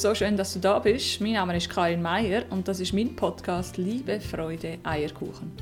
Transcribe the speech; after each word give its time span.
so 0.00 0.14
schön, 0.14 0.36
dass 0.36 0.54
du 0.54 0.58
da 0.58 0.78
bist. 0.78 1.20
Mein 1.20 1.34
Name 1.34 1.56
ist 1.56 1.68
Karin 1.68 2.00
Meier 2.00 2.44
und 2.48 2.66
das 2.66 2.80
ist 2.80 2.94
mein 2.94 3.14
Podcast 3.14 3.76
Liebe, 3.76 4.20
Freude, 4.20 4.78
Eierkuchen. 4.82 5.52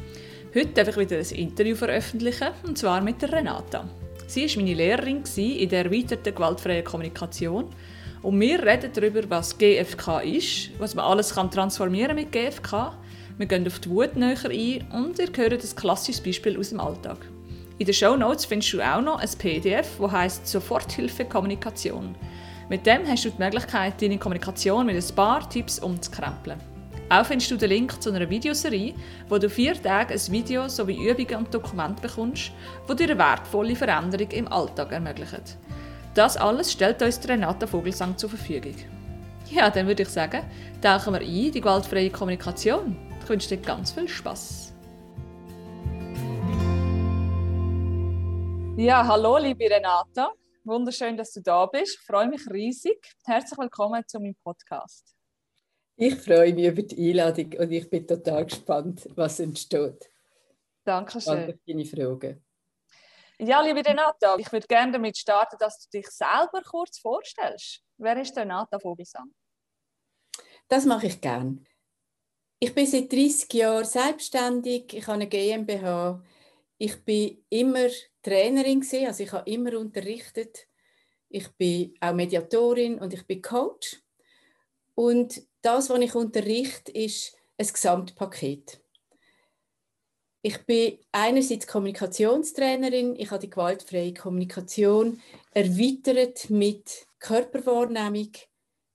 Heute 0.54 0.68
darf 0.68 0.88
ich 0.88 0.96
wieder 0.96 1.16
ein 1.16 1.36
Interview 1.36 1.74
veröffentlichen, 1.74 2.48
und 2.62 2.78
zwar 2.78 3.00
mit 3.00 3.20
der 3.20 3.32
Renata. 3.32 3.88
Sie 4.28 4.46
war 4.48 4.62
meine 4.62 4.74
Lehrerin 4.74 5.24
in 5.36 5.68
der 5.68 5.84
erweiterten 5.84 6.34
gewaltfreien 6.34 6.84
Kommunikation 6.84 7.66
und 8.22 8.40
wir 8.40 8.62
reden 8.62 8.92
darüber, 8.94 9.28
was 9.28 9.58
GFK 9.58 10.20
ist, 10.20 10.70
was 10.78 10.94
man 10.94 11.06
alles 11.06 11.34
kann 11.34 11.50
transformieren 11.50 12.14
mit 12.14 12.30
GFK. 12.30 12.96
Wir 13.36 13.46
gehen 13.46 13.66
auf 13.66 13.80
die 13.80 13.90
Wut 13.90 14.14
näher 14.14 14.36
ein 14.44 14.86
und 14.92 15.18
ihr 15.18 15.28
hört 15.34 15.64
ein 15.64 15.76
klassisches 15.76 16.22
Beispiel 16.22 16.56
aus 16.56 16.68
dem 16.68 16.78
Alltag. 16.78 17.18
In 17.78 17.86
den 17.86 17.94
Show 17.94 18.16
Notes 18.16 18.44
findest 18.44 18.74
du 18.74 18.80
auch 18.80 19.00
noch 19.00 19.18
ein 19.18 19.30
PDF, 19.38 19.88
das 20.00 20.12
heißt 20.12 20.46
Soforthilfe 20.46 21.24
Kommunikation. 21.24 22.14
Mit 22.70 22.86
dem 22.86 23.04
hast 23.04 23.24
du 23.24 23.30
die 23.30 23.42
Möglichkeit, 23.42 24.00
deine 24.00 24.16
Kommunikation 24.16 24.86
mit 24.86 24.94
ein 24.94 25.16
paar 25.16 25.50
Tipps 25.50 25.80
umzukrempeln. 25.80 26.60
Auch 27.08 27.26
findest 27.26 27.50
du 27.50 27.56
den 27.56 27.68
Link 27.68 28.00
zu 28.00 28.12
einer 28.12 28.30
Videoserie, 28.30 28.94
wo 29.28 29.38
du 29.38 29.50
vier 29.50 29.74
Tage 29.82 30.14
ein 30.14 30.32
Video 30.32 30.68
sowie 30.68 31.04
Übungen 31.04 31.34
und 31.34 31.52
Dokumente 31.52 32.00
bekommst, 32.00 32.52
die 32.88 32.94
dir 32.94 33.10
eine 33.10 33.18
wertvolle 33.18 33.74
Veränderung 33.74 34.30
im 34.30 34.46
Alltag 34.46 34.92
ermöglichen. 34.92 35.42
Das 36.14 36.36
alles 36.36 36.70
stellt 36.70 37.02
uns 37.02 37.28
Renata 37.28 37.66
Vogelsang 37.66 38.16
zur 38.16 38.30
Verfügung. 38.30 38.76
Ja, 39.50 39.68
dann 39.68 39.88
würde 39.88 40.04
ich 40.04 40.08
sagen, 40.08 40.44
tauchen 40.80 41.14
wir 41.14 41.22
ein 41.22 41.26
in 41.26 41.50
die 41.50 41.60
gewaltfreie 41.60 42.10
Kommunikation. 42.10 42.96
Ich 43.20 43.28
wünsche 43.28 43.48
dir 43.48 43.56
ganz 43.56 43.90
viel 43.90 44.06
Spaß. 44.06 44.72
Ja, 48.76 49.04
hallo 49.08 49.38
liebe 49.38 49.64
Renata. 49.64 50.30
Wunderschön, 50.64 51.16
dass 51.16 51.32
du 51.32 51.40
da 51.40 51.64
bist. 51.64 51.94
Ich 51.94 52.06
freue 52.06 52.28
mich 52.28 52.46
riesig. 52.50 52.98
Herzlich 53.24 53.58
willkommen 53.58 54.04
zu 54.06 54.20
meinem 54.20 54.36
Podcast. 54.44 55.14
Ich 55.96 56.14
freue 56.16 56.52
mich 56.52 56.66
über 56.66 56.82
die 56.82 57.10
Einladung 57.10 57.54
und 57.58 57.72
ich 57.72 57.88
bin 57.88 58.06
total 58.06 58.44
gespannt, 58.44 59.08
was 59.14 59.40
entsteht. 59.40 60.10
Dankeschön. 60.84 61.34
Danke 61.34 61.52
für 61.52 61.72
deine 61.72 61.84
Fragen. 61.86 62.44
Ja, 63.38 63.62
liebe 63.62 63.82
Renata, 63.82 64.36
ich 64.36 64.52
würde 64.52 64.66
gerne 64.66 64.92
damit 64.92 65.16
starten, 65.16 65.56
dass 65.58 65.80
du 65.80 65.98
dich 65.98 66.08
selber 66.10 66.60
kurz 66.62 66.98
vorstellst. 66.98 67.82
Wer 67.96 68.20
ist 68.20 68.36
Renata 68.36 68.78
Vogelsang? 68.78 69.32
Das 70.68 70.84
mache 70.84 71.06
ich 71.06 71.20
gerne. 71.22 71.64
Ich 72.58 72.74
bin 72.74 72.86
seit 72.86 73.10
30 73.10 73.50
Jahren 73.54 73.84
selbstständig. 73.86 74.92
Ich 74.92 75.06
habe 75.06 75.14
eine 75.14 75.26
GmbH. 75.26 76.22
Ich 76.76 77.02
bin 77.02 77.42
immer 77.48 77.88
Trainerin 78.22 78.80
gewesen, 78.80 79.06
also 79.06 79.22
ich 79.22 79.32
habe 79.32 79.50
immer 79.50 79.78
unterrichtet. 79.78 80.66
Ich 81.28 81.48
bin 81.52 81.94
auch 82.00 82.12
Mediatorin 82.12 82.98
und 82.98 83.14
ich 83.14 83.26
bin 83.26 83.40
Coach. 83.40 84.02
Und 84.94 85.42
das, 85.62 85.88
was 85.90 86.00
ich 86.00 86.14
unterrichte, 86.14 86.92
ist 86.92 87.36
ein 87.56 87.66
Gesamtpaket. 87.66 88.80
Ich 90.42 90.58
bin 90.64 90.98
einerseits 91.12 91.66
Kommunikationstrainerin, 91.66 93.14
ich 93.16 93.30
habe 93.30 93.40
die 93.40 93.50
gewaltfreie 93.50 94.14
Kommunikation 94.14 95.20
erweitert 95.52 96.48
mit 96.48 97.06
Körperwahrnehmung, 97.18 98.32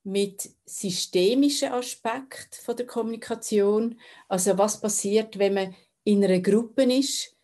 mit 0.04 0.50
systemischen 0.66 1.72
Aspekten 1.72 2.76
der 2.76 2.88
Kommunikation. 2.88 4.00
Also 4.28 4.58
was 4.58 4.82
passiert, 4.82 5.38
wenn 5.38 5.54
man 5.54 5.76
in 6.04 6.23
einer 6.23 6.39
Gruppe 6.39 6.84
ist, 6.84 7.34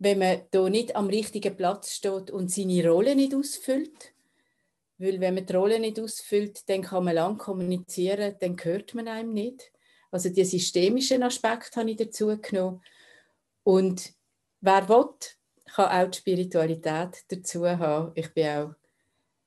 wenn 0.00 0.18
man 0.18 0.40
da 0.50 0.68
nicht 0.68 0.96
am 0.96 1.08
richtigen 1.08 1.54
Platz 1.54 1.92
steht 1.92 2.30
und 2.30 2.50
seine 2.50 2.88
Rolle 2.88 3.14
nicht 3.14 3.34
ausfüllt. 3.34 4.14
Weil 4.96 5.20
wenn 5.20 5.34
man 5.34 5.46
die 5.46 5.52
Rolle 5.52 5.78
nicht 5.78 6.00
ausfüllt, 6.00 6.68
dann 6.68 6.82
kann 6.82 7.04
man 7.04 7.14
lang 7.14 7.36
kommunizieren, 7.36 8.34
dann 8.40 8.56
hört 8.62 8.94
man 8.94 9.08
einem 9.08 9.34
nicht. 9.34 9.70
Also 10.10 10.30
die 10.30 10.44
systemischen 10.44 11.22
Aspekte 11.22 11.80
habe 11.80 11.90
ich 11.90 11.98
dazu 11.98 12.36
genommen. 12.40 12.82
Und 13.62 14.14
wer 14.62 14.88
will, 14.88 15.10
kann 15.66 16.06
auch 16.06 16.10
die 16.10 16.18
Spiritualität 16.18 17.24
dazu 17.28 17.66
haben. 17.68 18.12
Ich 18.14 18.32
bin 18.32 18.48
auch 18.48 18.74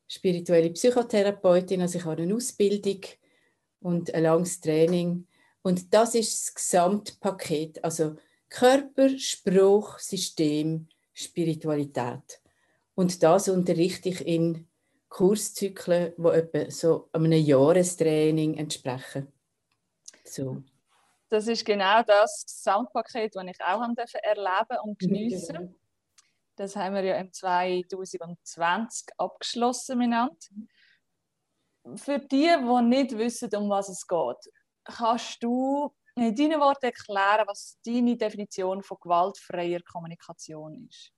spirituelle 0.07 0.69
Psychotherapeutin, 0.69 1.81
also 1.81 1.97
ich 1.97 2.05
habe 2.05 2.21
eine 2.21 2.35
Ausbildung 2.35 3.01
und 3.79 4.13
ein 4.13 4.23
langes 4.23 4.61
Training. 4.61 5.27
Und 5.63 5.91
das 5.93 6.13
ist 6.13 6.47
das 6.47 6.53
Gesamtpaket. 6.53 7.83
Also 7.83 8.17
Körper, 8.53 9.09
Spruch, 9.17 9.97
System, 9.97 10.87
Spiritualität. 11.11 12.39
Und 12.93 13.23
das 13.23 13.49
unterrichte 13.49 14.09
ich 14.09 14.25
in 14.27 14.67
Kurszyklen, 15.09 16.13
die 16.15 16.27
etwa 16.27 16.69
so 16.69 17.09
einem 17.11 17.31
Jahrestraining 17.31 18.55
entsprechen. 18.57 19.33
So. 20.23 20.61
Das 21.29 21.47
ist 21.47 21.65
genau 21.65 22.03
das 22.03 22.43
Soundpaket, 22.47 23.35
das 23.35 23.43
ich 23.43 23.59
auch 23.63 23.81
erleben 24.21 24.77
und 24.83 24.99
geniessen 24.99 25.55
durfte. 25.55 25.75
Das 26.55 26.75
haben 26.75 26.93
wir 26.93 27.03
ja 27.03 27.15
im 27.17 27.33
2020 27.33 29.07
abgeschlossen 29.17 29.97
miteinander. 29.97 30.37
Für 31.95 32.19
die, 32.19 32.55
die 32.55 32.81
nicht 32.83 33.17
wissen, 33.17 33.49
um 33.55 33.67
was 33.71 33.89
es 33.89 34.07
geht, 34.07 34.53
kannst 34.83 35.41
du 35.41 35.91
in 36.15 36.35
deinen 36.35 36.59
Worten 36.59 36.85
erklären, 36.85 37.47
was 37.47 37.77
deine 37.85 38.15
Definition 38.15 38.83
von 38.83 38.97
gewaltfreier 39.01 39.81
Kommunikation 39.81 40.87
ist? 40.87 41.11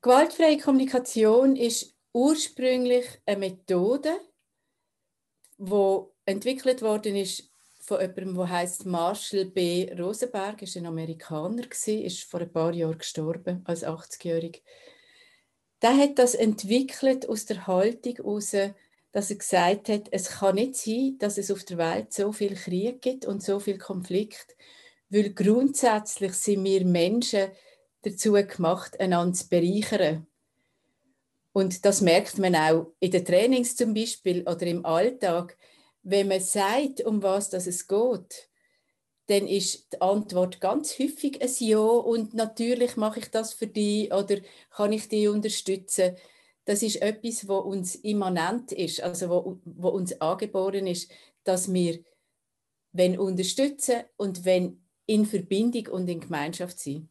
Gewaltfreie 0.00 0.58
Kommunikation 0.58 1.56
ist 1.56 1.96
ursprünglich 2.12 3.06
eine 3.26 3.38
Methode, 3.38 4.20
die 5.58 6.00
entwickelt 6.26 6.82
worden 6.82 7.16
ist 7.16 7.50
von 7.80 8.00
jemandem, 8.00 8.34
der 8.34 8.48
heißt 8.48 8.86
Marshall 8.86 9.46
B. 9.46 9.92
Rosenberg, 9.98 10.62
ist 10.62 10.76
ein 10.76 10.86
Amerikaner 10.86 11.64
ist 11.86 12.24
vor 12.24 12.40
ein 12.40 12.52
paar 12.52 12.72
Jahren 12.72 12.98
gestorben 12.98 13.62
als 13.66 13.84
80-jährig. 13.84 14.62
Der 15.82 15.96
hat 15.96 16.18
das 16.18 16.34
entwickelt 16.34 17.28
aus 17.28 17.44
der 17.44 17.66
Haltung 17.66 18.16
heraus, 18.16 18.54
dass 19.14 19.30
er 19.30 19.36
gesagt 19.36 19.88
hat, 19.88 20.08
es 20.10 20.28
kann 20.28 20.56
nicht 20.56 20.74
sein, 20.74 21.14
dass 21.20 21.38
es 21.38 21.52
auf 21.52 21.62
der 21.62 21.78
Welt 21.78 22.12
so 22.12 22.32
viel 22.32 22.56
Krieg 22.56 23.00
gibt 23.00 23.24
und 23.26 23.44
so 23.44 23.60
viel 23.60 23.78
Konflikt, 23.78 24.56
weil 25.08 25.32
grundsätzlich 25.32 26.32
sind 26.32 26.64
wir 26.64 26.84
Menschen 26.84 27.52
dazu 28.02 28.32
gemacht, 28.32 28.98
einander 28.98 29.34
zu 29.34 29.48
bereichern. 29.48 30.26
Und 31.52 31.84
das 31.84 32.00
merkt 32.00 32.38
man 32.38 32.56
auch 32.56 32.92
in 32.98 33.12
den 33.12 33.24
Trainings 33.24 33.76
zum 33.76 33.94
Beispiel 33.94 34.42
oder 34.42 34.62
im 34.62 34.84
Alltag. 34.84 35.56
Wenn 36.02 36.26
man 36.26 36.40
sagt, 36.40 37.02
um 37.04 37.22
was 37.22 37.52
es 37.52 37.86
geht, 37.86 38.48
dann 39.28 39.46
ist 39.46 39.92
die 39.92 40.00
Antwort 40.00 40.60
ganz 40.60 40.98
häufig 40.98 41.40
ein 41.40 41.50
Ja 41.60 41.78
und 41.78 42.34
natürlich 42.34 42.96
mache 42.96 43.20
ich 43.20 43.30
das 43.30 43.54
für 43.54 43.68
dich 43.68 44.12
oder 44.12 44.38
kann 44.70 44.92
ich 44.92 45.08
dich 45.08 45.28
unterstützen 45.28 46.16
das 46.64 46.82
ist 46.82 47.02
etwas, 47.02 47.46
wo 47.46 47.58
uns 47.58 47.94
immanent 47.96 48.72
ist, 48.72 49.02
also 49.02 49.28
wo, 49.28 49.60
wo 49.64 49.88
uns 49.88 50.20
angeboren 50.20 50.86
ist, 50.86 51.10
dass 51.44 51.72
wir, 51.72 52.02
wenn 52.92 53.18
unterstützen 53.18 54.04
und 54.16 54.44
wenn 54.44 54.82
in 55.06 55.26
Verbindung 55.26 55.88
und 55.88 56.08
in 56.08 56.20
Gemeinschaft 56.20 56.78
sind. 56.78 57.08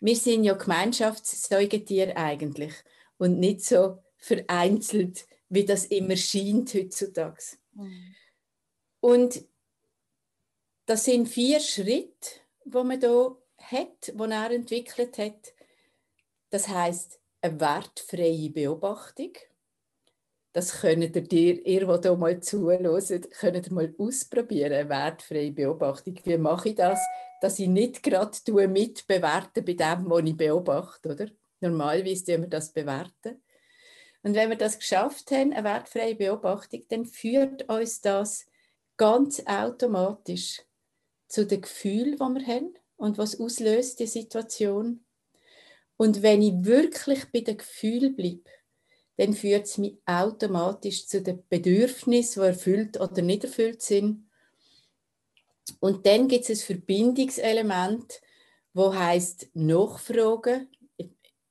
Wir 0.00 0.16
sind 0.16 0.44
ja 0.44 0.54
Gemeinschaftssäugetiere 0.54 2.16
eigentlich 2.16 2.72
und 3.18 3.38
nicht 3.38 3.64
so 3.64 3.98
vereinzelt, 4.16 5.26
wie 5.48 5.64
das 5.64 5.86
immer 5.86 6.16
scheint 6.16 6.74
heutzutage. 6.74 7.42
Mhm. 7.72 8.14
Und 9.00 9.44
das 10.86 11.04
sind 11.04 11.28
vier 11.28 11.60
Schritte, 11.60 12.30
wo 12.64 12.82
man 12.82 13.00
da 13.00 13.36
hat, 13.58 14.12
wo 14.14 14.24
er 14.24 14.50
entwickelt 14.50 15.18
hat. 15.18 15.54
Das 16.50 16.68
heißt 16.68 17.20
eine 17.46 17.60
wertfreie 17.60 18.50
Beobachtung. 18.50 19.32
Das 20.52 20.80
könnt 20.80 21.02
ihr, 21.02 21.22
dir, 21.22 21.66
ihr, 21.66 21.86
die 21.86 22.08
hier 22.08 22.16
mal 22.16 22.40
zuhört, 22.40 23.30
könnt 23.32 23.66
ihr 23.66 23.72
mal 23.72 23.94
ausprobieren, 23.98 24.72
eine 24.72 24.88
wertfreie 24.88 25.52
Beobachtung. 25.52 26.18
Wie 26.24 26.38
mache 26.38 26.70
ich 26.70 26.74
das, 26.76 26.98
dass 27.40 27.58
ich 27.58 27.68
nicht 27.68 28.02
gerade 28.02 28.68
mitbewerte 28.68 29.62
bei 29.62 29.74
dem, 29.74 30.08
was 30.08 30.24
ich 30.24 30.36
beobachte, 30.36 31.10
oder? 31.10 31.26
Normalerweise 31.60 32.24
tun 32.24 32.42
wir 32.42 32.48
das 32.48 32.72
bewerten. 32.72 33.42
Und 34.22 34.34
wenn 34.34 34.50
wir 34.50 34.56
das 34.56 34.78
geschafft 34.78 35.30
haben, 35.30 35.52
eine 35.52 35.64
wertfreie 35.64 36.14
Beobachtung, 36.14 36.82
dann 36.88 37.04
führt 37.04 37.68
uns 37.68 38.00
das 38.00 38.46
ganz 38.96 39.42
automatisch 39.46 40.62
zu 41.28 41.46
den 41.46 41.60
Gefühlen, 41.60 42.16
die 42.16 42.18
wir 42.18 42.46
haben 42.46 42.74
und 42.96 43.18
was 43.18 43.38
auslöst 43.38 44.00
die 44.00 44.06
Situation. 44.06 45.05
Und 45.96 46.22
wenn 46.22 46.42
ich 46.42 46.64
wirklich 46.64 47.24
bei 47.32 47.40
den 47.40 47.56
Gefühlen 47.56 48.14
bleibe, 48.16 48.50
dann 49.16 49.32
führt 49.32 49.64
es 49.64 49.78
mich 49.78 49.96
automatisch 50.04 51.06
zu 51.06 51.22
den 51.22 51.42
Bedürfnissen, 51.48 52.42
die 52.42 52.48
erfüllt 52.48 53.00
oder 53.00 53.22
nicht 53.22 53.44
erfüllt 53.44 53.80
sind. 53.80 54.28
Und 55.80 56.06
dann 56.06 56.28
gibt 56.28 56.48
es 56.48 56.60
ein 56.60 56.66
Verbindungselement, 56.66 58.20
wo 58.74 58.94
heißt 58.94 59.48
Nachfragen. 59.54 60.68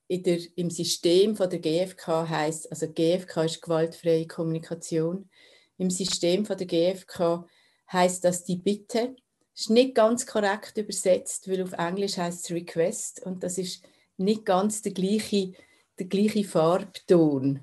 der, 0.10 0.40
im 0.56 0.70
System 0.70 1.36
von 1.36 1.50
der 1.50 1.60
GfK 1.60 2.30
heißt, 2.30 2.72
also 2.72 2.88
GfK 2.88 3.46
ist 3.46 3.62
gewaltfreie 3.64 4.28
Kommunikation. 4.28 5.30
Im 5.78 5.90
System 5.90 6.46
von 6.46 6.58
der 6.58 6.68
GfK 6.68 7.48
heißt 7.92 8.24
das 8.24 8.44
die 8.44 8.58
Bitte. 8.58 9.16
Ist 9.56 9.72
nicht 9.72 9.96
ganz 9.96 10.28
korrekt 10.28 10.78
übersetzt, 10.78 11.50
weil 11.50 11.64
auf 11.64 11.74
Englisch 11.74 12.18
heißt 12.18 12.46
es 12.46 12.52
Request 12.52 13.26
und 13.26 13.42
das 13.42 13.58
ist 13.58 13.82
nicht 14.18 14.46
ganz 14.46 14.82
der 14.82 14.94
gleiche, 14.94 15.54
der 16.00 16.08
gleiche 16.08 16.44
Farbton 16.44 17.62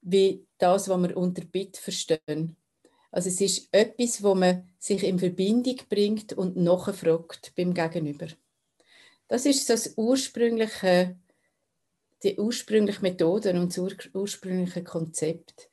wie 0.00 0.46
das, 0.58 0.88
was 0.88 1.02
wir 1.02 1.16
unter 1.16 1.44
Bitte 1.44 1.80
verstehen. 1.80 2.56
Also 3.10 3.28
es 3.28 3.40
ist 3.40 3.68
etwas, 3.72 4.22
wo 4.22 4.34
man 4.34 4.68
sich 4.78 5.02
in 5.02 5.18
Verbindung 5.18 5.76
bringt 5.88 6.32
und 6.32 6.56
nachfragt 6.56 7.52
beim 7.56 7.74
Gegenüber. 7.74 8.26
Das 9.28 9.46
ist 9.46 9.68
das 9.68 9.94
ursprüngliche, 9.96 11.16
die 12.22 12.38
ursprüngliche 12.38 13.02
Methode 13.02 13.52
und 13.52 13.76
das 13.76 14.08
ursprüngliche 14.14 14.84
Konzept. 14.84 15.68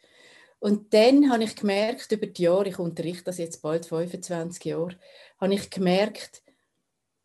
Und 0.60 0.94
dann 0.94 1.30
habe 1.32 1.44
ich 1.44 1.56
gemerkt, 1.56 2.12
über 2.12 2.28
die 2.28 2.44
Jahre, 2.44 2.70
ich 2.70 2.80
unterrichte 2.80 3.26
das 3.26 3.38
jetzt 3.38 3.62
bald 3.62 3.86
25 3.86 4.64
Jahre, 4.66 4.98
habe 5.40 5.54
ich 5.54 5.70
gemerkt, 5.70 6.42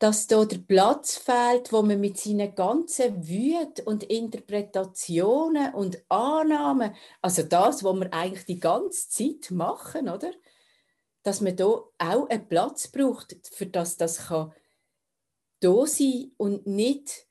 dass 0.01 0.25
da 0.25 0.45
der 0.45 0.57
Platz 0.57 1.15
fehlt, 1.15 1.71
wo 1.71 1.83
man 1.83 1.99
mit 1.99 2.17
seinen 2.17 2.55
ganzen 2.55 3.27
Wüten 3.27 3.85
und 3.85 4.01
Interpretationen 4.01 5.75
und 5.75 6.03
Annahmen, 6.09 6.95
also 7.21 7.43
das, 7.43 7.83
was 7.83 7.99
wir 7.99 8.11
eigentlich 8.11 8.45
die 8.45 8.59
ganze 8.59 9.09
Zeit 9.09 9.51
machen, 9.51 10.09
oder? 10.09 10.31
Dass 11.21 11.39
man 11.39 11.55
da 11.55 11.65
auch 11.67 12.29
einen 12.29 12.47
Platz 12.47 12.87
braucht, 12.87 13.35
für 13.53 13.67
das 13.67 13.97
das 13.97 14.29
kann 14.29 14.51
da 15.59 15.85
sein 15.85 16.31
und 16.37 16.65
nicht 16.65 17.27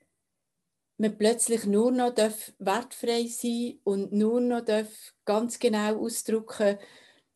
man 0.95 1.17
plötzlich 1.17 1.65
nur 1.65 1.91
noch 1.91 2.15
darf 2.15 2.53
wertfrei 2.57 3.25
sein 3.27 3.81
und 3.83 4.13
nur 4.13 4.39
noch 4.39 4.61
darf 4.61 5.13
ganz 5.25 5.59
genau 5.59 5.99
ausdrücken, 5.99 6.77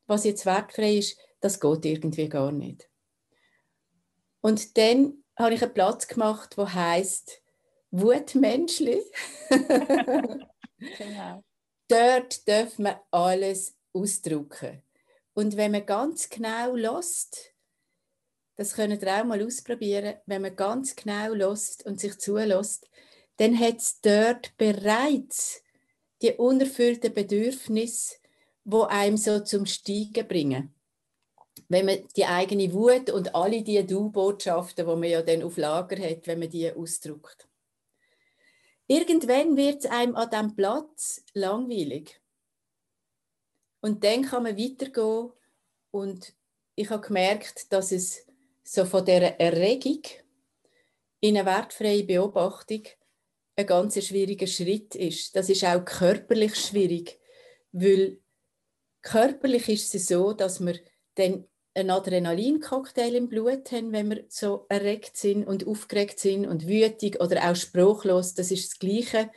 was 0.07 0.23
jetzt 0.23 0.45
wertfrei 0.45 0.99
ist, 0.99 1.17
das 1.41 1.59
geht 1.59 1.83
irgendwie 1.83 2.29
gar 2.29 2.53
nicht. 2.53 2.89
Und 4.39 4.77
dann 4.77 5.24
habe 5.37 5.53
ich 5.53 5.61
einen 5.61 5.73
Platz 5.73 6.07
gemacht, 6.07 6.57
wo 6.57 6.67
heißt 6.69 7.41
Wutmenschli. 7.91 9.01
genau. 10.97 11.43
Dort 11.87 12.47
darf 12.47 12.79
man 12.79 12.95
alles 13.11 13.75
ausdrücken. 13.93 14.81
Und 15.33 15.57
wenn 15.57 15.71
man 15.71 15.85
ganz 15.85 16.29
genau 16.29 16.75
lässt, 16.75 17.53
das 18.55 18.73
können 18.73 18.99
ihr 18.99 19.19
auch 19.19 19.25
mal 19.25 19.45
ausprobieren, 19.45 20.15
wenn 20.25 20.41
man 20.41 20.55
ganz 20.55 20.95
genau 20.95 21.33
lässt 21.33 21.85
und 21.85 21.99
sich 21.99 22.17
zulässt, 22.19 22.89
dann 23.37 23.59
hat 23.59 23.77
es 23.77 23.99
dort 24.01 24.55
bereits 24.57 25.61
die 26.21 26.31
unerfüllten 26.33 27.13
Bedürfnisse, 27.13 28.15
wo 28.63 28.83
einem 28.83 29.17
so 29.17 29.41
zum 29.41 29.65
Steigen 29.65 30.27
bringen 30.27 30.74
wenn 31.69 31.85
man 31.85 32.07
die 32.15 32.25
eigene 32.25 32.71
Wut 32.73 33.09
und 33.09 33.33
alle 33.33 33.61
die 33.61 33.85
Du-Botschaften, 33.85 34.85
die 34.85 34.95
man 34.95 35.09
ja 35.09 35.21
dann 35.21 35.43
auf 35.43 35.57
Lager 35.57 35.97
hat, 36.01 36.27
wenn 36.27 36.39
man 36.39 36.49
die 36.49 36.71
ausdrückt. 36.71 37.47
Irgendwann 38.87 39.57
wird 39.57 39.83
es 39.83 39.89
einem 39.89 40.15
an 40.15 40.29
diesem 40.29 40.55
Platz 40.55 41.23
langweilig. 41.33 42.21
Und 43.81 44.03
dann 44.03 44.23
kann 44.23 44.43
man 44.43 44.57
weitergehen 44.57 45.31
und 45.91 46.33
ich 46.75 46.89
habe 46.89 47.07
gemerkt, 47.07 47.71
dass 47.71 47.91
es 47.91 48.25
so 48.63 48.85
von 48.85 49.05
dieser 49.05 49.39
Erregung 49.39 50.01
in 51.19 51.37
eine 51.37 51.45
wertfreie 51.45 52.03
Beobachtung 52.03 52.83
ein 53.55 53.65
ganz 53.65 54.03
schwieriger 54.03 54.47
Schritt 54.47 54.95
ist. 54.95 55.35
Das 55.35 55.49
ist 55.49 55.63
auch 55.63 55.85
körperlich 55.85 56.55
schwierig, 56.55 57.19
weil 57.71 58.19
körperlich 59.01 59.69
ist 59.69 59.95
es 59.95 60.07
so, 60.07 60.33
dass 60.33 60.59
man 60.59 60.77
dann 61.15 61.45
einen 61.73 61.89
Adrenalincocktail 61.89 63.15
im 63.15 63.27
Blut 63.27 63.71
haben, 63.71 63.91
wenn 63.91 64.09
wir 64.09 64.25
so 64.29 64.65
erregt 64.69 65.17
sind 65.17 65.45
und 65.45 65.67
aufgeregt 65.67 66.19
sind 66.19 66.47
und 66.47 66.67
wütig 66.67 67.19
oder 67.19 67.49
auch 67.49 67.55
spruchlos. 67.55 68.33
Das 68.33 68.51
ist 68.51 68.71
das 68.71 68.79
Gleiche 68.79 69.29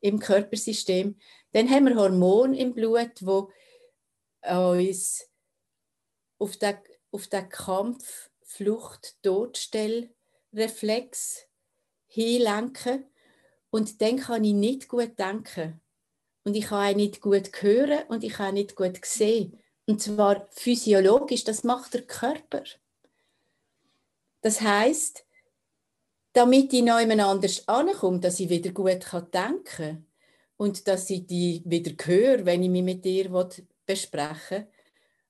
im 0.00 0.18
Körpersystem. 0.18 1.16
Dann 1.52 1.70
haben 1.70 1.86
wir 1.86 1.96
Hormone 1.96 2.58
im 2.58 2.74
Blut, 2.74 3.12
wo 3.20 3.50
uns 4.46 5.26
auf 6.38 6.56
den, 6.56 6.76
auf 7.10 7.26
den 7.28 7.48
Kampf, 7.48 8.30
Flucht, 8.44 9.16
Todstellreflex 9.22 11.46
hinlenken. 12.06 13.06
Und 13.70 14.02
dann 14.02 14.18
kann 14.18 14.44
ich 14.44 14.54
nicht 14.54 14.88
gut 14.88 15.18
denken. 15.18 15.80
Und 16.44 16.54
ich 16.54 16.66
kann 16.66 16.92
auch 16.92 16.96
nicht 16.96 17.20
gut 17.20 17.50
hören 17.60 18.06
und 18.08 18.22
ich 18.24 18.34
kann 18.34 18.48
auch 18.48 18.52
nicht 18.52 18.76
gut 18.76 19.04
sehen. 19.04 19.58
Und 19.88 20.02
zwar 20.02 20.46
physiologisch, 20.50 21.44
das 21.44 21.64
macht 21.64 21.94
der 21.94 22.02
Körper. 22.02 22.62
Das 24.42 24.60
heißt, 24.60 25.24
damit 26.34 26.74
ich 26.74 26.82
jemand 26.82 27.22
anders 27.22 27.66
ankomme, 27.66 28.20
dass 28.20 28.38
ich 28.38 28.50
wieder 28.50 28.70
gut 28.70 29.02
denken 29.32 29.64
kann 29.64 30.06
und 30.58 30.86
dass 30.86 31.08
ich 31.08 31.26
die 31.26 31.62
wieder 31.64 31.92
höre, 32.04 32.44
wenn 32.44 32.62
ich 32.62 32.68
mich 32.68 32.82
mit 32.82 33.02
dir 33.02 33.30
besprechen 33.86 34.58
will 34.58 34.66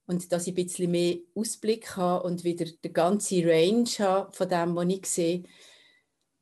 und 0.07 0.33
dass 0.33 0.49
ich 0.49 0.55
ein 0.55 0.65
bisschen 0.65 0.91
mehr 0.91 1.19
Ausblick 1.37 1.95
habe 1.95 2.27
und 2.27 2.43
wieder 2.43 2.65
die 2.65 2.93
ganze 2.93 3.47
Range 3.47 3.89
habe 4.01 4.33
von 4.33 4.49
dem, 4.49 4.75
was 4.75 4.89
ich 4.89 5.07
sehe, 5.07 5.43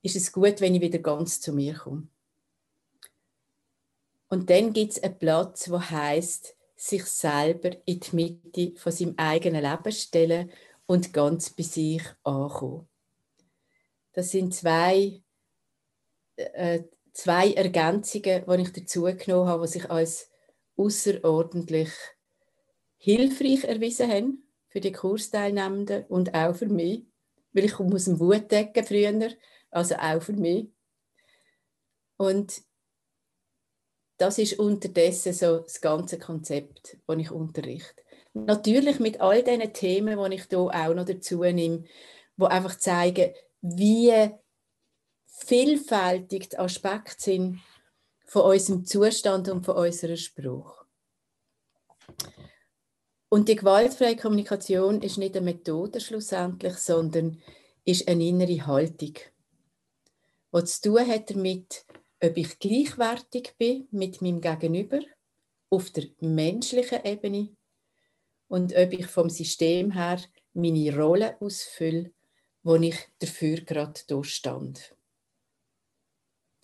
ist 0.01 0.17
es 0.17 0.33
gut, 0.33 0.63
wenn 0.63 0.75
ich 0.75 0.81
wieder 0.81 1.01
ganz 1.01 1.43
zu 1.43 1.53
mir 1.53 1.75
komme. 1.75 2.09
Und 4.29 4.49
dann 4.49 4.73
gibt 4.73 4.93
es 4.93 5.03
einen 5.03 5.19
Platz, 5.19 5.71
wo 5.71 5.79
heißt 5.79 6.56
sich 6.77 7.05
selber 7.07 7.71
in 7.87 8.01
die 8.01 8.17
Mitte 8.17 8.79
von 8.79 8.93
seinem 8.93 9.15
eigenen 9.17 9.63
Leben 9.63 9.93
stellen 9.93 10.51
und 10.87 11.13
ganz 11.13 11.51
bei 11.51 11.63
sich 11.63 12.03
ankommen. 12.23 12.89
Das 14.13 14.31
sind 14.31 14.55
zwei, 14.55 15.23
äh, 16.37 16.85
zwei 17.13 17.53
Ergänzungen, 17.53 18.45
die 18.47 18.63
ich 18.63 18.73
dazu 18.73 19.03
genommen 19.03 19.49
habe, 19.49 19.67
die 19.67 19.73
sich 19.73 19.91
als 19.91 20.31
außerordentlich 20.77 21.91
hilfreich 22.99 23.65
erwiesen 23.65 24.11
haben 24.11 24.43
für 24.69 24.81
die 24.81 24.93
Kursteilnehmenden 24.93 26.05
und 26.07 26.35
auch 26.35 26.55
für 26.55 26.67
mich, 26.67 27.05
weil 27.53 27.65
ich 27.65 27.73
komme 27.73 27.95
aus 27.95 28.05
dem 28.05 28.21
Wutdecken 28.21 28.85
früher, 28.85 29.31
also 29.71 29.95
auch 29.97 30.23
für 30.23 30.35
mich. 30.35 30.69
Und 32.19 32.63
das 34.19 34.39
ist 34.39 34.59
unterdessen 34.59 35.33
so 35.33 35.59
das 35.59 35.81
ganze 35.81 36.19
Konzept, 36.19 36.97
das 37.07 37.19
ich 37.19 37.31
unterrichte. 37.31 38.03
Natürlich 38.35 39.01
mit 39.01 39.21
all 39.21 39.43
diesen 39.43 39.73
Themen, 39.73 40.19
die 40.19 40.37
ich 40.37 40.45
hier 40.45 40.59
auch 40.59 40.95
noch 40.95 41.05
dazu 41.05 41.43
nehme, 41.43 41.85
die 42.37 42.45
einfach 42.45 42.77
zeigen, 42.79 43.33
wie 43.63 44.31
vielfältig 45.27 46.51
die 46.51 46.59
Aspekte 46.59 47.15
sind 47.19 47.61
von 48.27 48.43
unserem 48.43 48.85
Zustand 48.85 49.49
und 49.49 49.65
von 49.65 49.77
unserem 49.77 50.17
Spruch. 50.17 50.85
Und 53.29 53.49
die 53.49 53.57
gewaltfreie 53.57 54.17
Kommunikation 54.17 55.03
ist 55.03 55.19
nicht 55.19 55.37
eine 55.37 55.45
Methode 55.45 56.01
schlussendlich, 56.01 56.75
sondern 56.75 57.43
ist 57.85 58.09
eine 58.09 58.25
innere 58.25 58.67
Haltung, 58.67 59.15
die 60.55 60.65
zu 60.65 60.83
tun 60.83 61.07
hat 61.07 61.31
damit, 61.31 61.86
ob 62.23 62.37
ich 62.37 62.59
gleichwertig 62.59 63.55
bin 63.59 63.89
mit 63.91 64.23
meinem 64.23 64.41
Gegenüber 64.41 65.01
auf 65.71 65.91
der 65.91 66.05
menschlichen 66.21 67.05
Ebene 67.05 67.57
und 68.49 68.75
ob 68.77 68.93
ich 68.93 69.07
vom 69.07 69.29
System 69.29 69.91
her 69.93 70.21
meine 70.55 70.97
Rolle 70.97 71.37
ausfülle, 71.41 72.13
wo 72.63 72.77
ich 72.77 72.97
dafür 73.19 73.61
gerade 73.61 74.01
hier 74.09 74.25
stand. 74.25 74.95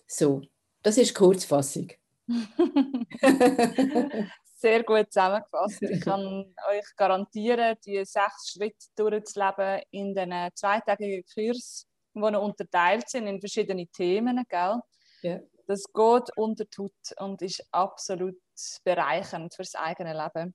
So, 0.07 0.41
das 0.81 0.97
ist 0.97 1.15
Kurzfassung. 1.15 1.89
Sehr 4.55 4.83
gut 4.83 5.11
zusammengefasst. 5.11 5.81
Ich 5.81 6.01
kann 6.01 6.55
euch 6.69 6.95
garantieren, 6.95 7.75
die 7.85 8.05
sechs 8.05 8.51
Schritte 8.51 8.87
durchzuleben 8.95 9.81
in 9.91 10.15
den 10.15 10.33
zweitägigen 10.55 11.25
Kurs, 11.33 11.85
die 12.13 12.21
unterteilt 12.21 13.09
sind 13.09 13.27
in 13.27 13.41
verschiedene 13.41 13.87
Themen. 13.87 14.45
Gell? 14.47 14.79
Ja. 15.23 15.39
Das 15.67 15.85
geht 15.93 16.37
unter 16.37 16.69
tut 16.69 16.93
und 17.17 17.41
ist 17.41 17.65
absolut 17.71 18.39
bereichernd 18.83 19.55
für 19.55 19.63
das 19.63 19.75
eigene 19.75 20.13
Leben. 20.13 20.53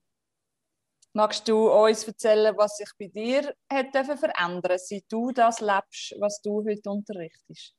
Magst 1.14 1.48
du 1.48 1.70
uns 1.70 2.04
erzählen, 2.04 2.54
was 2.56 2.76
sich 2.76 2.90
bei 2.98 3.08
dir 3.08 3.54
hat 3.72 3.92
verändern 3.92 4.78
seit 4.78 5.04
du 5.08 5.32
das 5.32 5.60
lebst, 5.60 6.14
was 6.20 6.40
du 6.42 6.62
heute 6.64 6.90
unterrichtest? 6.90 7.74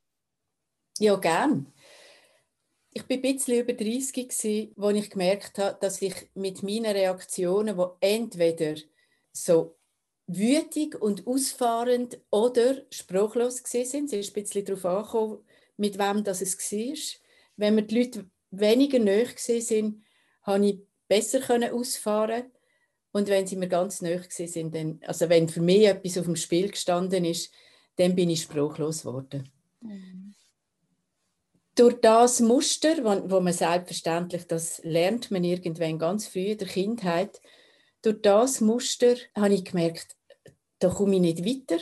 Ja, 0.97 1.15
gern. 1.15 1.71
Ich 2.91 3.03
war 3.03 3.15
ein 3.15 3.21
bisschen 3.21 3.59
über 3.59 3.73
30, 3.73 4.73
als 4.77 4.95
ich 4.95 5.09
gemerkt 5.11 5.59
habe, 5.59 5.77
dass 5.79 6.01
ich 6.01 6.31
mit 6.33 6.63
meinen 6.63 6.87
Reaktionen, 6.91 7.77
die 7.77 8.05
entweder 8.05 8.81
so 9.31 9.77
wütig 10.25 10.99
und 10.99 11.27
ausfahrend 11.27 12.19
oder 12.31 12.81
spruchlos 12.91 13.57
sind, 13.63 14.11
es 14.11 14.13
ist 14.13 14.35
ein 14.35 14.43
bisschen 14.43 14.65
darauf 14.65 14.85
angekommen, 14.85 15.45
mit 15.79 15.97
wem 15.97 16.23
das 16.23 16.41
es 16.41 16.57
war. 16.57 17.21
Wenn 17.57 17.75
mir 17.75 17.83
die 17.83 17.99
Leute 17.99 18.29
weniger 18.51 18.99
nahe 18.99 19.27
sind, 19.35 20.03
habe 20.43 20.65
ich 20.65 20.79
besser 21.07 21.41
ausfahren 21.73 22.51
und 23.11 23.27
wenn 23.27 23.47
sie 23.47 23.55
mir 23.55 23.67
ganz 23.67 24.01
nahe 24.01 24.23
sind, 24.29 24.75
dann, 24.75 24.99
also 25.05 25.29
wenn 25.29 25.49
für 25.49 25.61
mich 25.61 25.87
etwas 25.87 26.17
auf 26.17 26.25
dem 26.25 26.35
Spiel 26.35 26.69
gestanden 26.69 27.25
ist, 27.25 27.51
dann 27.95 28.15
bin 28.15 28.29
ich 28.29 28.43
sprachlos 28.43 29.01
geworden. 29.01 29.49
Mhm. 29.81 30.33
Durch 31.75 31.95
das 32.01 32.39
Muster, 32.41 32.97
wo, 33.03 33.31
wo 33.31 33.39
man 33.39 33.53
selbstverständlich, 33.53 34.45
das 34.47 34.81
lernt 34.83 35.31
man 35.31 35.43
irgendwann 35.43 35.97
ganz 35.97 36.27
früh 36.27 36.51
in 36.51 36.57
der 36.57 36.67
Kindheit, 36.67 37.41
durch 38.01 38.21
das 38.21 38.61
Muster 38.61 39.15
habe 39.35 39.53
ich 39.53 39.65
gemerkt, 39.65 40.15
da 40.79 40.89
komme 40.89 41.15
ich 41.15 41.21
nicht 41.21 41.45
weiter. 41.45 41.81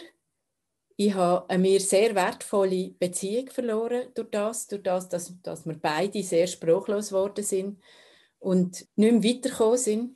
Ich 0.99 1.13
habe 1.13 1.47
eine 1.47 1.61
mir 1.61 1.79
sehr 1.79 2.15
wertvolle 2.15 2.89
Beziehung 2.97 3.51
verloren 3.51 4.07
durch 4.15 4.31
das, 4.31 4.67
durch 4.67 4.81
das 4.81 5.07
dass, 5.07 5.41
dass 5.43 5.65
wir 5.67 5.75
beide 5.75 6.23
sehr 6.23 6.47
sprachlos 6.47 7.09
geworden 7.09 7.43
sind 7.43 7.79
und 8.39 8.87
nicht 8.95 9.11
mehr 9.11 9.23
weitergekommen 9.23 9.77
sind. 9.77 10.15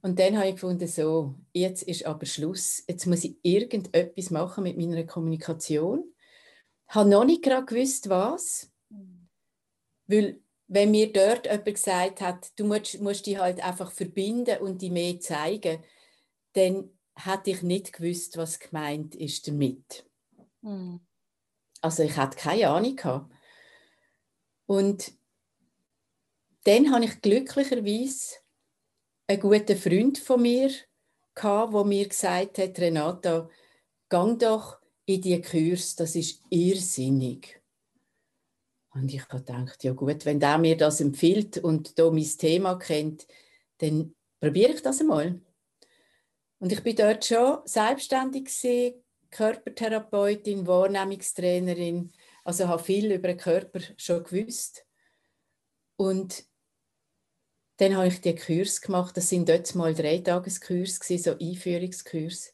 Und 0.00 0.18
dann 0.18 0.38
habe 0.38 0.48
ich 0.48 0.54
gefunden, 0.54 0.88
so, 0.88 1.34
jetzt 1.52 1.82
ist 1.82 2.06
aber 2.06 2.24
Schluss. 2.24 2.82
Jetzt 2.88 3.06
muss 3.06 3.24
ich 3.24 3.36
irgendetwas 3.42 4.30
machen 4.30 4.64
mit 4.64 4.78
meiner 4.78 5.04
Kommunikation. 5.04 6.04
Ich 6.88 6.94
habe 6.94 7.10
noch 7.10 7.24
nicht 7.26 7.42
gerade 7.42 7.66
gewusst, 7.66 8.08
was. 8.08 8.72
Weil, 10.06 10.40
wenn 10.68 10.92
mir 10.92 11.12
dort 11.12 11.44
jemand 11.44 11.64
gesagt 11.66 12.20
hat, 12.22 12.58
du 12.58 12.64
musst, 12.64 13.00
musst 13.02 13.26
dich 13.26 13.38
halt 13.38 13.62
einfach 13.62 13.90
verbinden 13.92 14.58
und 14.62 14.80
die 14.80 14.90
mehr 14.90 15.20
zeigen, 15.20 15.84
dann 16.54 16.95
hätte 17.16 17.50
ich 17.50 17.62
nicht 17.62 17.92
gewusst, 17.92 18.36
was 18.36 18.58
gemeint 18.58 19.14
ist 19.14 19.48
damit. 19.48 20.08
Mhm. 20.62 21.00
Also 21.80 22.02
ich 22.02 22.16
hatte 22.16 22.36
keine 22.36 22.68
Ahnung. 22.68 22.96
Gehabt. 22.96 23.32
Und 24.66 25.12
dann 26.64 26.92
habe 26.92 27.04
ich 27.04 27.20
glücklicherweise 27.20 28.36
einen 29.28 29.40
guten 29.40 29.76
Freund 29.76 30.18
von 30.18 30.42
mir, 30.42 30.70
gehabt, 31.34 31.74
der 31.74 31.84
mir 31.84 32.08
gesagt 32.08 32.58
hat, 32.58 32.78
Renata, 32.78 33.48
gang 34.08 34.38
doch 34.38 34.78
in 35.04 35.22
die 35.22 35.40
Kurs, 35.40 35.94
das 35.94 36.16
ist 36.16 36.42
irrsinnig. 36.50 37.60
Und 38.90 39.12
ich 39.12 39.20
habe 39.20 39.38
gedacht, 39.38 39.84
ja 39.84 39.92
gut, 39.92 40.24
wenn 40.24 40.40
der 40.40 40.58
mir 40.58 40.76
das 40.76 41.00
empfiehlt 41.00 41.58
und 41.58 41.98
da 41.98 42.10
mein 42.10 42.24
Thema 42.24 42.76
kennt, 42.76 43.26
dann 43.78 44.14
probiere 44.40 44.72
ich 44.72 44.82
das 44.82 45.00
einmal. 45.00 45.40
Und 46.66 46.72
ich 46.72 46.82
bin 46.82 46.96
dort 46.96 47.24
schon 47.24 47.60
selbstständig 47.64 48.46
gewesen, 48.46 48.94
Körpertherapeutin, 49.30 50.66
Wahrnehmungstrainerin, 50.66 52.10
also 52.42 52.66
habe 52.66 52.82
viel 52.82 53.12
über 53.12 53.28
den 53.28 53.36
Körper 53.36 53.78
schon 53.96 54.24
gewusst. 54.24 54.84
Und 55.94 56.44
dann 57.76 57.96
habe 57.96 58.08
ich 58.08 58.20
die 58.20 58.34
Kurs 58.34 58.80
gemacht. 58.80 59.16
Das 59.16 59.28
sind 59.28 59.48
dort 59.48 59.72
mal 59.76 59.94
drei 59.94 60.18
Tageskurs, 60.18 60.98
so 60.98 61.38
Einführungskurs. 61.38 62.52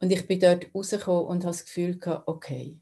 Und 0.00 0.10
ich 0.10 0.26
bin 0.26 0.40
dort 0.40 0.74
rausgekommen 0.74 1.26
und 1.26 1.44
habe 1.44 1.52
das 1.52 1.66
Gefühl 1.66 1.98
gehabt, 1.98 2.26
okay, 2.26 2.80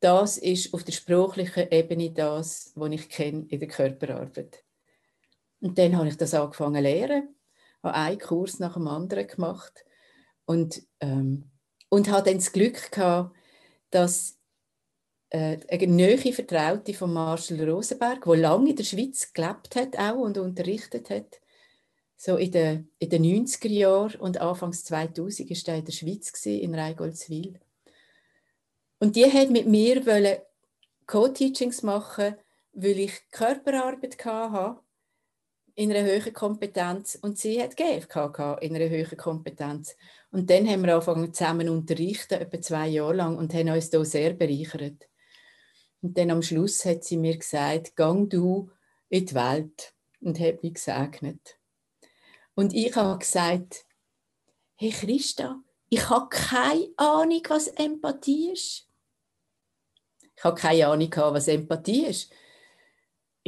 das 0.00 0.38
ist 0.38 0.72
auf 0.72 0.84
der 0.84 0.92
sprachlichen 0.92 1.70
Ebene 1.70 2.12
das, 2.12 2.72
was 2.74 2.92
ich 2.92 3.10
kenne 3.10 3.44
in 3.50 3.60
der 3.60 3.68
Körperarbeit. 3.68 4.64
Und 5.60 5.76
dann 5.76 5.98
habe 5.98 6.08
ich 6.08 6.16
das 6.16 6.32
angefangen 6.32 6.76
zu 6.76 6.80
lernen, 6.80 7.35
habe 7.82 7.94
einen 7.94 8.18
Kurs 8.18 8.58
nach 8.58 8.74
dem 8.74 8.88
anderen 8.88 9.26
gemacht 9.26 9.84
und, 10.44 10.82
ähm, 11.00 11.50
und 11.88 12.10
habe 12.10 12.28
dann 12.30 12.38
das 12.38 12.52
Glück 12.52 12.90
gehabt, 12.92 13.36
dass 13.90 14.38
äh, 15.30 15.58
eine 15.68 15.86
neue 15.86 16.32
Vertraute 16.32 16.94
von 16.94 17.12
Marshall 17.12 17.68
Rosenberg, 17.68 18.24
die 18.24 18.40
lange 18.40 18.70
in 18.70 18.76
der 18.76 18.84
Schweiz 18.84 19.32
gelebt 19.32 19.76
hat 19.76 19.98
auch 19.98 20.16
und 20.16 20.38
unterrichtet 20.38 21.10
hat. 21.10 21.40
So 22.16 22.36
in 22.36 22.50
den, 22.50 22.90
in 22.98 23.10
den 23.10 23.24
90er 23.24 23.68
Jahren 23.68 24.20
und 24.20 24.40
Anfangs 24.40 24.84
2000 24.84 25.50
war 25.50 25.74
er 25.74 25.78
in 25.78 25.84
der 25.84 25.92
Schweiz, 25.92 26.32
gewesen, 26.32 26.60
in 26.60 26.74
Reigoldswil. 26.74 27.60
Und 28.98 29.16
die 29.16 29.30
hat 29.30 29.50
mit 29.50 29.66
mir 29.66 30.02
Co-Teachings 31.06 31.82
machen, 31.82 32.36
weil 32.72 32.98
ich 32.98 33.30
Körperarbeit 33.30 34.24
hatte 34.24 34.80
in 35.76 35.92
einer 35.92 36.08
höheren 36.08 36.32
Kompetenz 36.32 37.18
und 37.20 37.38
sie 37.38 37.62
hat 37.62 37.76
GFK 37.76 38.58
in 38.62 38.74
einer 38.74 38.88
höheren 38.88 39.18
Kompetenz. 39.18 39.94
Und 40.30 40.48
dann 40.48 40.66
haben 40.66 40.82
wir 40.82 40.94
angefangen 40.94 41.34
zusammen 41.34 41.68
unterrichten, 41.68 42.40
etwa 42.40 42.60
zwei 42.60 42.88
Jahre 42.88 43.14
lang, 43.14 43.36
und 43.36 43.52
haben 43.52 43.68
uns 43.68 43.90
hier 43.90 44.04
sehr 44.06 44.32
bereichert. 44.32 45.06
Und 46.00 46.16
dann 46.16 46.30
am 46.30 46.40
Schluss 46.40 46.84
hat 46.86 47.04
sie 47.04 47.18
mir 47.18 47.36
gesagt, 47.36 47.94
gang 47.94 48.28
du 48.28 48.70
in 49.10 49.26
die 49.26 49.34
Welt 49.34 49.92
und 50.20 50.40
hat 50.40 50.62
mich 50.62 50.74
gesegnet. 50.74 51.58
Und 52.54 52.72
ich 52.72 52.96
habe 52.96 53.18
gesagt, 53.18 53.84
hey 54.76 54.90
Christa, 54.90 55.60
ich 55.90 56.08
habe 56.08 56.28
keine 56.30 56.88
Ahnung, 56.96 57.42
was 57.48 57.68
Empathie 57.68 58.50
ist. 58.52 58.88
Ich 60.34 60.42
habe 60.42 60.58
keine 60.58 60.86
Ahnung, 60.86 61.12
was 61.14 61.48
Empathie 61.48 62.06
ist. 62.06 62.32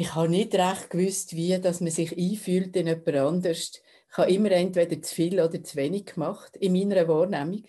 Ich 0.00 0.14
habe 0.14 0.28
nicht 0.28 0.54
recht 0.54 0.90
gewusst, 0.90 1.34
wie 1.34 1.60
dass 1.60 1.80
man 1.80 1.90
sich 1.90 2.16
einfühlt 2.16 2.76
in 2.76 2.86
jemand 2.86 3.16
anders. 3.16 3.82
Ich 4.08 4.16
habe 4.16 4.30
immer 4.30 4.52
entweder 4.52 5.02
zu 5.02 5.12
viel 5.12 5.40
oder 5.40 5.60
zu 5.64 5.74
wenig 5.74 6.06
gemacht 6.06 6.56
in 6.56 6.72
meiner 6.72 7.08
Wahrnehmung. 7.08 7.64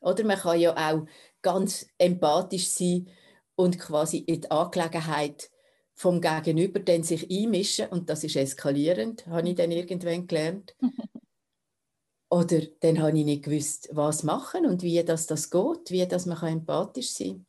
Oder 0.00 0.24
man 0.24 0.36
kann 0.36 0.60
ja 0.60 0.76
auch 0.76 1.06
ganz 1.40 1.86
empathisch 1.96 2.68
sein 2.68 3.08
und 3.54 3.78
quasi 3.78 4.18
in 4.18 4.42
die 4.42 4.50
Angelegenheit 4.50 5.50
vom 5.94 6.20
Gegenüber 6.20 6.80
dann 6.80 7.04
sich 7.04 7.26
einmischen 7.30 7.88
und 7.88 8.10
das 8.10 8.22
ist 8.24 8.36
eskalierend, 8.36 9.26
habe 9.28 9.48
ich 9.48 9.54
dann 9.54 9.70
irgendwann 9.70 10.26
gelernt. 10.26 10.76
Oder 12.28 12.60
dann 12.80 13.00
habe 13.00 13.18
ich 13.18 13.24
nicht 13.24 13.44
gewusst, 13.44 13.88
was 13.92 14.24
machen 14.24 14.66
und 14.66 14.82
wie 14.82 15.02
das, 15.02 15.26
das 15.26 15.48
geht, 15.48 15.90
wie 15.90 16.06
das 16.06 16.26
man 16.26 16.42
empathisch 16.42 17.12
sein 17.12 17.32
kann. 17.32 17.45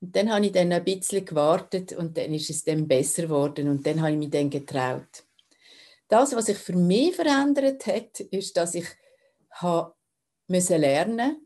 Und 0.00 0.14
dann 0.14 0.32
habe 0.32 0.46
ich 0.46 0.52
dann 0.52 0.72
ein 0.72 0.84
bisschen 0.84 1.24
gewartet 1.24 1.92
und 1.92 2.16
dann 2.16 2.32
ist 2.32 2.50
es 2.50 2.64
dann 2.64 2.86
besser 2.86 3.22
geworden 3.22 3.68
und 3.68 3.86
dann 3.86 4.00
habe 4.00 4.12
ich 4.12 4.18
mich 4.18 4.30
dann 4.30 4.48
getraut. 4.48 5.24
Das, 6.06 6.34
was 6.34 6.46
sich 6.46 6.58
für 6.58 6.76
mich 6.76 7.16
verändert 7.16 7.86
hat, 7.86 8.20
ist, 8.20 8.56
dass 8.56 8.74
ich 8.74 8.86
habe 9.50 9.94
müssen 10.46 10.80
lernen 10.80 11.44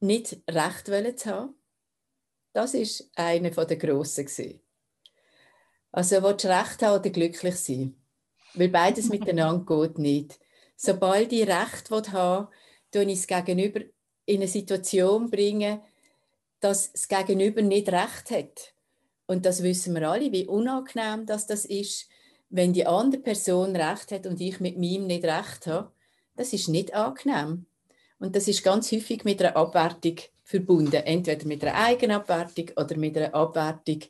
nicht 0.00 0.38
recht 0.48 0.86
zu 0.86 1.30
haben. 1.30 1.54
Das 2.52 2.74
ist 2.74 3.10
eine 3.16 3.50
der 3.50 3.76
grossen. 3.76 4.60
Also 5.90 6.22
willst 6.22 6.44
du 6.44 6.48
recht 6.48 6.82
haben 6.82 7.00
oder 7.00 7.10
glücklich 7.10 7.56
sein? 7.56 7.96
Weil 8.54 8.68
beides 8.68 9.08
miteinander 9.08 9.64
geht 9.86 9.98
nicht. 9.98 10.38
Sobald 10.76 11.32
ich 11.32 11.46
Recht 11.46 11.90
haben 11.90 12.48
will, 12.92 13.08
ich 13.08 13.18
es 13.18 13.26
Gegenüber 13.26 13.80
in 14.26 14.36
eine 14.36 14.48
Situation 14.48 15.30
bringen, 15.30 15.80
dass 16.64 16.92
das 16.92 17.08
Gegenüber 17.08 17.60
nicht 17.60 17.90
Recht 17.90 18.30
hat. 18.30 18.72
Und 19.26 19.44
das 19.44 19.62
wissen 19.62 19.94
wir 19.94 20.08
alle, 20.08 20.32
wie 20.32 20.46
unangenehm 20.46 21.26
das, 21.26 21.46
das 21.46 21.66
ist, 21.66 22.08
wenn 22.48 22.72
die 22.72 22.86
andere 22.86 23.20
Person 23.20 23.76
Recht 23.76 24.10
hat 24.12 24.26
und 24.26 24.40
ich 24.40 24.60
mit 24.60 24.78
meinem 24.78 25.06
nicht 25.06 25.24
Recht 25.24 25.66
habe. 25.66 25.92
Das 26.36 26.54
ist 26.54 26.68
nicht 26.68 26.94
angenehm. 26.94 27.66
Und 28.18 28.34
das 28.34 28.48
ist 28.48 28.64
ganz 28.64 28.90
häufig 28.92 29.24
mit 29.24 29.42
einer 29.42 29.56
Abwertung 29.56 30.16
verbunden. 30.42 31.02
Entweder 31.04 31.46
mit 31.46 31.62
einer 31.62 31.74
eigenen 31.74 32.16
Abwertung 32.16 32.70
oder 32.76 32.96
mit 32.96 33.14
einer 33.18 33.34
Abwertung 33.34 34.00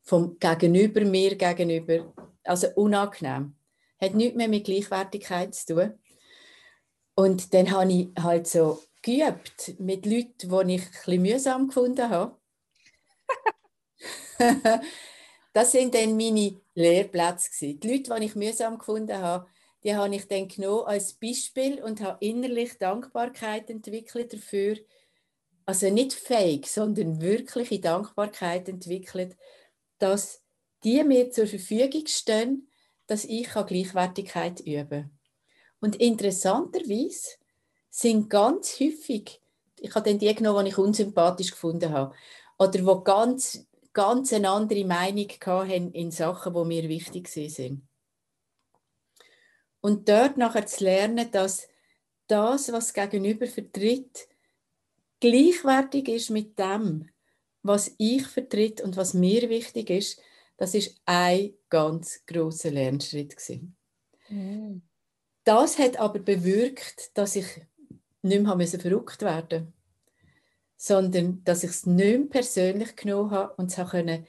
vom 0.00 0.38
Gegenüber, 0.38 1.02
mir 1.02 1.36
gegenüber. 1.36 2.10
Also 2.42 2.68
unangenehm. 2.74 3.54
Hat 4.00 4.14
nichts 4.14 4.36
mehr 4.36 4.48
mit 4.48 4.64
Gleichwertigkeit 4.64 5.54
zu 5.54 5.74
tun. 5.74 5.92
Und 7.14 7.52
dann 7.52 7.70
habe 7.70 7.92
ich 7.92 8.08
halt 8.18 8.46
so 8.46 8.80
geübt 9.02 9.78
mit 9.78 10.06
Leuten, 10.06 10.68
die 10.68 10.74
ich 10.76 10.82
ein 11.06 11.22
mühsam 11.22 11.68
gefunden 11.68 12.08
habe. 12.08 12.36
das 15.52 15.72
sind 15.72 15.94
dann 15.94 16.16
meine 16.16 16.60
Lehrplätze. 16.74 17.74
Die 17.74 17.88
Leute, 17.88 18.14
die 18.18 18.26
ich 18.26 18.34
mühsam 18.36 18.78
gefunden 18.78 19.18
habe, 19.18 19.46
die 19.84 19.94
habe 19.94 20.14
ich 20.14 20.28
dann 20.28 20.48
genommen 20.48 20.86
als 20.86 21.14
Beispiel 21.14 21.82
und 21.82 22.00
habe 22.00 22.24
innerlich 22.24 22.78
Dankbarkeit 22.78 23.68
entwickelt 23.68 24.32
dafür. 24.32 24.76
Also 25.66 25.90
nicht 25.90 26.12
fake, 26.12 26.66
sondern 26.66 27.20
wirkliche 27.20 27.80
Dankbarkeit 27.80 28.68
entwickelt, 28.68 29.36
dass 29.98 30.42
die 30.84 31.02
mir 31.04 31.30
zur 31.30 31.46
Verfügung 31.46 32.06
stehen, 32.06 32.68
dass 33.06 33.24
ich 33.24 33.48
Gleichwertigkeit 33.48 34.60
üben 34.60 34.88
kann. 34.88 35.18
Und 35.80 35.96
interessanterweise 35.96 37.36
sind 37.94 38.30
ganz 38.30 38.80
häufig, 38.80 39.40
ich 39.78 39.94
habe 39.94 40.08
dann 40.08 40.18
die 40.18 40.34
genommen, 40.34 40.64
die 40.64 40.70
ich 40.70 40.78
unsympathisch 40.78 41.50
gefunden 41.50 41.92
habe, 41.92 42.14
oder 42.58 42.70
die 42.70 43.04
ganz, 43.04 43.66
ganz 43.92 44.32
eine 44.32 44.48
andere 44.48 44.84
Meinung 44.84 45.28
hatten 45.44 45.92
in 45.92 46.10
Sachen, 46.10 46.54
die 46.54 46.64
mir 46.64 46.88
wichtig 46.88 47.28
sind. 47.28 47.86
Und 49.80 50.08
dort 50.08 50.38
nachher 50.38 50.64
zu 50.66 50.84
lernen, 50.84 51.30
dass 51.30 51.68
das, 52.28 52.72
was 52.72 52.94
gegenüber 52.94 53.46
vertritt, 53.46 54.26
gleichwertig 55.20 56.08
ist 56.08 56.30
mit 56.30 56.58
dem, 56.58 57.10
was 57.62 57.94
ich 57.98 58.26
vertritt 58.26 58.80
und 58.80 58.96
was 58.96 59.12
mir 59.12 59.50
wichtig 59.50 59.90
ist, 59.90 60.20
das 60.56 60.74
ist 60.74 60.98
ein 61.04 61.52
ganz 61.68 62.24
großer 62.26 62.70
Lernschritt 62.70 63.36
gewesen. 63.36 63.76
Mm. 64.28 64.78
Das 65.44 65.78
hat 65.78 65.98
aber 65.98 66.20
bewirkt, 66.20 67.16
dass 67.18 67.34
ich 67.34 67.46
nicht 68.22 68.42
mehr 68.42 68.66
verrückt 68.66 69.22
werden 69.22 69.64
musste, 69.64 69.72
sondern 70.76 71.44
dass 71.44 71.64
ich 71.64 71.70
es 71.70 71.86
nicht 71.86 72.18
mehr 72.18 72.28
persönlich 72.28 72.96
genommen 72.96 73.30
habe 73.30 73.54
und 73.56 73.76
es 73.76 73.90
können 73.90 74.26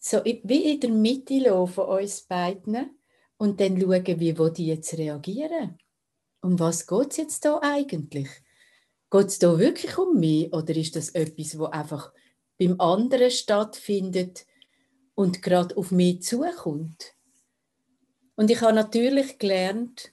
so 0.00 0.22
wie 0.24 0.72
in 0.72 0.80
der 0.80 0.90
Mitte 0.90 1.66
von 1.66 1.86
uns 2.00 2.22
beiden 2.22 2.98
und 3.38 3.60
dann 3.60 3.80
schauen, 3.80 4.20
wie 4.20 4.34
die 4.52 4.66
jetzt 4.66 4.98
reagieren. 4.98 5.78
Um 6.42 6.58
was 6.58 6.86
geht 6.86 7.12
es 7.12 7.16
jetzt 7.16 7.44
da 7.44 7.58
eigentlich? 7.62 8.28
Geht 9.10 9.26
es 9.26 9.38
da 9.38 9.58
wirklich 9.58 9.96
um 9.96 10.18
mich 10.18 10.52
oder 10.52 10.76
ist 10.76 10.94
das 10.96 11.10
etwas, 11.10 11.58
wo 11.58 11.66
einfach 11.66 12.12
beim 12.58 12.78
anderen 12.80 13.30
stattfindet 13.30 14.46
und 15.14 15.40
gerade 15.40 15.76
auf 15.76 15.90
mich 15.90 16.22
zukommt? 16.22 17.14
Und 18.36 18.50
ich 18.50 18.60
habe 18.60 18.74
natürlich 18.74 19.38
gelernt, 19.38 20.12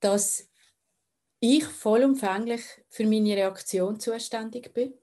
dass 0.00 0.47
ich 1.40 1.64
vollumfänglich 1.64 2.62
für 2.88 3.04
meine 3.04 3.36
Reaktion 3.36 4.00
zuständig 4.00 4.72
bin. 4.72 4.94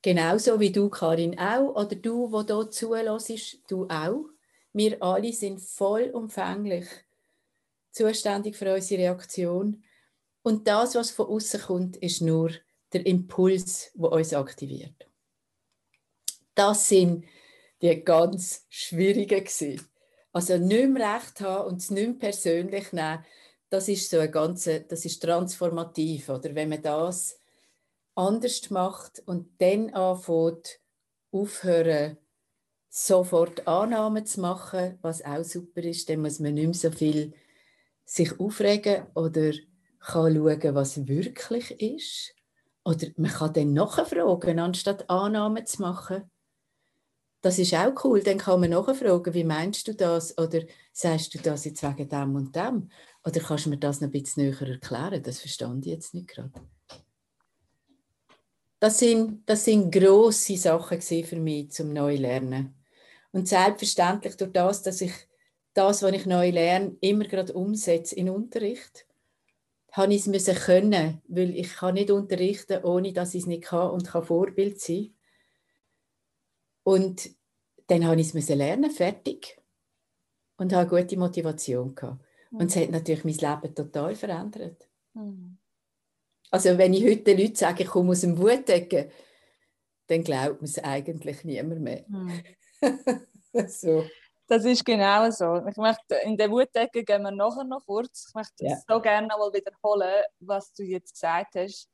Genauso 0.00 0.58
wie 0.58 0.72
du, 0.72 0.88
Karin, 0.88 1.38
auch. 1.38 1.76
Oder 1.76 1.94
du, 1.94 2.32
wo 2.32 2.42
hier 2.42 2.70
zulässt, 2.70 3.58
du 3.68 3.86
auch. 3.88 4.24
Wir 4.72 5.02
alle 5.02 5.32
sind 5.32 5.60
vollumfänglich 5.60 6.86
zuständig 7.92 8.56
für 8.56 8.74
unsere 8.74 9.02
Reaktion. 9.02 9.84
Und 10.42 10.66
das, 10.66 10.94
was 10.94 11.10
von 11.10 11.26
außen 11.26 11.60
kommt, 11.60 11.96
ist 11.98 12.20
nur 12.20 12.50
der 12.92 13.06
Impuls, 13.06 13.92
der 13.94 14.10
uns 14.10 14.34
aktiviert. 14.34 15.08
Das 16.54 16.88
sind 16.88 17.24
die 17.80 18.02
ganz 18.04 18.66
schwierigen. 18.68 19.80
Also 20.32 20.56
nicht 20.56 20.88
mehr 20.88 21.14
recht 21.14 21.40
haben 21.42 21.70
und 21.70 21.76
es 21.80 21.90
nicht 21.90 22.08
mehr 22.08 22.18
persönlich 22.18 22.92
nehmen, 22.92 23.24
das 23.72 23.88
ist 23.88 24.10
so 24.10 24.18
ein 24.18 24.30
ganze, 24.30 24.82
das 24.82 25.06
ist 25.06 25.22
transformativ, 25.22 26.28
oder 26.28 26.54
wenn 26.54 26.68
man 26.68 26.82
das 26.82 27.38
anders 28.14 28.68
macht 28.68 29.22
und 29.24 29.60
dann 29.60 29.90
anfängt, 29.94 30.80
aufhören, 31.30 32.18
sofort 32.90 33.66
Annahmen 33.66 34.26
zu 34.26 34.42
machen, 34.42 34.98
was 35.00 35.24
auch 35.24 35.42
super 35.42 35.82
ist, 35.82 36.10
dann 36.10 36.20
muss 36.20 36.38
man 36.38 36.52
nicht 36.52 36.66
mehr 36.66 36.74
so 36.74 36.90
viel 36.90 37.32
sich 38.04 38.38
aufregen 38.38 39.06
oder 39.14 39.52
kann 39.98 40.34
schauen, 40.34 40.74
was 40.74 41.06
wirklich 41.06 41.70
ist. 41.80 42.34
Oder 42.84 43.06
man 43.16 43.30
kann 43.30 43.54
dann 43.54 43.72
nachfragen, 43.72 44.58
anstatt 44.58 45.08
Annahmen 45.08 45.64
zu 45.64 45.80
machen. 45.80 46.30
Das 47.40 47.58
ist 47.58 47.72
auch 47.74 48.04
cool. 48.04 48.22
Dann 48.22 48.38
kann 48.38 48.60
man 48.60 48.70
nachfragen, 48.70 49.32
wie 49.32 49.44
meinst 49.44 49.88
du 49.88 49.94
das? 49.94 50.36
Oder 50.36 50.60
sagst 50.92 51.34
du 51.34 51.38
das 51.38 51.64
jetzt 51.64 51.82
wegen 51.82 52.08
dem 52.08 52.34
und 52.34 52.54
dem? 52.54 52.90
Oder 53.24 53.40
kannst 53.40 53.66
du 53.66 53.70
mir 53.70 53.78
das 53.78 54.00
noch 54.00 54.08
ein 54.08 54.12
bisschen 54.12 54.44
näher 54.44 54.68
erklären? 54.68 55.22
Das 55.22 55.40
verstand 55.40 55.86
ich 55.86 55.92
jetzt 55.92 56.14
nicht 56.14 56.28
gerade. 56.28 56.52
Das 58.80 58.98
sind, 58.98 59.48
das 59.48 59.64
sind 59.64 59.92
grosse 59.92 60.56
Sachen 60.56 61.00
für 61.00 61.36
mich 61.36 61.70
zum 61.70 61.92
Neulernen. 61.92 62.74
Und 63.30 63.46
selbstverständlich 63.46 64.36
durch 64.36 64.52
das, 64.52 64.82
dass 64.82 65.00
ich 65.00 65.12
das, 65.72 66.02
was 66.02 66.12
ich 66.12 66.26
neu 66.26 66.50
lerne, 66.50 66.96
immer 67.00 67.24
gerade 67.24 67.52
umsetze 67.52 68.16
in 68.16 68.28
Unterricht, 68.28 69.06
habe 69.92 70.14
ich 70.14 70.26
es 70.26 70.64
können, 70.64 71.22
weil 71.28 71.54
ich 71.54 71.74
kann 71.74 71.94
nicht 71.94 72.10
unterrichten, 72.10 72.82
ohne 72.82 73.12
dass 73.12 73.34
ich 73.34 73.42
es 73.42 73.46
nicht 73.46 73.64
kann 73.64 73.90
und 73.90 74.08
kann 74.08 74.24
Vorbild 74.24 74.80
sein. 74.80 75.14
Und 76.82 77.30
dann 77.86 78.06
habe 78.06 78.20
ich 78.20 78.34
es 78.34 78.48
lernen, 78.48 78.90
fertig. 78.90 79.60
Und 80.56 80.72
habe 80.72 80.90
gute 80.90 81.16
Motivation 81.16 81.94
gehabt. 81.94 82.24
Und 82.58 82.70
es 82.70 82.76
hat 82.76 82.90
natürlich 82.90 83.24
mein 83.24 83.34
Leben 83.34 83.74
total 83.74 84.14
verändert. 84.14 84.88
Mhm. 85.14 85.58
Also 86.50 86.76
wenn 86.76 86.92
ich 86.92 87.04
heute 87.04 87.22
den 87.22 87.38
Leuten 87.38 87.54
sage, 87.54 87.84
ich 87.84 87.88
komme 87.88 88.10
aus 88.10 88.20
dem 88.20 88.36
Wutdecken, 88.36 89.10
dann 90.06 90.22
glaubt 90.22 90.60
man 90.60 90.64
es 90.64 90.78
eigentlich 90.78 91.44
niemand 91.44 91.80
mehr. 91.80 92.04
Mhm. 92.08 92.42
so. 93.68 94.04
Das 94.46 94.64
ist 94.66 94.84
genau 94.84 95.30
so. 95.30 95.66
Ich 95.66 95.76
möchte, 95.76 96.14
in 96.24 96.36
der 96.36 96.50
Wutdecke 96.50 97.04
gehen 97.04 97.22
wir 97.22 97.30
nachher 97.30 97.64
noch 97.64 97.86
kurz. 97.86 98.26
Ich 98.28 98.34
möchte 98.34 98.66
ja. 98.66 98.76
so 98.86 99.00
gerne 99.00 99.28
noch 99.28 99.38
mal 99.38 99.52
wiederholen, 99.52 100.24
was 100.40 100.74
du 100.74 100.82
jetzt 100.82 101.14
gesagt 101.14 101.54
hast. 101.54 101.88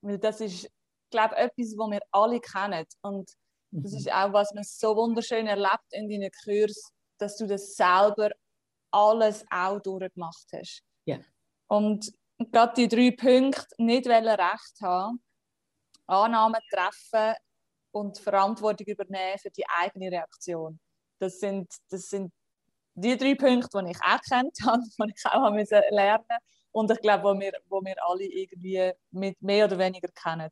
Weil 0.00 0.18
das 0.18 0.40
ist, 0.40 0.70
glaube 1.10 1.34
ich, 1.34 1.42
etwas, 1.42 1.74
was 1.76 1.90
wir 1.90 2.00
alle 2.10 2.40
kennen. 2.40 2.86
Und 3.02 3.30
das 3.72 3.92
mhm. 3.92 3.98
ist 3.98 4.12
auch, 4.12 4.32
was 4.32 4.54
man 4.54 4.64
so 4.64 4.96
wunderschön 4.96 5.46
erlebt 5.46 5.84
in 5.90 6.08
deinen 6.08 6.30
Kursen, 6.44 6.94
dass 7.18 7.36
du 7.36 7.46
das 7.46 7.74
selber 7.74 8.30
alles 8.90 9.44
auch 9.50 9.80
durchgemacht 9.80 10.46
hast. 10.52 10.82
Ja. 11.04 11.18
Und 11.68 12.12
gerade 12.38 12.74
die 12.74 12.88
drei 12.88 13.10
Punkte, 13.10 13.66
nicht 13.78 14.06
Recht 14.06 14.80
haben, 14.82 15.22
Annahmen 16.06 16.60
treffen 16.70 17.36
und 17.90 18.18
Verantwortung 18.18 18.86
übernehmen 18.86 19.38
für 19.38 19.50
die 19.50 19.64
eigene 19.68 20.10
Reaktion. 20.10 20.80
Das 21.18 21.40
sind, 21.40 21.70
das 21.90 22.08
sind 22.08 22.32
die 22.94 23.16
drei 23.16 23.34
Punkte, 23.34 23.82
die 23.84 23.90
ich 23.90 24.00
auch 24.02 24.20
kennt 24.20 24.56
habe, 24.64 24.82
die 24.82 25.14
ich 25.14 25.26
auch 25.26 25.50
müssen 25.50 25.82
lernen 25.90 26.38
und 26.72 26.90
ich 26.90 27.00
glaube, 27.00 27.24
wo 27.24 27.38
wir, 27.38 27.52
wo 27.68 27.80
wir 27.82 27.96
alle 28.04 28.24
irgendwie 28.24 28.92
mit 29.10 29.40
mehr 29.42 29.64
oder 29.64 29.78
weniger 29.78 30.08
kennen. 30.08 30.48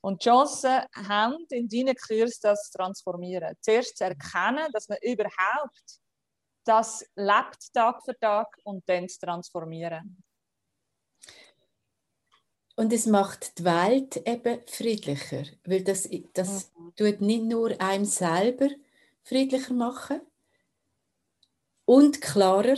Und 0.00 0.22
die 0.22 0.28
Chancen 0.28 0.82
haben 0.94 1.44
in 1.50 1.68
deinen 1.68 1.96
Kurs 1.96 2.38
das 2.38 2.70
zu 2.70 2.78
transformieren. 2.78 3.56
Zuerst 3.60 3.96
zu 3.96 4.04
erkennen, 4.04 4.70
dass 4.72 4.88
man 4.88 4.98
überhaupt 5.02 6.00
das 6.68 7.04
lebt 7.16 7.72
Tag 7.72 8.04
für 8.04 8.18
Tag 8.18 8.46
und 8.64 8.86
dann 8.88 9.08
zu 9.08 9.18
transformieren. 9.20 10.22
Und 12.76 12.92
es 12.92 13.06
macht 13.06 13.58
die 13.58 13.64
Welt 13.64 14.16
eben 14.18 14.60
friedlicher, 14.66 15.44
weil 15.64 15.82
das, 15.82 16.08
das 16.34 16.70
mhm. 16.76 16.92
tut 16.94 17.20
nicht 17.20 17.44
nur 17.44 17.80
einem 17.80 18.04
selber 18.04 18.68
friedlicher 19.24 19.74
machen 19.74 20.20
und 21.86 22.20
klarer, 22.20 22.76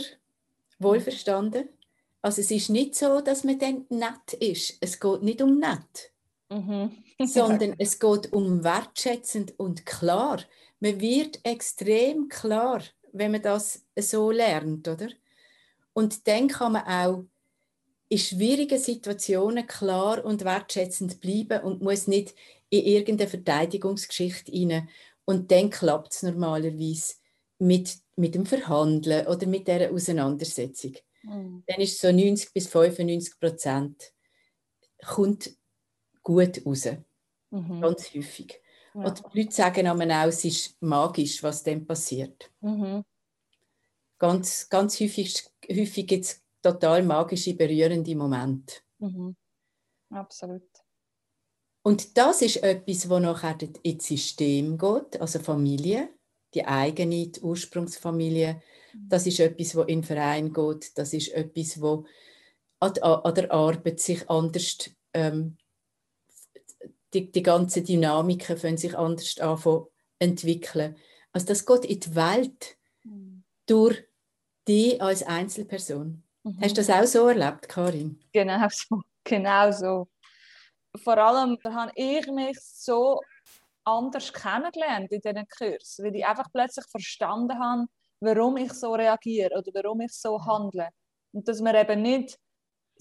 wohlverstanden. 0.79 1.69
Also 2.21 2.41
es 2.41 2.49
ist 2.49 2.69
nicht 2.69 2.95
so, 2.95 3.19
dass 3.19 3.43
man 3.43 3.59
dann 3.59 3.85
nett 3.89 4.33
ist. 4.39 4.77
Es 4.79 4.99
geht 4.99 5.21
nicht 5.21 5.41
um 5.41 5.59
nett, 5.59 6.11
mhm. 6.49 7.03
sondern 7.25 7.75
es 7.77 7.99
geht 7.99 8.31
um 8.31 8.63
wertschätzend 8.63 9.59
und 9.59 9.85
klar. 9.85 10.39
Man 10.79 10.99
wird 10.99 11.41
extrem 11.43 12.27
klar, 12.27 12.81
wenn 13.13 13.31
man 13.31 13.41
das 13.41 13.85
so 13.97 14.31
lernt, 14.31 14.87
oder? 14.87 15.09
Und 15.93 16.27
dann 16.27 16.47
kann 16.47 16.73
man 16.73 16.83
auch 16.85 17.25
in 18.09 18.17
schwierigen 18.17 18.79
Situationen 18.79 19.67
klar 19.67 20.23
und 20.25 20.43
wertschätzend 20.43 21.21
bleiben 21.21 21.63
und 21.63 21.81
muss 21.81 22.07
nicht 22.07 22.35
in 22.69 22.85
irgendeine 22.85 23.29
Verteidigungsgeschichte 23.29 24.51
rein. 24.51 24.89
Und 25.25 25.51
dann 25.51 25.69
klappt 25.69 26.13
es 26.13 26.23
normalerweise 26.23 27.15
mit, 27.59 27.97
mit 28.15 28.35
dem 28.35 28.45
Verhandeln 28.45 29.27
oder 29.27 29.47
mit 29.47 29.67
dieser 29.67 29.91
Auseinandersetzung. 29.91 30.95
Mhm. 31.23 31.63
Dann 31.67 31.79
ist 31.79 31.99
so 31.99 32.11
90 32.11 32.53
bis 32.53 32.67
95 32.67 33.39
Prozent 33.39 34.13
kommt 35.05 35.51
gut 36.23 36.65
raus. 36.65 36.87
Mhm. 37.49 37.81
Ganz 37.81 38.13
häufig. 38.13 38.60
Ja. 38.93 39.05
Und 39.05 39.23
die 39.33 39.41
Leute 39.41 39.51
sagen 39.53 39.87
auch, 39.87 40.27
es 40.27 40.43
ist 40.45 40.81
magisch, 40.81 41.41
was 41.43 41.63
dann 41.63 41.85
passiert. 41.85 42.51
Mhm. 42.61 43.03
Ganz, 44.19 44.69
ganz 44.69 44.99
häufig, 44.99 45.43
häufig 45.69 46.07
gibt 46.07 46.25
es 46.25 46.41
total 46.61 47.03
magische, 47.03 47.55
berührende 47.55 48.15
Momente. 48.15 48.75
Mhm. 48.99 49.35
Absolut. 50.09 50.63
Und 51.83 52.17
das 52.17 52.41
ist 52.41 52.57
etwas, 52.57 53.09
wo 53.09 53.17
nachher 53.17 53.57
ins 53.81 54.05
System 54.05 54.77
geht, 54.77 55.19
also 55.19 55.39
Familie, 55.39 56.09
die 56.53 56.65
eigene, 56.65 57.27
die 57.27 57.41
Ursprungsfamilie. 57.41 58.61
Mhm. 58.93 59.09
Das 59.09 59.25
ist 59.25 59.39
etwas, 59.39 59.75
wo 59.75 59.81
in 59.81 60.01
den 60.01 60.03
Verein 60.03 60.53
geht. 60.53 60.97
Das 60.97 61.13
ist 61.13 61.29
etwas, 61.29 61.81
wo 61.81 62.05
an, 62.79 62.93
der 62.93 63.51
Arbeit 63.51 63.99
sich 63.99 64.29
anders 64.29 64.91
ähm, 65.13 65.57
die, 67.13 67.31
die 67.31 67.43
ganzen 67.43 67.83
Dynamiken 67.83 68.57
können 68.57 68.77
sich 68.77 68.97
anders 68.97 69.37
anfangen 69.39 69.85
entwickeln. 70.19 70.95
Also 71.33 71.47
das 71.47 71.65
geht 71.65 71.85
in 71.85 71.99
die 71.99 72.15
Welt 72.15 72.77
mhm. 73.03 73.43
durch 73.65 74.03
die 74.67 74.99
als 75.01 75.23
Einzelperson. 75.23 76.23
Mhm. 76.43 76.57
Hast 76.61 76.77
du 76.77 76.81
das 76.81 76.89
auch 76.89 77.05
so 77.05 77.27
erlebt, 77.27 77.67
Karin? 77.67 78.19
Genau 78.31 78.67
so. 78.69 79.01
Genau 79.23 79.71
so. 79.71 80.07
Vor 81.03 81.17
allem 81.17 81.57
habe 81.63 81.91
ich 81.95 82.27
mich 82.27 82.57
so 82.59 83.19
anders 83.83 84.31
kennengelernt 84.33 85.11
in 85.11 85.21
diesen 85.21 85.47
Kursen, 85.47 86.05
weil 86.05 86.15
ich 86.15 86.25
einfach 86.25 86.51
plötzlich 86.51 86.85
verstanden 86.89 87.57
habe, 87.57 87.85
warum 88.19 88.57
ich 88.57 88.73
so 88.73 88.93
reagiere 88.93 89.57
oder 89.57 89.71
warum 89.73 90.01
ich 90.01 90.11
so 90.11 90.43
handle. 90.45 90.89
Und 91.31 91.47
dass 91.47 91.61
man 91.61 91.75
eben 91.75 92.01
nicht 92.01 92.37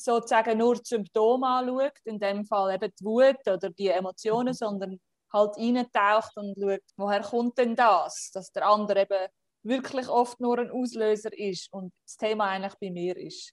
sozusagen 0.04 0.58
nur 0.58 0.76
die 0.76 0.82
Symptome 0.84 1.46
anschaut, 1.46 1.98
in 2.04 2.18
dem 2.18 2.44
Fall 2.44 2.74
eben 2.74 2.92
die 2.98 3.04
Wut 3.04 3.46
oder 3.46 3.70
die 3.70 3.88
Emotionen, 3.88 4.54
sondern 4.54 5.00
halt 5.32 5.56
eintaucht 5.56 6.36
und 6.36 6.56
schaut, 6.58 6.82
woher 6.96 7.20
kommt 7.20 7.58
denn 7.58 7.76
das, 7.76 8.30
dass 8.32 8.50
der 8.52 8.66
andere 8.66 9.02
eben 9.02 9.28
wirklich 9.62 10.08
oft 10.08 10.40
nur 10.40 10.58
ein 10.58 10.70
Auslöser 10.70 11.36
ist 11.38 11.72
und 11.72 11.92
das 12.04 12.16
Thema 12.16 12.48
eigentlich 12.48 12.74
bei 12.80 12.90
mir 12.90 13.16
ist. 13.16 13.52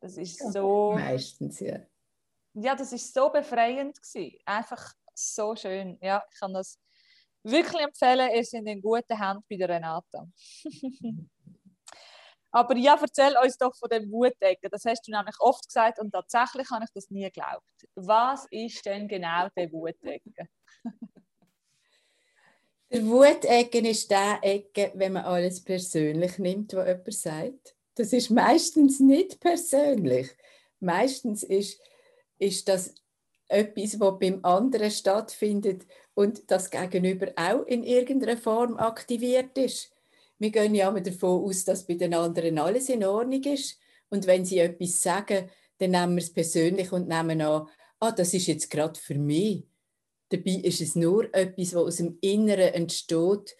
Das 0.00 0.16
ist 0.16 0.38
so... 0.52 0.92
Meistens, 0.92 1.60
ja. 1.60 1.80
Ja, 2.54 2.74
das 2.74 2.92
ist 2.92 3.12
so 3.12 3.28
befreiend 3.30 4.00
gewesen. 4.00 4.38
Einfach 4.44 4.94
so 5.14 5.56
schön. 5.56 5.98
Ja, 6.00 6.22
ich 6.30 6.38
kann 6.38 6.54
das 6.54 6.78
wirklich 7.42 7.82
empfehlen. 7.82 8.30
Ihr 8.34 8.44
seid 8.44 8.66
in 8.66 8.80
guten 8.80 9.18
Händen 9.18 9.44
bei 9.48 9.56
der 9.56 9.68
Renata. 9.68 10.26
Aber 12.56 12.74
ja, 12.74 12.98
erzähl 12.98 13.34
uns 13.44 13.58
doch 13.58 13.76
von 13.76 13.90
dem 13.90 14.10
Wutecken. 14.10 14.70
Das 14.70 14.86
hast 14.86 15.06
du 15.06 15.12
nämlich 15.12 15.34
oft 15.40 15.68
gesagt 15.68 15.98
und 15.98 16.10
tatsächlich 16.10 16.70
habe 16.70 16.84
ich 16.84 16.90
das 16.94 17.10
nie 17.10 17.24
geglaubt. 17.24 17.70
Was 17.94 18.46
ist 18.50 18.86
denn 18.86 19.06
genau 19.06 19.48
der 19.54 19.70
Wutecken? 19.70 20.48
der 22.90 23.04
Wutecken 23.04 23.84
ist 23.84 24.10
der 24.10 24.38
Ecke, 24.40 24.90
wenn 24.94 25.12
man 25.12 25.26
alles 25.26 25.62
persönlich 25.62 26.38
nimmt, 26.38 26.72
was 26.72 26.86
jemand 26.86 27.12
sagt. 27.12 27.76
Das 27.94 28.14
ist 28.14 28.30
meistens 28.30 29.00
nicht 29.00 29.38
persönlich. 29.38 30.34
Meistens 30.80 31.42
ist, 31.42 31.78
ist 32.38 32.66
das 32.68 32.94
etwas, 33.48 34.00
was 34.00 34.18
beim 34.18 34.42
anderen 34.42 34.90
stattfindet 34.90 35.86
und 36.14 36.50
das 36.50 36.70
Gegenüber 36.70 37.32
auch 37.36 37.66
in 37.66 37.84
irgendeiner 37.84 38.38
Form 38.38 38.78
aktiviert 38.78 39.58
ist 39.58 39.92
wir 40.38 40.50
gehen 40.50 40.74
ja 40.74 40.88
immer 40.88 41.00
davon 41.00 41.44
aus, 41.44 41.64
dass 41.64 41.86
bei 41.86 41.94
den 41.94 42.14
anderen 42.14 42.58
alles 42.58 42.88
in 42.88 43.04
Ordnung 43.04 43.42
ist. 43.44 43.78
Und 44.08 44.26
wenn 44.26 44.44
sie 44.44 44.58
etwas 44.58 45.02
sagen, 45.02 45.50
dann 45.78 45.90
nehmen 45.90 46.16
wir 46.16 46.22
es 46.22 46.32
persönlich 46.32 46.92
und 46.92 47.08
nehmen 47.08 47.40
an, 47.40 47.68
ah, 48.00 48.12
das 48.12 48.34
ist 48.34 48.46
jetzt 48.46 48.70
gerade 48.70 48.98
für 48.98 49.14
mich. 49.14 49.66
Dabei 50.28 50.52
ist 50.62 50.80
es 50.80 50.96
nur 50.96 51.32
etwas, 51.34 51.74
was 51.74 51.84
aus 51.84 51.96
dem 51.96 52.18
Inneren 52.20 52.74
entsteht 52.74 53.56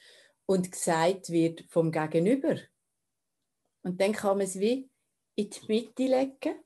und 0.47 0.71
gesagt 0.71 1.31
wird 1.31 1.65
vom 1.69 1.93
Gegenüber. 1.93 2.57
Und 3.83 4.01
dann 4.01 4.13
kann 4.13 4.39
man 4.39 4.47
es 4.47 4.59
wie 4.59 4.89
in 5.37 5.51
die 5.51 5.67
Mitte 5.69 6.03
legen. 6.05 6.61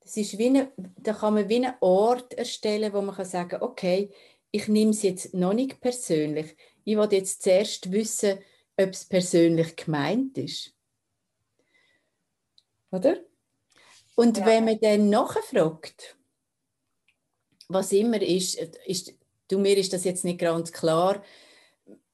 Das 0.00 0.16
ist 0.16 0.38
wie 0.38 0.46
eine, 0.46 0.72
da 0.76 1.14
kann 1.14 1.34
man 1.34 1.48
wie 1.48 1.64
einen 1.64 1.74
Ort 1.80 2.34
erstellen, 2.34 2.92
wo 2.92 3.00
man 3.00 3.14
kann 3.14 3.24
sagen 3.24 3.62
okay, 3.62 4.10
ich 4.50 4.68
nehme 4.68 4.92
es 4.92 5.02
jetzt 5.02 5.34
noch 5.34 5.52
nicht 5.52 5.80
persönlich 5.80 6.56
ich 6.84 6.96
will 6.96 7.08
jetzt 7.10 7.42
zuerst 7.42 7.90
wissen, 7.90 8.38
ob 8.76 8.90
es 8.90 9.04
persönlich 9.04 9.76
gemeint 9.76 10.36
ist. 10.38 10.74
Oder? 12.90 13.18
Und 14.14 14.38
ja. 14.38 14.46
wenn 14.46 14.64
man 14.64 14.78
dann 14.80 15.10
nachfragt, 15.10 16.16
was 17.68 17.92
immer 17.92 18.20
ist, 18.20 18.56
ist, 18.86 19.14
du 19.48 19.58
mir 19.58 19.76
ist 19.76 19.92
das 19.92 20.04
jetzt 20.04 20.24
nicht 20.24 20.40
ganz 20.40 20.70
klar, 20.70 21.22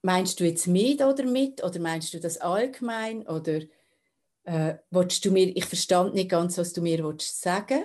meinst 0.02 0.40
du 0.40 0.44
jetzt 0.44 0.66
mit 0.66 1.02
oder 1.02 1.24
mit 1.24 1.62
oder 1.62 1.78
meinst 1.80 2.14
du 2.14 2.20
das 2.20 2.38
allgemein 2.38 3.26
oder 3.26 3.60
äh, 4.44 4.74
du 4.90 5.30
mir, 5.30 5.54
ich 5.54 5.66
verstand 5.66 6.14
nicht 6.14 6.30
ganz, 6.30 6.56
was 6.56 6.72
du 6.72 6.80
mir 6.80 7.04
willst 7.04 7.40
sagen 7.40 7.84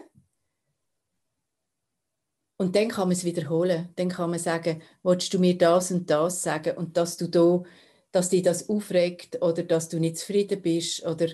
und 2.57 2.75
dann 2.75 2.89
kann 2.89 3.07
man 3.07 3.17
es 3.17 3.25
wiederholen. 3.25 3.89
Dann 3.95 4.09
kann 4.09 4.29
man 4.29 4.39
sagen, 4.39 4.81
willst 5.03 5.33
du 5.33 5.39
mir 5.39 5.57
das 5.57 5.91
und 5.91 6.09
das 6.09 6.41
sagen 6.41 6.77
und 6.77 6.97
dass 6.97 7.17
du 7.17 7.27
da, 7.27 7.63
dass 8.11 8.29
dich 8.29 8.43
das 8.43 8.69
aufregt 8.69 9.41
oder 9.41 9.63
dass 9.63 9.89
du 9.89 9.99
nicht 9.99 10.17
zufrieden 10.17 10.61
bist 10.61 11.05
oder 11.05 11.27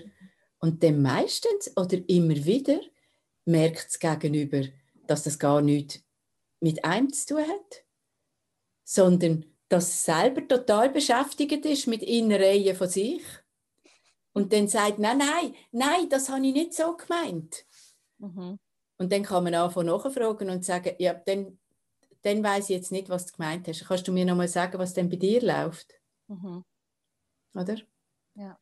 und 0.58 0.82
dann 0.82 1.02
meistens 1.02 1.76
oder 1.76 1.98
immer 2.08 2.36
wieder 2.44 2.80
merkt 3.44 3.86
das 3.86 3.98
Gegenüber, 3.98 4.62
dass 5.06 5.24
das 5.24 5.38
gar 5.38 5.60
nichts 5.60 6.00
mit 6.60 6.84
einem 6.84 7.12
zu 7.12 7.34
tun 7.34 7.48
hat, 7.48 7.84
sondern 8.84 9.44
dass 9.68 9.88
es 9.88 10.04
selber 10.04 10.46
total 10.46 10.90
beschäftigt 10.90 11.64
ist 11.66 11.86
mit 11.86 12.02
Innereien 12.02 12.76
von 12.76 12.88
sich 12.88 13.22
und 14.32 14.52
dann 14.52 14.68
sagt, 14.68 14.98
nein, 14.98 15.18
nein, 15.18 15.54
nein, 15.72 16.08
das 16.08 16.28
habe 16.28 16.46
ich 16.46 16.52
nicht 16.52 16.74
so 16.74 16.96
gemeint. 16.96 17.64
Mhm. 18.18 18.58
Und 19.02 19.10
dann 19.10 19.24
kann 19.24 19.42
man 19.42 19.52
anfangen 19.54 19.88
nachfragen 19.88 20.48
und 20.48 20.64
sagen, 20.64 20.94
ja, 21.00 21.12
dann, 21.12 21.58
dann 22.22 22.44
weiß 22.44 22.70
ich 22.70 22.76
jetzt 22.76 22.92
nicht, 22.92 23.08
was 23.08 23.26
du 23.26 23.32
gemeint 23.36 23.66
hast. 23.66 23.84
Kannst 23.84 24.06
du 24.06 24.12
mir 24.12 24.24
noch 24.24 24.36
mal 24.36 24.46
sagen, 24.46 24.78
was 24.78 24.94
denn 24.94 25.08
bei 25.08 25.16
dir 25.16 25.42
läuft? 25.42 25.92
Mhm. 26.28 26.64
Oder? 27.52 27.78
Ja. 28.36 28.56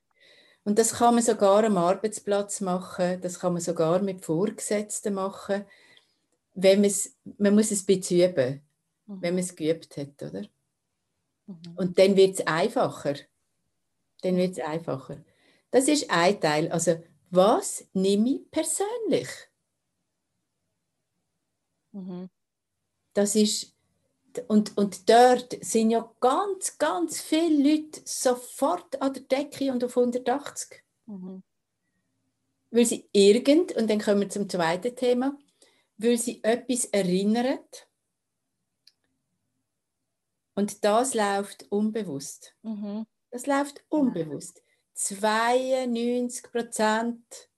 Und 0.65 0.79
das 0.79 0.95
kann 0.95 1.15
man 1.15 1.23
sogar 1.23 1.63
am 1.65 1.77
Arbeitsplatz 1.77 2.63
machen, 2.63 3.21
das 3.21 3.39
kann 3.39 3.53
man 3.53 3.61
sogar 3.61 4.01
mit 4.01 4.25
Vorgesetzten 4.25 5.13
machen, 5.13 5.67
wenn 6.55 6.81
man 7.37 7.55
muss 7.55 7.71
es 7.71 7.83
ein 7.83 7.87
bisschen 7.87 8.31
üben, 8.31 8.63
mhm. 9.05 9.21
wenn 9.21 9.35
man 9.35 9.45
es 9.45 9.55
geübt 9.55 9.95
hat, 9.99 10.23
oder? 10.23 10.47
Mhm. 11.47 11.75
Und 11.77 11.99
dann 11.99 12.17
wird 12.17 12.41
es 12.41 12.47
einfacher. 12.47 13.15
Dann 14.23 14.37
wird 14.37 14.53
es 14.53 14.65
einfacher. 14.65 15.23
Das 15.71 15.87
ist 15.87 16.11
ein 16.11 16.41
Teil. 16.41 16.73
Also, 16.73 17.03
was 17.29 17.87
nehme 17.93 18.31
ich 18.31 18.51
persönlich? 18.51 19.29
Mhm. 21.93 22.31
Das 23.15 23.35
ist, 23.35 23.75
und, 24.49 24.77
und 24.77 25.09
dort 25.09 25.57
sind 25.65 25.91
ja 25.91 26.13
ganz, 26.21 26.79
ganz 26.79 27.21
viele 27.21 27.71
Leute 27.71 28.01
sofort 28.05 29.01
an 29.03 29.15
der 29.15 29.23
Decke 29.23 29.73
und 29.73 29.83
auf 29.83 29.97
180. 29.97 30.85
Mhm. 31.07 31.43
Weil 32.71 32.87
sie 32.87 33.09
irgend, 33.13 33.73
und 33.73 33.91
dann 33.91 34.01
kommen 34.01 34.21
wir 34.21 34.29
zum 34.29 34.49
zweiten 34.49 34.95
Thema, 34.95 35.37
weil 35.97 36.17
sie 36.17 36.43
etwas 36.45 36.85
erinnern. 36.87 37.59
Und 40.55 40.85
das 40.85 41.15
läuft 41.15 41.67
unbewusst. 41.71 42.55
Mhm. 42.63 43.07
Das 43.31 43.47
läuft 43.47 43.85
unbewusst. 43.89 44.63
92 44.95 46.43
Prozent 46.51 47.50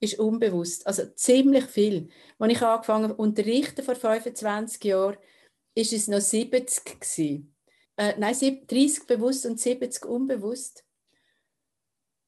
ist 0.00 0.18
unbewusst. 0.18 0.86
Also 0.86 1.06
ziemlich 1.14 1.64
viel. 1.64 2.08
Als 2.38 2.52
ich 2.52 2.62
angefangen 2.62 3.10
habe 3.10 3.16
unterrichten 3.16 3.82
vor 3.82 3.94
25 3.94 4.82
Jahren, 4.84 5.16
ist 5.74 5.92
es 5.92 6.08
noch 6.08 6.20
70 6.20 6.84
gewesen. 6.84 7.54
Äh, 7.96 8.14
nein, 8.18 8.34
30 8.34 9.06
bewusst 9.06 9.46
und 9.46 9.58
70 9.58 10.04
unbewusst. 10.04 10.84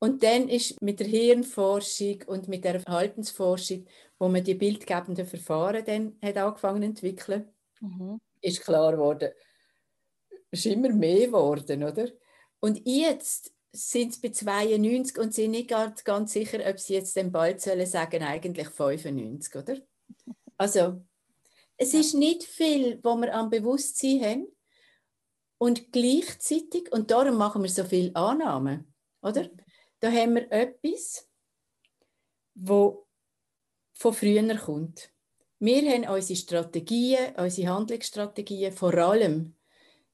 Und 0.00 0.22
dann 0.22 0.48
ist 0.48 0.80
mit 0.80 1.00
der 1.00 1.08
Hirnforschung 1.08 2.22
und 2.26 2.48
mit 2.48 2.64
der 2.64 2.80
Verhaltensforschung, 2.80 3.86
wo 4.18 4.28
man 4.28 4.44
die 4.44 4.54
bildgebenden 4.54 5.26
Verfahren 5.26 5.84
dann 5.84 6.16
hat 6.22 6.36
angefangen 6.36 6.94
zu 6.94 7.06
entwickeln, 7.06 7.48
mhm. 7.80 8.20
ist 8.40 8.60
klar 8.60 8.92
geworden, 8.92 9.30
es 10.50 10.64
ist 10.64 10.72
immer 10.72 10.90
mehr 10.90 11.26
geworden, 11.26 11.82
oder? 11.82 12.08
Und 12.60 12.80
jetzt 12.84 13.52
sind 13.72 14.14
sie 14.14 14.20
bei 14.20 14.30
92 14.30 15.18
und 15.18 15.34
sind 15.34 15.50
nicht 15.52 15.68
ganz, 15.68 16.04
ganz 16.04 16.32
sicher, 16.32 16.60
ob 16.68 16.78
sie 16.78 16.94
jetzt 16.94 17.16
den 17.16 17.32
bald 17.32 17.60
sollen 17.60 17.86
sagen, 17.86 18.22
eigentlich 18.22 18.68
95, 18.68 19.54
oder? 19.56 19.76
Also, 20.56 21.04
es 21.76 21.94
ist 21.94 22.14
nicht 22.14 22.44
viel, 22.44 22.98
wo 23.02 23.16
wir 23.16 23.34
am 23.34 23.50
Bewusstsein 23.50 24.20
haben 24.22 24.46
und 25.58 25.92
gleichzeitig, 25.92 26.90
und 26.92 27.10
darum 27.10 27.36
machen 27.36 27.62
wir 27.62 27.70
so 27.70 27.84
viele 27.84 28.14
Annahmen, 28.16 28.92
oder? 29.22 29.50
Da 30.00 30.10
haben 30.10 30.34
wir 30.36 30.50
etwas, 30.50 31.28
wo 32.54 33.06
von 33.94 34.14
früher 34.14 34.56
kommt. 34.56 35.10
Wir 35.58 35.90
haben 35.90 36.08
unsere 36.08 36.36
Strategien, 36.36 37.34
unsere 37.36 37.72
Handlungsstrategien, 37.72 38.72
vor 38.72 38.94
allem, 38.94 39.56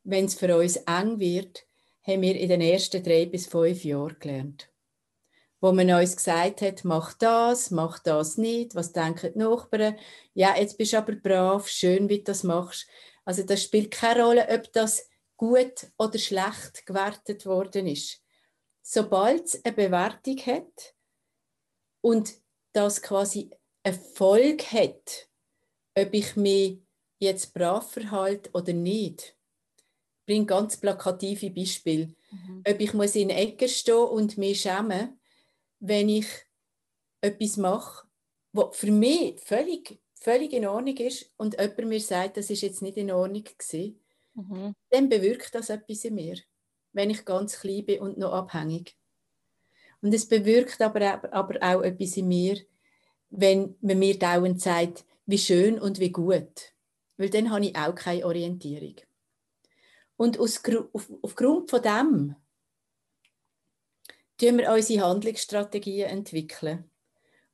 wenn 0.02 0.24
es 0.24 0.34
für 0.34 0.56
uns 0.56 0.76
eng 0.76 1.18
wird, 1.18 1.66
haben 2.06 2.22
wir 2.22 2.38
in 2.38 2.48
den 2.48 2.60
ersten 2.60 3.02
drei 3.02 3.26
bis 3.26 3.46
fünf 3.46 3.84
Jahren 3.84 4.18
gelernt. 4.18 4.70
Wo 5.60 5.72
man 5.72 5.90
uns 5.90 6.16
gesagt 6.16 6.60
hat, 6.60 6.84
mach 6.84 7.14
das, 7.14 7.70
mach 7.70 7.98
das 7.98 8.36
nicht, 8.36 8.74
was 8.74 8.92
denken 8.92 9.32
die 9.32 9.38
Nachbarn? 9.38 9.98
Ja, 10.34 10.56
jetzt 10.56 10.76
bist 10.76 10.92
du 10.92 10.98
aber 10.98 11.14
brav, 11.14 11.66
schön, 11.68 12.08
wie 12.08 12.18
du 12.18 12.24
das 12.24 12.42
machst. 12.42 12.86
Also 13.24 13.42
das 13.42 13.62
spielt 13.62 13.90
keine 13.90 14.22
Rolle, 14.22 14.46
ob 14.50 14.70
das 14.72 15.08
gut 15.36 15.86
oder 15.96 16.18
schlecht 16.18 16.84
gewertet 16.84 17.46
worden 17.46 17.86
ist. 17.86 18.22
Sobald 18.82 19.46
es 19.46 19.64
eine 19.64 19.74
Bewertung 19.74 20.36
hat 20.40 20.94
und 22.02 22.34
das 22.74 23.00
quasi 23.00 23.50
Erfolg 23.82 24.62
hat, 24.72 25.28
ob 25.96 26.12
ich 26.12 26.36
mich 26.36 26.82
jetzt 27.18 27.54
brav 27.54 27.90
verhalte 27.90 28.50
oder 28.52 28.74
nicht, 28.74 29.36
bringe 30.26 30.46
ganz 30.46 30.76
plakative 30.76 31.50
Beispiele. 31.50 32.14
Mhm. 32.30 32.62
Ob 32.66 32.80
ich 32.80 32.94
muss 32.94 33.14
in 33.14 33.28
der 33.28 33.40
Ecke 33.40 33.68
stehen 33.68 33.96
und 33.96 34.38
mich 34.38 34.62
schämen, 34.62 35.20
wenn 35.80 36.08
ich 36.08 36.26
etwas 37.20 37.56
mache, 37.56 38.06
was 38.52 38.76
für 38.76 38.90
mich 38.90 39.40
völlig, 39.40 40.00
völlig 40.14 40.52
in 40.52 40.66
Ordnung 40.66 40.96
ist 40.96 41.30
und 41.36 41.58
jemand 41.58 41.88
mir 41.88 42.00
sagt, 42.00 42.36
das 42.36 42.50
ist 42.50 42.62
jetzt 42.62 42.82
nicht 42.82 42.96
in 42.96 43.10
Ordnung 43.10 43.44
gewesen, 43.44 44.00
mhm. 44.34 44.74
dann 44.90 45.08
bewirkt 45.08 45.54
das 45.54 45.70
etwas 45.70 46.04
in 46.04 46.14
mir, 46.14 46.36
wenn 46.92 47.10
ich 47.10 47.24
ganz 47.24 47.60
klein 47.60 47.84
bin 47.84 48.00
und 48.00 48.18
noch 48.18 48.32
abhängig. 48.32 48.96
Und 50.00 50.12
es 50.12 50.28
bewirkt 50.28 50.80
aber, 50.82 51.32
aber 51.32 51.58
auch 51.62 51.82
etwas 51.82 52.16
in 52.16 52.28
mir, 52.28 52.58
wenn 53.30 53.74
man 53.80 53.98
mir 53.98 54.18
dauernd 54.18 54.60
sagt, 54.60 55.04
wie 55.26 55.38
schön 55.38 55.78
und 55.78 55.98
wie 55.98 56.12
gut. 56.12 56.72
Weil 57.16 57.30
dann 57.30 57.50
habe 57.50 57.66
ich 57.66 57.76
auch 57.76 57.94
keine 57.94 58.26
Orientierung. 58.26 58.96
Und 60.16 60.38
aus, 60.38 60.60
auf, 60.92 61.10
aufgrund 61.22 61.70
von 61.70 61.82
dem 61.82 62.36
entwickeln 64.36 64.58
wir 64.58 64.72
unsere 64.72 65.06
Handlungsstrategien 65.06 66.08
entwickeln. 66.08 66.90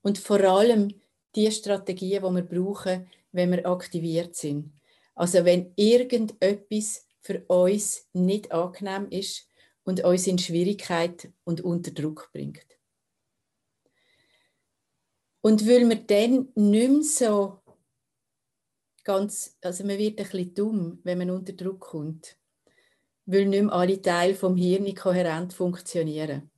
Und 0.03 0.19
vor 0.19 0.41
allem 0.41 0.95
die 1.35 1.51
Strategien, 1.51 2.23
die 2.23 2.31
wir 2.31 2.43
brauchen, 2.43 3.09
wenn 3.33 3.51
wir 3.51 3.67
aktiviert 3.67 4.35
sind. 4.35 4.73
Also 5.15 5.45
wenn 5.45 5.73
irgendetwas 5.77 7.07
für 7.21 7.45
uns 7.47 8.09
nicht 8.13 8.51
angenehm 8.53 9.09
ist 9.11 9.47
und 9.85 10.03
uns 10.03 10.27
in 10.27 10.39
Schwierigkeit 10.39 11.31
und 11.45 11.61
unter 11.61 11.91
Druck 11.91 12.31
bringt. 12.33 12.67
Und 15.43 15.67
weil 15.67 15.89
wir 15.89 15.97
dann 15.97 16.49
nicht 16.55 16.91
mehr 16.91 17.03
so 17.03 17.61
ganz, 19.05 19.57
also 19.63 19.85
man 19.85 19.99
wird 19.99 20.19
ein 20.19 20.25
bisschen 20.25 20.55
dumm, 20.55 21.01
wenn 21.03 21.19
man 21.19 21.31
unter 21.31 21.53
Druck 21.53 21.81
kommt, 21.81 22.37
weil 23.27 23.47
nicht 23.47 23.63
mehr 23.63 23.73
alle 23.73 24.01
Teile 24.01 24.35
vom 24.35 24.57
Hirn 24.57 24.95
kohärent 24.95 25.53
funktionieren. 25.53 26.51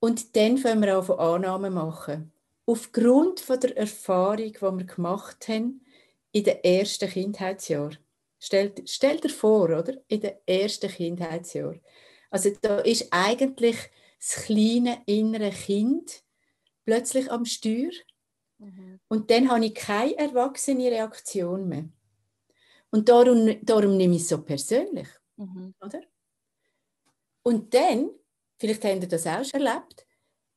Und 0.00 0.34
dann 0.34 0.58
fangen 0.58 0.82
wir 0.82 0.96
an 0.96 1.04
von 1.04 1.18
Annahmen 1.18 1.74
machen. 1.74 2.32
Aufgrund 2.66 3.40
von 3.40 3.60
der 3.60 3.76
Erfahrung, 3.76 4.52
die 4.52 4.60
wir 4.60 4.84
gemacht 4.84 5.46
haben 5.48 5.84
in 6.32 6.44
den 6.44 6.62
ersten 6.64 7.08
Kindheitsjahren. 7.08 7.98
Stell, 8.38 8.74
stell 8.86 9.20
dir 9.20 9.28
vor, 9.28 9.64
oder? 9.64 9.94
In 10.08 10.20
den 10.20 10.32
ersten 10.46 10.90
Kindheitsjahren. 10.90 11.80
Also 12.30 12.50
da 12.60 12.80
ist 12.80 13.08
eigentlich 13.12 13.76
das 14.18 14.44
kleine 14.46 15.02
innere 15.06 15.50
Kind 15.50 16.24
plötzlich 16.84 17.30
am 17.30 17.44
Steuer 17.44 17.92
mhm. 18.58 18.98
und 19.08 19.30
dann 19.30 19.50
habe 19.50 19.66
ich 19.66 19.74
keine 19.74 20.16
erwachsene 20.16 20.90
Reaktion 20.90 21.68
mehr. 21.68 21.84
Und 22.92 23.08
darum, 23.08 23.58
darum 23.62 23.96
nehme 23.96 24.16
ich 24.16 24.22
es 24.22 24.28
so 24.28 24.42
persönlich. 24.42 25.08
Mhm. 25.36 25.74
Oder? 25.80 26.02
Und 27.42 27.72
dann, 27.74 28.10
vielleicht 28.58 28.84
habt 28.84 29.02
ihr 29.02 29.08
das 29.08 29.26
auch 29.26 29.44
schon 29.44 29.64
erlebt, 29.64 30.06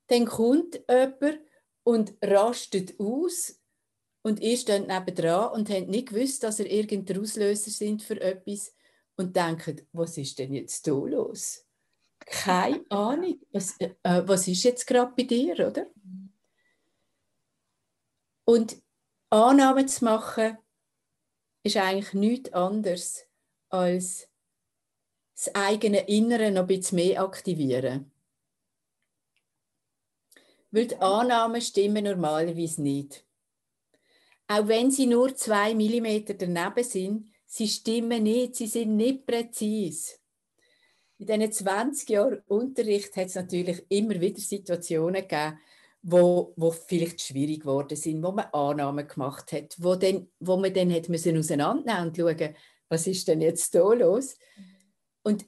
dann 0.08 0.26
kommt 0.26 0.82
jemand 0.88 1.40
und 1.84 2.14
rastet 2.22 3.00
aus 3.00 3.60
und 4.22 4.42
ihr 4.42 4.58
steht 4.58 4.88
nebendran 4.88 5.54
und 5.54 5.70
habt 5.70 5.88
nicht 5.88 6.10
gewusst, 6.10 6.44
dass 6.44 6.60
ihr 6.60 6.70
irgendein 6.70 7.22
Auslöser 7.22 7.72
sind 7.72 8.04
für 8.04 8.20
etwas 8.20 8.74
und 9.16 9.36
denkt, 9.36 9.86
was 9.94 10.18
ist 10.18 10.38
denn 10.38 10.54
jetzt 10.54 10.86
da 10.88 10.92
los? 10.92 11.66
Keine 12.20 12.84
Ahnung. 12.90 13.40
Was, 13.52 13.80
äh, 13.80 13.94
was 14.04 14.48
ist 14.48 14.64
jetzt 14.64 14.86
gerade 14.86 15.14
bei 15.16 15.24
dir, 15.24 15.54
oder? 15.68 15.88
Und 18.44 18.82
Annahmen 19.30 19.88
zu 19.88 20.06
machen, 20.06 20.58
ist 21.66 21.78
eigentlich 21.78 22.14
nichts 22.14 22.54
anderes 22.54 23.26
als 23.70 24.30
das 25.34 25.54
eigene 25.56 26.08
Innere 26.08 26.52
noch 26.52 26.62
ein 26.62 26.68
bisschen 26.68 26.98
mehr 26.98 27.24
aktivieren. 27.24 28.12
Weil 30.70 30.88
die 30.88 30.98
Annahmen 30.98 31.62
stimmen 31.62 32.04
normalerweise 32.04 32.84
nicht. 32.84 33.26
Auch 34.48 34.68
wenn 34.68 34.92
sie 34.92 35.08
nur 35.08 35.36
zwei 35.36 35.74
Millimeter 35.74 36.36
daneben 36.36 36.84
sind, 36.84 37.32
sie 37.48 37.68
stimmen 37.68 38.24
nicht, 38.24 38.56
sie 38.56 38.68
sind 38.68 38.96
nicht 38.96 39.26
präzise. 39.26 40.18
In 41.18 41.26
diesen 41.26 41.52
20 41.52 42.10
Jahren 42.10 42.44
Unterricht 42.48 43.16
hat 43.16 43.28
es 43.28 43.36
natürlich 43.36 43.84
immer 43.90 44.22
wieder 44.22 44.40
Situationen 44.40 45.22
gegeben, 45.22 45.60
wo, 46.08 46.54
wo 46.56 46.70
vielleicht 46.70 47.20
schwierig 47.20 47.62
geworden 47.62 47.98
sind, 47.98 48.22
wo 48.22 48.32
man 48.32 48.46
Annahmen 48.54 49.08
gemacht 49.08 49.52
hat, 49.52 49.76
wo, 49.80 49.96
dann, 49.96 50.30
wo 50.40 50.56
man 50.56 50.72
dann 50.72 50.94
hat 50.94 51.10
müssen 51.10 51.36
auseinandernehmen 51.36 52.10
und 52.10 52.18
schauen, 52.18 52.56
was 52.90 53.08
ist 53.08 53.28
denn 53.28 53.42
jetzt 53.42 53.74
da 53.74 53.92
los? 53.92 54.38
Und 55.24 55.48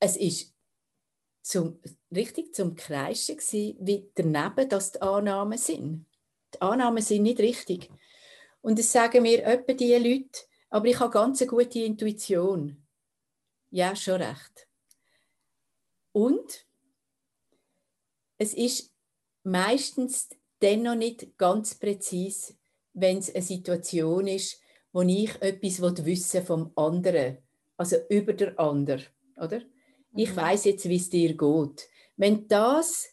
es 0.00 0.16
ist 0.16 0.54
zum, 1.42 1.78
richtig 2.10 2.54
zum 2.54 2.74
Kreischen 2.76 3.36
gewesen, 3.36 3.76
wie 3.78 4.10
daneben 4.14 4.70
dass 4.70 4.92
die 4.92 5.02
Annahmen 5.02 5.58
sind. 5.58 6.06
Die 6.54 6.62
Annahmen 6.62 7.02
sind 7.02 7.24
nicht 7.24 7.40
richtig. 7.40 7.90
Und 8.62 8.78
das 8.78 8.90
sagen 8.90 9.20
mir 9.20 9.44
etwa 9.44 9.74
die 9.74 9.94
Leute, 9.96 10.46
aber 10.70 10.86
ich 10.86 10.98
habe 10.98 11.12
ganz 11.12 11.42
eine 11.42 11.50
gute 11.50 11.80
Intuition. 11.80 12.82
Ja, 13.70 13.94
schon 13.94 14.22
recht. 14.22 14.66
Und 16.12 16.66
es 18.38 18.54
ist 18.54 18.93
meistens 19.44 20.28
dennoch 20.60 20.94
nicht 20.94 21.36
ganz 21.38 21.74
präzise, 21.74 22.54
wenn 22.92 23.18
es 23.18 23.34
eine 23.34 23.42
Situation 23.42 24.26
ist, 24.26 24.60
wo 24.92 25.02
ich 25.02 25.30
etwas 25.42 26.04
wissen 26.04 26.44
vom 26.44 26.72
anderen, 26.76 27.38
also 27.76 27.96
über 28.08 28.32
der 28.32 28.58
anderen, 28.58 29.04
oder? 29.36 29.60
Ich 30.16 30.30
mhm. 30.30 30.36
weiß 30.36 30.64
jetzt, 30.66 30.88
wie 30.88 30.96
es 30.96 31.10
dir 31.10 31.36
geht. 31.36 31.88
Wenn 32.16 32.46
das, 32.46 33.12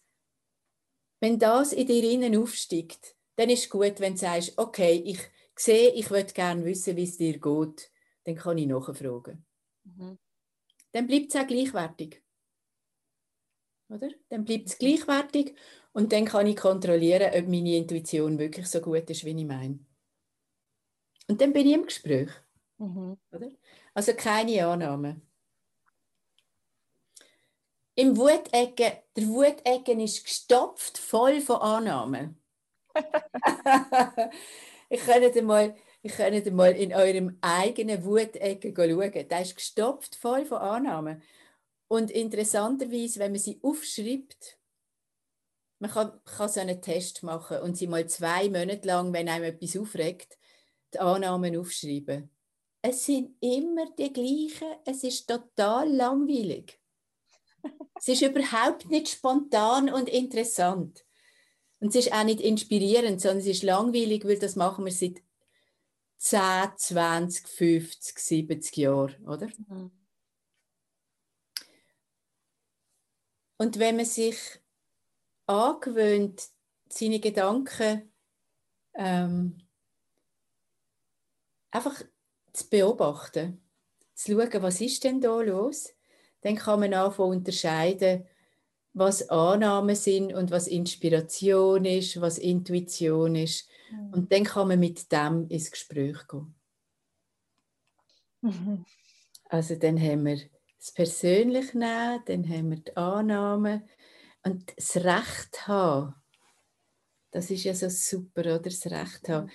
wenn 1.20 1.40
das 1.40 1.74
in 1.74 1.88
dir 1.88 2.04
innen 2.10 2.38
aufsteigt, 2.38 3.16
dann 3.36 3.50
ist 3.50 3.64
es 3.64 3.70
gut, 3.70 4.00
wenn 4.00 4.14
du 4.14 4.20
sagst, 4.20 4.58
okay, 4.58 5.02
ich 5.04 5.20
sehe, 5.56 5.92
ich 5.94 6.10
würde 6.12 6.34
gerne 6.34 6.64
wissen, 6.66 6.96
wie 6.96 7.04
es 7.04 7.18
dir 7.18 7.40
geht. 7.40 7.92
Dann 8.24 8.36
kann 8.36 8.58
ich 8.58 8.68
nachfragen. 8.68 9.46
Mhm. 9.84 10.20
Dann 10.92 11.08
bleibt 11.08 11.34
es 11.34 11.42
auch 11.42 11.48
gleichwertig. 11.48 12.22
Oder? 13.90 14.10
Dann 14.30 14.46
bleibt 14.46 14.70
es 14.70 14.78
gleichwertig 14.78 15.56
und 15.94 16.14
dann 16.14 16.26
kann 16.26 16.48
ich 16.48 16.56
kontrollieren, 16.56 17.32
ob 17.34 17.48
meine 17.48 17.76
Intuition 17.76 18.40
wirklich 18.40 18.68
so 18.68 18.80
gut 18.80 19.10
ist, 19.10 19.26
wie 19.26 19.38
ich 19.38 19.46
meine. 19.46 19.80
Und 21.28 21.40
dann 21.42 21.54
bin 21.54 21.68
ich 21.68 21.74
im 21.74 21.86
Gespräch. 21.86 22.30
Mhm. 22.78 23.18
Also 23.94 24.14
keine 24.14 24.66
Annahme. 24.66 25.22
Im 27.96 28.16
Wutecken, 28.16 28.92
der 29.16 29.28
Wutecken 29.28 30.00
ist 30.00 30.24
gestopft 30.24 30.98
voll 30.98 31.42
von 31.42 31.58
Annahmen. 31.58 32.42
ich 34.90 35.02
könnte 35.02 35.42
mal, 35.42 35.76
ich 36.02 36.14
könnte 36.14 36.52
mal 36.52 36.72
in 36.72 36.94
eurem 36.94 37.38
eigenen 37.42 38.04
Wutecken 38.04 38.74
schauen. 38.76 39.28
Der 39.28 39.42
ist 39.42 39.56
gestopft 39.56 40.16
voll 40.16 40.46
von 40.46 40.60
Annahmen. 40.60 41.22
Und 41.90 42.12
interessanterweise, 42.12 43.20
wenn 43.20 43.34
man 43.34 43.42
sie 43.42 43.60
aufschreibt, 43.62 44.58
man 45.82 45.90
kann, 45.90 46.12
kann 46.24 46.48
so 46.48 46.60
einen 46.60 46.80
Test 46.80 47.24
machen 47.24 47.58
und 47.62 47.76
sie 47.76 47.88
mal 47.88 48.08
zwei 48.08 48.48
Monate 48.50 48.88
lang, 48.88 49.12
wenn 49.14 49.28
einem 49.28 49.46
etwas 49.46 49.76
aufregt, 49.76 50.38
die 50.94 51.00
Annahmen 51.00 51.58
aufschreiben. 51.58 52.30
Es 52.84 53.06
sind 53.06 53.36
immer 53.42 53.92
die 53.98 54.14
gleichen, 54.14 54.68
es 54.86 55.04
ist 55.04 55.28
total 55.28 55.92
langweilig. 55.92 56.80
es 57.96 58.08
ist 58.08 58.22
überhaupt 58.22 58.90
nicht 58.90 59.10
spontan 59.10 59.92
und 59.92 60.08
interessant. 60.08 61.04
Und 61.80 61.90
es 61.90 62.06
ist 62.06 62.14
auch 62.14 62.24
nicht 62.24 62.42
inspirierend, 62.42 63.20
sondern 63.20 63.40
es 63.40 63.48
ist 63.48 63.64
langweilig, 63.64 64.24
weil 64.26 64.38
das 64.38 64.56
machen 64.56 64.86
wir 64.86 64.92
seit 64.92 65.24
10, 66.18 66.78
20, 66.78 67.48
50, 67.48 68.20
70 68.20 68.78
Jahren, 68.78 69.28
oder? 69.28 69.48
Mhm. 69.68 69.92
Und 73.58 73.80
wenn 73.80 73.96
man 73.96 74.06
sich 74.06 74.61
angewöhnt, 75.52 76.48
seine 76.90 77.20
Gedanken 77.20 78.12
ähm, 78.94 79.58
einfach 81.72 82.04
zu 82.54 82.70
beobachten, 82.70 83.62
zu 84.14 84.34
schauen, 84.34 84.62
was 84.62 84.82
ist 84.82 85.04
denn 85.04 85.22
da 85.22 85.42
los, 85.42 85.94
dann 86.42 86.56
kann 86.56 86.80
man 86.80 86.94
anfangen 86.94 87.38
unterscheiden, 87.38 88.26
was 88.94 89.30
Annahmen 89.30 89.96
sind 89.96 90.34
und 90.34 90.52
was 90.52 90.68
Inspiration 90.68 91.86
ist, 91.86 92.20
was 92.20 92.38
Intuition 92.38 93.36
ist. 93.36 93.70
Mhm. 93.90 94.14
Und 94.14 94.32
dann 94.32 94.44
kann 94.44 94.68
man 94.68 94.80
mit 94.80 95.12
dem 95.12 95.48
ins 95.48 95.72
Gespräch 95.72 96.18
gehen. 96.28 96.56
Mhm. 98.42 98.86
Also 99.46 99.76
dann 99.76 100.00
haben 100.00 100.26
wir 100.26 100.40
das 100.78 100.92
persönlich 100.92 101.74
nehmen, 101.74 102.22
dann 102.26 102.50
haben 102.50 102.72
wir 102.72 102.78
die 102.78 102.98
Annahme 102.98 103.88
und 104.44 104.74
das 104.76 104.96
Recht 104.98 105.68
haben. 105.68 106.16
Das 107.32 107.50
ist 107.50 107.64
ja 107.64 107.74
so 107.74 107.90
super, 107.90 108.42
oder? 108.42 108.60
Das 108.60 108.86
Recht 108.86 109.30
haben. 109.30 109.50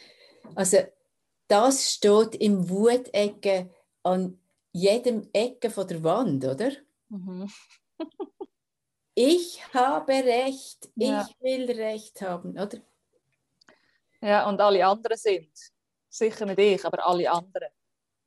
Also 0.55 0.79
das 1.49 1.93
steht 1.93 2.35
im 2.37 2.69
Wutecke 2.69 3.71
an 4.03 4.39
jedem 4.73 5.29
Ecke 5.33 5.71
von 5.71 5.87
der 5.87 6.03
Wand, 6.03 6.45
oder? 6.45 6.71
Mhm. 7.09 7.51
ich 9.15 9.63
habe 9.73 10.13
Recht, 10.13 10.91
ja. 10.97 11.27
ich 11.29 11.41
will 11.41 11.71
Recht 11.71 12.21
haben, 12.21 12.53
oder? 12.53 12.79
Ja, 14.21 14.49
und 14.49 14.61
alle 14.61 14.87
anderen 14.87 15.17
sind. 15.17 15.51
Sicher 16.09 16.47
nicht 16.47 16.59
ich, 16.59 16.85
aber 16.85 17.07
alle 17.07 17.31
anderen. 17.31 17.69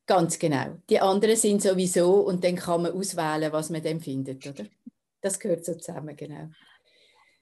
Ganz 0.05 0.39
genau. 0.39 0.77
Die 0.89 0.99
anderen 0.99 1.35
sind 1.35 1.61
sowieso 1.61 2.21
und 2.21 2.43
dann 2.43 2.55
kann 2.55 2.81
man 2.81 2.93
auswählen, 2.93 3.51
was 3.51 3.69
man 3.69 3.83
dann 3.83 3.99
findet, 3.99 4.45
oder? 4.47 4.65
Das 5.21 5.39
gehört 5.39 5.65
so 5.65 5.75
zusammen, 5.75 6.15
genau. 6.15 6.49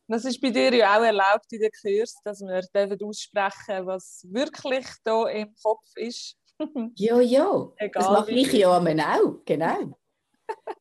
Das 0.08 0.24
ist 0.24 0.40
bei 0.40 0.52
dir 0.52 0.74
ja 0.74 0.98
auch 0.98 1.04
erlaubt 1.04 1.52
in 1.52 1.60
den 1.60 1.72
Kurs, 1.82 2.16
dass 2.24 2.40
wir 2.40 2.63
aussprechen 3.06 3.86
was 3.86 4.26
wirklich 4.30 4.88
da 5.04 5.28
im 5.28 5.54
Kopf 5.62 5.86
ist. 5.96 6.38
ja, 6.96 7.20
ja. 7.20 7.72
Egal, 7.76 8.04
das 8.04 8.12
mache 8.12 8.32
ich 8.32 8.52
ja 8.54 8.78
auch, 8.78 9.44
genau. 9.46 9.98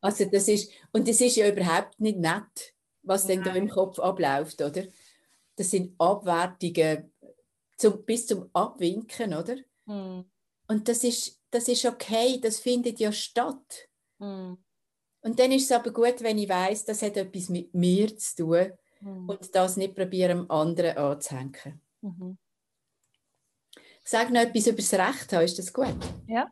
Also 0.00 0.26
das 0.26 0.46
ist, 0.46 0.70
und 0.92 1.08
das 1.08 1.20
ist 1.20 1.36
ja 1.36 1.48
überhaupt 1.48 1.98
nicht 1.98 2.18
nett, 2.18 2.74
was 3.02 3.26
denn 3.26 3.42
da 3.42 3.52
im 3.54 3.68
Kopf 3.68 3.98
abläuft, 3.98 4.62
oder? 4.62 4.84
Das 5.56 5.70
sind 5.70 5.94
Abwertungen 5.98 7.12
zum, 7.76 8.04
bis 8.04 8.26
zum 8.26 8.48
Abwinken, 8.52 9.34
oder? 9.34 9.56
Mhm. 9.86 10.30
Und 10.68 10.88
das 10.88 11.02
ist, 11.04 11.40
das 11.50 11.68
ist 11.68 11.84
okay, 11.84 12.40
das 12.40 12.60
findet 12.60 13.00
ja 13.00 13.10
statt. 13.10 13.88
Mhm. 14.18 14.58
Und 15.26 15.40
dann 15.40 15.50
ist 15.50 15.64
es 15.64 15.72
aber 15.72 15.90
gut, 15.90 16.20
wenn 16.20 16.38
ich 16.38 16.48
weiß, 16.48 16.84
das 16.84 17.02
hat 17.02 17.16
etwas 17.16 17.48
mit 17.48 17.74
mir 17.74 18.16
zu 18.16 18.36
tun 18.36 18.72
mhm. 19.00 19.28
und 19.28 19.52
das 19.56 19.76
nicht 19.76 19.96
probieren, 19.96 20.48
anderen 20.48 20.96
anzuhängen. 20.96 21.80
Mhm. 22.00 22.38
Sag 24.04 24.30
noch 24.30 24.42
etwas 24.42 24.68
über 24.68 24.76
das 24.76 24.92
Recht 24.92 25.32
haben, 25.32 25.44
ist 25.44 25.58
das 25.58 25.72
gut? 25.72 25.96
Ja. 26.28 26.48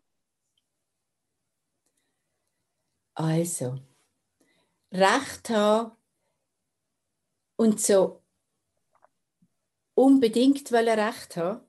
Also, 3.15 3.79
Recht 4.91 5.51
haben 5.51 5.93
und 7.55 7.81
so 7.81 8.25
unbedingt 9.95 10.73
Recht 10.73 11.37
haben, 11.37 11.61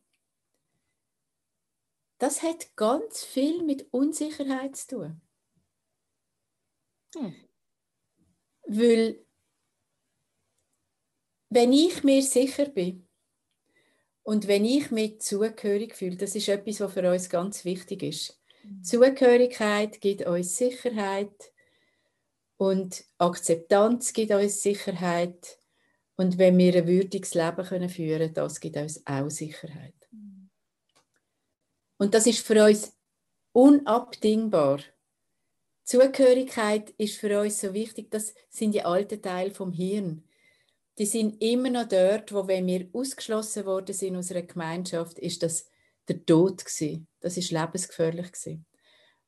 das 2.18 2.42
hat 2.42 2.76
ganz 2.76 3.24
viel 3.24 3.62
mit 3.62 3.94
Unsicherheit 3.94 4.76
zu 4.76 4.88
tun. 4.88 5.22
Hm. 7.16 7.34
Weil, 8.68 9.26
wenn 11.50 11.74
ich 11.74 12.04
mir 12.04 12.22
sicher 12.22 12.66
bin 12.66 13.08
und 14.24 14.48
wenn 14.48 14.66
ich 14.66 14.92
mich 14.92 15.22
zugehörig 15.22 15.96
fühle, 15.96 16.18
das 16.18 16.36
ist 16.36 16.50
etwas, 16.50 16.80
was 16.80 16.94
für 16.94 17.12
uns 17.12 17.30
ganz 17.30 17.64
wichtig 17.64 18.04
ist. 18.04 18.42
Mhm. 18.64 18.84
Zugehörigkeit 18.84 20.02
gibt 20.02 20.26
uns 20.26 20.58
Sicherheit 20.58 21.54
und 22.58 23.06
Akzeptanz 23.18 24.14
gibt 24.14 24.32
uns 24.32 24.62
Sicherheit. 24.62 25.60
Und 26.18 26.38
wenn 26.38 26.58
wir 26.58 26.74
ein 26.76 26.88
würdiges 26.88 27.34
Leben 27.34 27.66
können 27.66 27.90
führen 27.90 28.20
können, 28.20 28.34
das 28.34 28.60
gibt 28.60 28.78
uns 28.78 29.06
auch 29.06 29.30
Sicherheit. 29.30 29.96
Mhm. 30.12 30.50
Und 31.98 32.14
das 32.14 32.26
ist 32.26 32.46
für 32.46 32.66
uns 32.66 32.98
unabdingbar. 33.52 34.80
Zugehörigkeit 35.86 36.90
ist 36.98 37.18
für 37.18 37.40
uns 37.40 37.62
so 37.62 37.74
wichtig, 37.74 38.10
das 38.10 38.34
sind 38.50 38.74
die 38.74 38.84
alten 38.84 39.22
Teile 39.22 39.52
vom 39.52 39.72
Hirn. 39.72 40.24
Die 40.98 41.06
sind 41.06 41.42
immer 41.42 41.70
noch 41.70 41.88
dort, 41.88 42.34
wo 42.34 42.48
wenn 42.48 42.66
wir 42.66 42.90
ausgeschlossen 42.92 43.66
worden 43.66 43.94
sind 43.94 44.16
aus 44.16 44.32
einer 44.32 44.42
Gemeinschaft, 44.42 45.20
ist 45.20 45.44
das 45.44 45.70
der 46.08 46.26
Tod 46.26 46.66
gewesen. 46.66 47.08
Das 47.20 47.38
ist 47.38 47.52
lebensgefährlich 47.52 48.32
gewesen. 48.32 48.66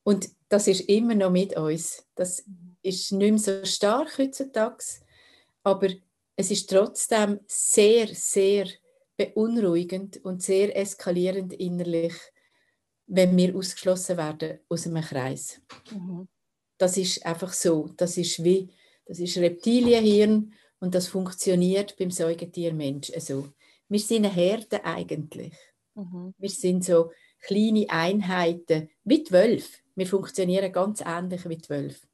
Und 0.03 0.29
das 0.49 0.67
ist 0.67 0.81
immer 0.81 1.13
noch 1.13 1.29
mit 1.29 1.55
uns. 1.55 2.07
Das 2.15 2.43
ist 2.81 3.11
nicht 3.11 3.29
mehr 3.29 3.37
so 3.37 3.65
stark 3.65 4.17
heutzutage, 4.17 4.83
aber 5.63 5.89
es 6.35 6.49
ist 6.49 6.69
trotzdem 6.69 7.39
sehr, 7.45 8.07
sehr 8.07 8.67
beunruhigend 9.17 10.23
und 10.23 10.41
sehr 10.41 10.75
eskalierend 10.77 11.53
innerlich, 11.53 12.13
wenn 13.07 13.35
wir 13.35 13.55
ausgeschlossen 13.55 14.17
werden 14.17 14.59
aus 14.69 14.87
einem 14.87 15.03
Kreis. 15.03 15.61
Mhm. 15.91 16.27
Das 16.77 16.97
ist 16.97 17.25
einfach 17.25 17.53
so. 17.53 17.89
Das 17.97 18.17
ist 18.17 18.43
wie, 18.43 18.69
das 19.05 19.19
ist 19.19 19.37
Reptilienhirn 19.37 20.53
und 20.79 20.93
das 20.93 21.07
funktioniert 21.07 21.97
beim 21.97 22.11
Säugetier 22.11 22.73
Mensch. 22.73 23.11
Also, 23.13 23.49
wir 23.89 23.99
sind 23.99 24.25
eine 24.25 24.33
Herde 24.33 24.83
eigentlich. 24.83 25.53
Mhm. 25.95 26.33
Wir 26.37 26.49
sind 26.49 26.83
so 26.83 27.11
kleine 27.41 27.89
Einheiten, 27.89 28.89
wie 29.03 29.25
Wölfe. 29.29 29.79
Wir 29.95 30.05
funktionieren 30.05 30.71
ganz 30.71 31.01
ähnlich 31.01 31.47
wie 31.49 31.61
Wölfe. 31.69 32.07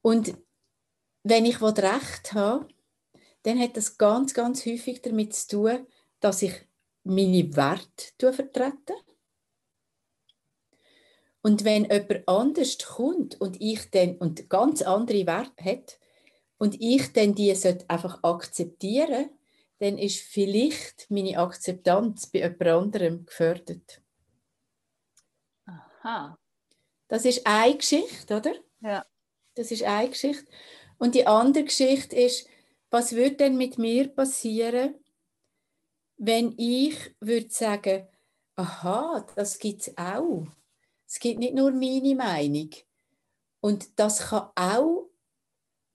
Und 0.00 0.36
wenn 1.22 1.46
ich 1.46 1.60
Recht 1.62 2.32
habe, 2.34 2.68
dann 3.42 3.58
hat 3.58 3.76
das 3.76 3.96
ganz, 3.98 4.34
ganz 4.34 4.64
häufig 4.66 5.02
damit 5.02 5.34
zu 5.34 5.48
tun, 5.48 5.86
dass 6.20 6.42
ich 6.42 6.54
meine 7.04 7.54
Werte 7.56 8.32
vertrete. 8.32 8.94
Und 11.44 11.64
wenn 11.64 11.84
jemand 11.84 12.26
anders 12.26 12.78
kommt 12.78 13.38
und 13.40 13.60
ich 13.60 13.90
dann 13.90 14.16
und 14.16 14.48
ganz 14.48 14.80
andere 14.80 15.26
Werte 15.26 15.64
hat 15.64 15.98
und 16.56 16.80
ich 16.80 17.12
dann 17.12 17.34
die 17.34 17.54
einfach 17.88 18.22
akzeptieren 18.22 19.28
dann 19.78 19.98
ist 19.98 20.20
vielleicht 20.20 21.10
meine 21.10 21.38
Akzeptanz 21.38 22.26
bei 22.28 22.40
jemand 22.40 22.62
anderem 22.62 23.26
gefördert. 23.26 24.00
Aha. 25.66 26.38
Das 27.08 27.24
ist 27.24 27.46
eine 27.46 27.76
Geschichte, 27.76 28.36
oder? 28.36 28.54
Ja. 28.80 29.04
Das 29.54 29.70
ist 29.70 29.82
eine 29.82 30.08
Geschichte. 30.08 30.46
Und 30.98 31.14
die 31.14 31.26
andere 31.26 31.64
Geschichte 31.64 32.16
ist, 32.16 32.48
was 32.90 33.12
würde 33.12 33.36
denn 33.36 33.56
mit 33.56 33.76
mir 33.76 34.08
passieren, 34.08 34.94
wenn 36.16 36.54
ich 36.56 36.96
würde 37.20 37.50
sagen, 37.50 38.06
aha, 38.54 39.26
das 39.34 39.58
gibt 39.58 39.82
es 39.82 39.98
auch. 39.98 40.46
Es 41.06 41.18
gibt 41.18 41.38
nicht 41.38 41.54
nur 41.54 41.70
meine 41.72 42.14
Meinung. 42.14 42.70
Und 43.60 43.98
das 43.98 44.28
kann 44.28 44.50
auch 44.56 45.10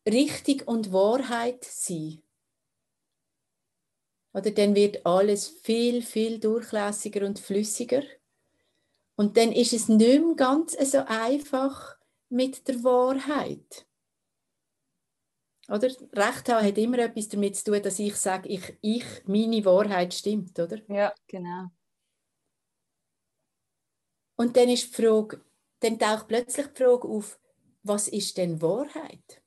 richtig 0.08 0.68
und 0.68 0.92
Wahrheit 0.92 1.64
sein. 1.64 2.22
Oder 4.34 4.52
dann 4.52 4.76
wird 4.76 5.06
alles 5.06 5.48
viel, 5.48 6.02
viel 6.02 6.40
durchlässiger 6.40 7.26
und 7.26 7.40
flüssiger. 7.40 8.04
Und 9.16 9.38
dann 9.38 9.52
ist 9.52 9.74
es 9.74 9.90
nicht 9.90 10.22
mehr 10.22 10.36
ganz 10.36 10.78
so 10.92 11.00
einfach 11.06 11.98
mit 12.30 12.68
der 12.68 12.84
Wahrheit. 12.84 13.86
Oder? 15.68 15.90
Recht 16.14 16.50
haben 16.50 16.66
hat 16.66 16.78
immer 16.78 17.00
etwas 17.00 17.28
damit 17.28 17.56
zu 17.56 17.66
tun, 17.66 17.82
dass 17.84 18.00
ich 18.00 18.16
sage, 18.16 18.50
ich, 18.50 18.78
ich, 18.82 19.06
meine 19.26 19.64
Wahrheit 19.66 20.14
stimmt, 20.14 20.58
oder? 20.60 20.80
Ja, 20.88 21.14
genau. 21.28 21.70
Und 24.40 24.56
dann 24.56 24.70
ist 24.70 24.98
die 24.98 25.02
Frage, 25.02 25.42
dann 25.82 26.00
taucht 26.00 26.30
plötzlich 26.30 26.68
die 26.68 26.82
Frage 26.82 27.10
auf, 27.10 27.38
was 27.84 28.08
ist 28.08 28.38
denn 28.38 28.62
Wahrheit? 28.62 29.42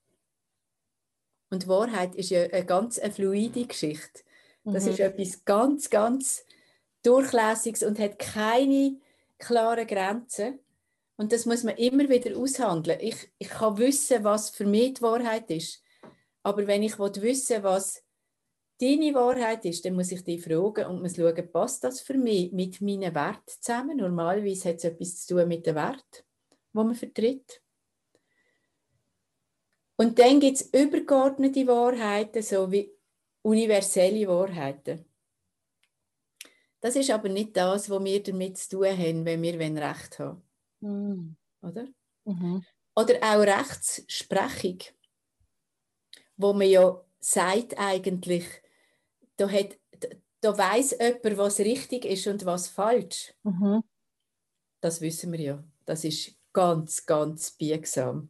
Und 1.49 1.67
Wahrheit 1.67 2.15
ist 2.15 2.29
ja 2.29 2.43
eine 2.43 2.67
ganz 2.67 2.99
eine 2.99 3.11
fluide 3.11 3.65
Geschichte. 3.65 4.21
Das 4.65 4.85
mhm. 4.85 4.91
ist 4.91 5.01
etwas 5.01 5.45
ganz, 5.47 5.89
ganz 5.89 6.45
Durchlässiges 7.03 7.83
und 7.85 7.99
hat 7.99 8.19
keine 8.19 9.01
klaren 9.39 9.87
Grenzen. 9.87 10.59
Und 11.17 11.33
das 11.33 11.47
muss 11.47 11.63
man 11.63 11.79
immer 11.79 12.11
wieder 12.11 12.37
aushandeln. 12.37 13.01
Ich, 13.01 13.31
ich 13.39 13.49
kann 13.49 13.79
wissen, 13.79 14.25
was 14.25 14.51
für 14.51 14.67
mich 14.67 14.95
die 14.95 15.03
Wahrheit 15.03 15.51
ist. 15.51 15.83
Aber 16.43 16.67
wenn 16.67 16.83
ich 16.83 16.99
wissen 16.99 17.63
was 17.63 18.03
deine 18.83 19.15
Wahrheit 19.15 19.65
ist, 19.65 19.85
dann 19.85 19.95
muss 19.95 20.11
ich 20.11 20.25
dich 20.25 20.43
fragen 20.43 20.87
und 20.87 21.03
muss 21.03 21.15
schauen, 21.15 21.53
passt 21.53 21.85
das 21.85 22.01
für 22.01 22.15
mich 22.15 22.51
mit 22.51 22.81
meinen 22.81 23.15
Werten 23.15 23.43
zusammen? 23.47 23.99
Normalerweise 23.99 24.71
hat 24.71 24.77
es 24.79 24.85
etwas 24.85 25.25
zu 25.25 25.37
tun 25.37 25.49
mit 25.49 25.67
den 25.67 25.77
Werten, 25.77 26.25
die 26.73 26.77
man 26.77 26.95
vertritt. 26.95 27.63
Und 29.97 30.19
dann 30.19 30.41
gibt 30.41 30.57
es 30.57 30.73
übergeordnete 30.73 31.65
Wahrheiten, 31.69 32.43
so 32.43 32.73
wie 32.73 32.91
universelle 33.43 34.27
Wahrheiten. 34.27 35.05
Das 36.81 36.97
ist 36.97 37.11
aber 37.11 37.29
nicht 37.29 37.57
das, 37.57 37.89
was 37.89 38.05
wir 38.05 38.23
damit 38.23 38.59
zu 38.59 38.71
tun 38.71 38.99
haben, 38.99 39.25
wenn 39.25 39.43
wir 39.43 39.59
Recht 39.61 40.19
haben 40.19 40.43
mm. 40.81 41.37
Oder? 41.63 41.87
Mhm. 42.25 42.65
Oder 42.97 43.15
auch 43.23 43.43
Rechtssprechung, 43.43 44.79
wo 46.37 46.53
man 46.53 46.69
ja 46.69 47.01
sagt 47.21 47.79
eigentlich, 47.79 48.45
da, 49.43 49.51
hat, 49.51 49.79
da 50.41 50.57
weiß 50.57 50.99
jemand, 51.01 51.39
was 51.39 51.59
richtig 51.59 52.05
ist 52.05 52.27
und 52.27 52.45
was 52.45 52.69
falsch. 52.69 53.35
Mhm. 53.43 53.83
Das 54.81 55.01
wissen 55.01 55.33
wir 55.33 55.41
ja. 55.41 55.65
Das 55.85 56.05
ist 56.05 56.37
ganz, 56.53 57.05
ganz 57.07 57.51
biegsam. 57.53 58.29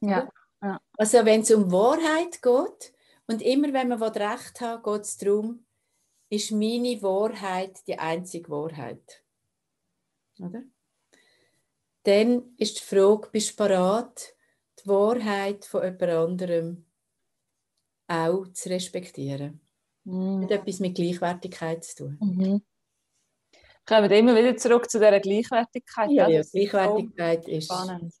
Ja. 0.00 0.28
ja. 0.62 0.80
Also 0.96 1.24
wenn 1.24 1.42
es 1.42 1.50
um 1.50 1.70
Wahrheit 1.70 2.42
geht, 2.42 2.92
und 3.28 3.42
immer 3.42 3.72
wenn 3.72 3.88
man 3.88 4.00
Recht 4.02 4.60
hat, 4.60 4.84
geht 4.84 5.02
es 5.02 5.16
darum, 5.16 5.64
ist 6.28 6.52
meine 6.52 7.00
Wahrheit 7.02 7.86
die 7.86 7.98
einzige 7.98 8.48
Wahrheit. 8.50 9.24
Oder? 10.38 10.62
Dann 12.04 12.54
ist 12.56 12.78
die 12.78 12.84
Frage, 12.84 13.28
bist 13.32 13.58
du 13.58 13.64
bereit, 13.64 14.36
die 14.78 14.88
Wahrheit 14.88 15.64
von 15.64 15.82
jemand 15.82 16.02
anderem 16.02 16.86
auch 18.06 18.46
zu 18.52 18.68
respektieren? 18.68 19.65
Mm. 20.06 20.42
Hat 20.44 20.50
etwas 20.52 20.78
mit 20.78 20.94
Gleichwertigkeit 20.94 21.84
zu 21.84 21.96
tun. 21.96 22.18
Mhm. 22.20 22.62
Kommen 23.84 24.08
wir 24.08 24.18
immer 24.18 24.36
wieder 24.36 24.56
zurück 24.56 24.88
zu 24.88 24.98
dieser 24.98 25.18
Gleichwertigkeit. 25.20 26.10
Ja, 26.10 26.28
ja 26.28 26.42
Gleichwertigkeit 26.42 27.44
so 27.44 27.50
ist, 27.50 27.64
spannend. 27.64 28.14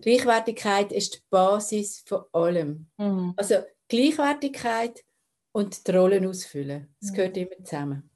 Gleichwertigkeit 0.00 0.92
ist 0.92 1.14
die 1.14 1.22
Basis 1.28 2.02
von 2.06 2.24
allem. 2.32 2.90
Mhm. 2.96 3.34
Also 3.36 3.56
Gleichwertigkeit 3.88 5.04
und 5.52 5.86
die 5.86 5.90
Rollen 5.90 6.26
ausfüllen. 6.26 6.94
Das 7.00 7.10
mhm. 7.10 7.14
gehört 7.14 7.36
immer 7.36 7.64
zusammen. 7.64 8.10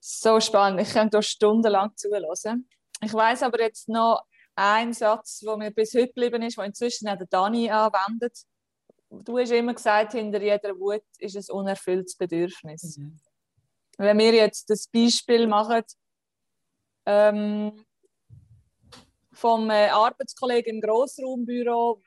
So 0.00 0.40
spannend. 0.40 0.80
Ich 0.80 0.92
könnte 0.92 1.18
hier 1.18 1.22
stundenlang 1.22 1.96
zuhören. 1.96 2.68
Ich 3.02 3.14
weiß 3.14 3.44
aber 3.44 3.60
jetzt 3.60 3.88
noch 3.88 4.22
einen 4.56 4.92
Satz, 4.92 5.40
der 5.40 5.56
mir 5.56 5.70
bis 5.70 5.94
heute 5.94 6.08
geblieben 6.08 6.42
ist, 6.42 6.56
den 6.56 6.64
inzwischen 6.66 7.08
auch 7.08 7.16
der 7.16 7.26
Dani 7.26 7.70
anwendet. 7.70 8.36
Du 9.10 9.38
hast 9.38 9.52
immer 9.52 9.74
gesagt, 9.74 10.12
hinter 10.12 10.40
jeder 10.42 10.78
Wut 10.78 11.04
ist 11.18 11.36
ein 11.36 11.54
unerfülltes 11.54 12.16
Bedürfnis. 12.16 12.96
Mhm. 12.96 13.20
Wenn 13.96 14.18
wir 14.18 14.34
jetzt 14.34 14.68
das 14.70 14.88
Beispiel 14.88 15.46
machen, 15.46 15.82
ähm, 17.06 17.84
vom 19.32 19.70
äh, 19.70 19.88
Arbeitskollegen 19.88 20.76
im 20.76 20.80
Grossraumbüro, 20.80 22.00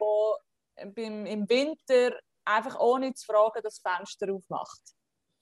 der 0.78 1.06
im 1.06 1.50
Winter 1.50 2.18
einfach 2.46 2.80
ohne 2.80 3.14
zu 3.14 3.26
fragen 3.26 3.62
das 3.64 3.80
Fenster 3.80 4.34
aufmacht. 4.34 4.82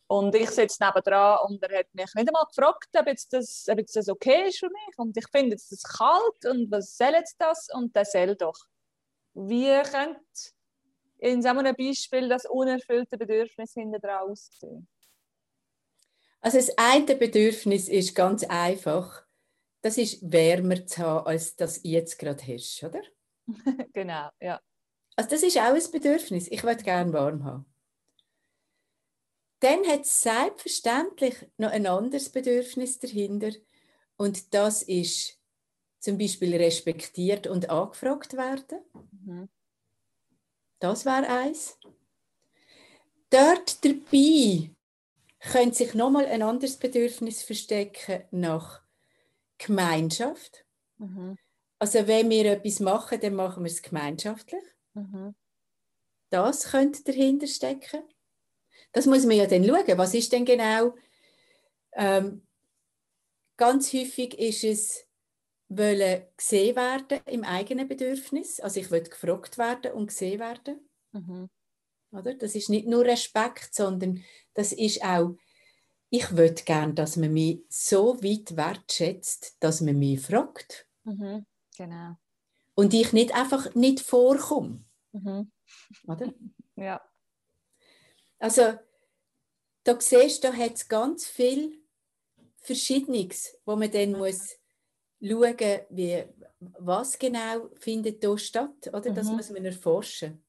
Und 0.07 0.35
ich 0.35 0.49
sitze 0.51 0.83
nebendran 0.83 1.39
und 1.47 1.63
er 1.63 1.79
hat 1.79 1.93
mich 1.93 2.13
nicht 2.13 2.27
einmal 2.27 2.45
gefragt, 2.45 2.89
ob 2.95 3.07
jetzt 3.07 3.33
das, 3.33 3.65
ob 3.69 3.79
jetzt 3.79 3.95
das 3.95 4.07
okay 4.07 4.49
ist 4.49 4.59
für 4.59 4.69
mich. 4.69 4.97
Und 4.97 5.17
ich 5.17 5.27
finde 5.31 5.51
jetzt 5.51 5.71
das 5.71 5.81
kalt 5.83 6.45
und 6.45 6.71
was 6.71 6.95
soll 6.95 7.13
jetzt 7.13 7.35
das? 7.39 7.69
Und 7.73 7.95
der 7.95 8.05
soll 8.05 8.35
doch. 8.35 8.57
Wie 9.33 9.81
könnte 9.83 10.21
in 11.17 11.41
so 11.41 11.49
einem 11.49 11.75
Beispiel 11.75 12.29
das 12.29 12.45
unerfüllte 12.45 13.17
Bedürfnis 13.17 13.73
hinter 13.73 13.99
dran 13.99 14.29
aussehen? 14.29 14.87
Also 16.41 16.57
das 16.57 16.77
eine 16.77 17.15
Bedürfnis 17.15 17.89
ist 17.89 18.13
ganz 18.15 18.43
einfach. 18.43 19.25
Das 19.81 19.97
ist 19.97 20.31
wärmer 20.31 20.85
zu 20.85 21.01
haben, 21.01 21.27
als 21.27 21.55
das 21.55 21.81
jetzt 21.83 22.19
gerade 22.19 22.43
hast, 22.47 22.83
oder? 22.83 23.01
genau, 23.93 24.29
ja. 24.39 24.59
Also 25.15 25.29
das 25.29 25.43
ist 25.43 25.57
auch 25.57 25.73
ein 25.73 25.91
Bedürfnis. 25.91 26.47
Ich 26.49 26.63
würde 26.63 26.83
gerne 26.83 27.13
warm 27.13 27.43
haben. 27.43 27.65
Dann 29.59 29.87
hat 29.87 30.01
es 30.01 30.21
selbstverständlich 30.21 31.35
noch 31.57 31.71
ein 31.71 31.87
anderes 31.87 32.29
Bedürfnis 32.29 32.99
dahinter. 32.99 33.51
Und 34.17 34.53
das 34.53 34.83
ist 34.83 35.39
zum 35.99 36.17
Beispiel 36.17 36.55
respektiert 36.55 37.47
und 37.47 37.69
angefragt 37.69 38.33
werden. 38.33 38.79
Mhm. 39.11 39.49
Das 40.79 41.05
wäre 41.05 41.27
eins. 41.27 41.77
Dort 43.29 43.83
dabei 43.83 44.69
könnte 45.39 45.75
sich 45.75 45.93
nochmal 45.93 46.25
ein 46.25 46.41
anderes 46.41 46.77
Bedürfnis 46.77 47.43
verstecken 47.43 48.23
nach 48.31 48.81
Gemeinschaft. 49.57 50.65
Mhm. 50.97 51.37
Also 51.79 52.07
wenn 52.07 52.29
wir 52.29 52.45
etwas 52.51 52.79
machen, 52.79 53.19
dann 53.19 53.35
machen 53.35 53.63
wir 53.63 53.71
es 53.71 53.81
gemeinschaftlich. 53.81 54.63
Mhm. 54.93 55.35
Das 56.29 56.71
könnte 56.71 57.03
dahinter 57.03 57.47
stecken. 57.47 58.03
Das 58.91 59.05
muss 59.05 59.25
man 59.25 59.37
ja 59.37 59.45
dann 59.45 59.65
schauen. 59.65 59.97
Was 59.97 60.13
ist 60.13 60.31
denn 60.31 60.45
genau? 60.45 60.95
Ähm, 61.93 62.45
ganz 63.57 63.93
häufig 63.93 64.37
ist 64.39 64.63
es 64.63 65.04
wollen 65.69 66.23
gesehen 66.37 66.75
werden 66.75 67.19
im 67.25 67.43
eigenen 67.43 67.87
Bedürfnis. 67.87 68.59
Also 68.59 68.79
ich 68.79 68.91
will 68.91 69.03
gefragt 69.03 69.57
werden 69.57 69.93
und 69.93 70.07
gesehen 70.07 70.39
werden. 70.39 70.89
Mhm. 71.11 71.49
Oder? 72.11 72.35
Das 72.35 72.55
ist 72.55 72.69
nicht 72.69 72.87
nur 72.87 73.03
Respekt, 73.03 73.73
sondern 73.73 74.23
das 74.53 74.71
ist 74.71 75.03
auch, 75.03 75.35
ich 76.09 76.35
würde 76.35 76.63
gerne, 76.63 76.93
dass 76.93 77.17
man 77.17 77.33
mich 77.33 77.63
so 77.67 78.21
weit 78.23 78.55
wertschätzt, 78.55 79.57
dass 79.59 79.81
man 79.81 79.97
mich 79.97 80.21
fragt. 80.21 80.87
Mhm. 81.03 81.45
Genau. 81.77 82.15
Und 82.75 82.93
ich 82.93 83.11
nicht 83.13 83.33
einfach 83.33 83.73
nicht 83.75 84.01
vorkomme. 84.01 84.83
Mhm. 85.11 85.51
Oder? 86.07 86.33
Ja. 86.77 86.99
Also, 88.37 88.73
da 89.85 90.01
siehst 90.01 90.43
du, 90.43 90.49
da 90.49 90.53
hat 90.57 90.73
es 90.73 90.89
ganz 90.89 91.25
viel 91.25 91.81
Verschiedenes, 92.57 93.57
wo 93.63 93.77
man 93.77 93.89
dann 93.89 94.11
muss 94.11 94.57
schauen 95.21 95.79
wie 95.89 96.23
was 96.59 97.17
genau 97.17 97.69
findet 97.79 98.23
da 98.23 98.37
statt, 98.37 98.87
oder? 98.87 99.11
Das 99.11 99.27
mhm. 99.27 99.35
muss 99.35 99.49
man 99.49 99.65
erforschen. 99.65 100.43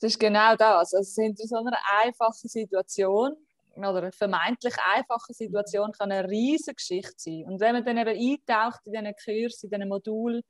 Das 0.00 0.12
ist 0.12 0.18
genau 0.18 0.54
das. 0.56 0.94
Also 0.94 1.22
in 1.22 1.36
so 1.36 1.56
einer 1.56 1.78
einfachen 2.02 2.48
Situation 2.48 3.36
oder 3.76 3.98
einer 3.98 4.12
vermeintlich 4.12 4.74
einfachen 4.94 5.34
Situation 5.34 5.92
kann 5.92 6.12
eine 6.12 6.28
riesige 6.28 6.74
Geschichte 6.74 7.14
sein. 7.16 7.44
Und 7.44 7.60
wenn 7.60 7.74
man 7.74 7.84
dann 7.84 7.98
eben 7.98 8.10
eintaucht 8.10 8.80
in 8.86 8.92
diesen 8.92 9.14
Kurs, 9.24 9.62
in 9.62 9.70
diesen 9.70 9.88
Modul, 9.88 10.42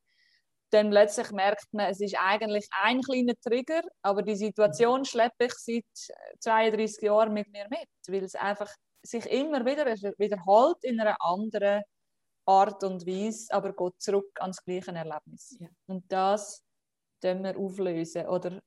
dann 0.70 0.90
plötzlich 0.90 1.30
merkt 1.30 1.72
man, 1.72 1.86
es 1.86 2.00
ist 2.00 2.16
eigentlich 2.18 2.68
ein 2.82 3.00
kleiner 3.00 3.34
Trigger, 3.40 3.82
aber 4.02 4.22
die 4.22 4.36
Situation 4.36 5.04
schleppe 5.04 5.46
ich 5.46 5.54
seit 5.54 5.84
32 6.40 7.02
Jahren 7.02 7.32
mit 7.32 7.50
mir 7.50 7.66
mit, 7.70 7.88
weil 8.08 8.24
es 8.24 8.34
einfach 8.34 8.70
sich 9.02 9.24
immer 9.26 9.64
wieder 9.64 9.86
wiederholt 9.86 10.82
in 10.82 11.00
einer 11.00 11.16
anderen 11.20 11.82
Art 12.48 12.82
und 12.82 13.06
Weise, 13.06 13.52
aber 13.52 13.74
geht 13.74 14.00
zurück 14.00 14.30
ans 14.40 14.64
gleiche 14.64 14.92
Erlebnis. 14.92 15.56
Ja. 15.60 15.68
Und 15.86 16.10
das 16.10 16.64
können 17.20 17.44
wir 17.44 17.58
auflösen 17.58 18.26
oder 18.26 18.62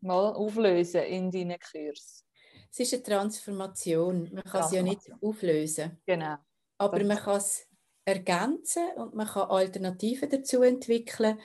mal 0.00 0.34
auflösen 0.34 1.02
in 1.02 1.30
deinen 1.30 1.58
Kurs. 1.60 2.24
Es 2.70 2.80
ist 2.80 2.94
eine 2.94 3.02
Transformation. 3.04 4.30
Man 4.32 4.42
kann 4.42 4.64
es 4.64 4.72
ja 4.72 4.82
nicht 4.82 5.00
auflösen. 5.22 6.00
Genau. 6.06 6.36
Aber 6.78 7.04
man 7.04 7.16
kann 7.16 7.36
es 7.36 7.68
ergänzen 8.04 8.88
und 8.96 9.14
man 9.14 9.28
kann 9.28 9.48
Alternativen 9.48 10.28
dazu 10.28 10.62
entwickeln, 10.62 11.40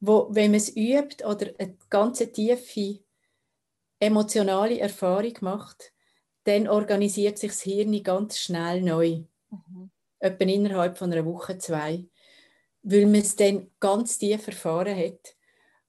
wo, 0.00 0.28
wenn 0.30 0.52
man 0.52 0.58
es 0.58 0.74
übt 0.74 1.24
oder 1.24 1.50
eine 1.58 1.76
ganz 1.90 2.18
tiefe 2.18 3.04
emotionale 4.00 4.80
Erfahrung 4.80 5.34
macht, 5.42 5.92
dann 6.44 6.66
organisiert 6.66 7.38
sich 7.38 7.52
das 7.52 7.62
Hirn 7.62 8.02
ganz 8.02 8.38
schnell 8.38 8.82
neu. 8.82 9.24
Mhm. 9.50 9.90
Etwa 10.22 10.44
innerhalb 10.44 10.98
von 10.98 11.12
einer 11.12 11.24
Woche, 11.24 11.58
zwei. 11.58 12.04
Weil 12.82 13.06
man 13.06 13.20
es 13.20 13.36
dann 13.36 13.70
ganz 13.80 14.18
tief 14.18 14.46
erfahren 14.46 14.96
hat. 14.96 15.36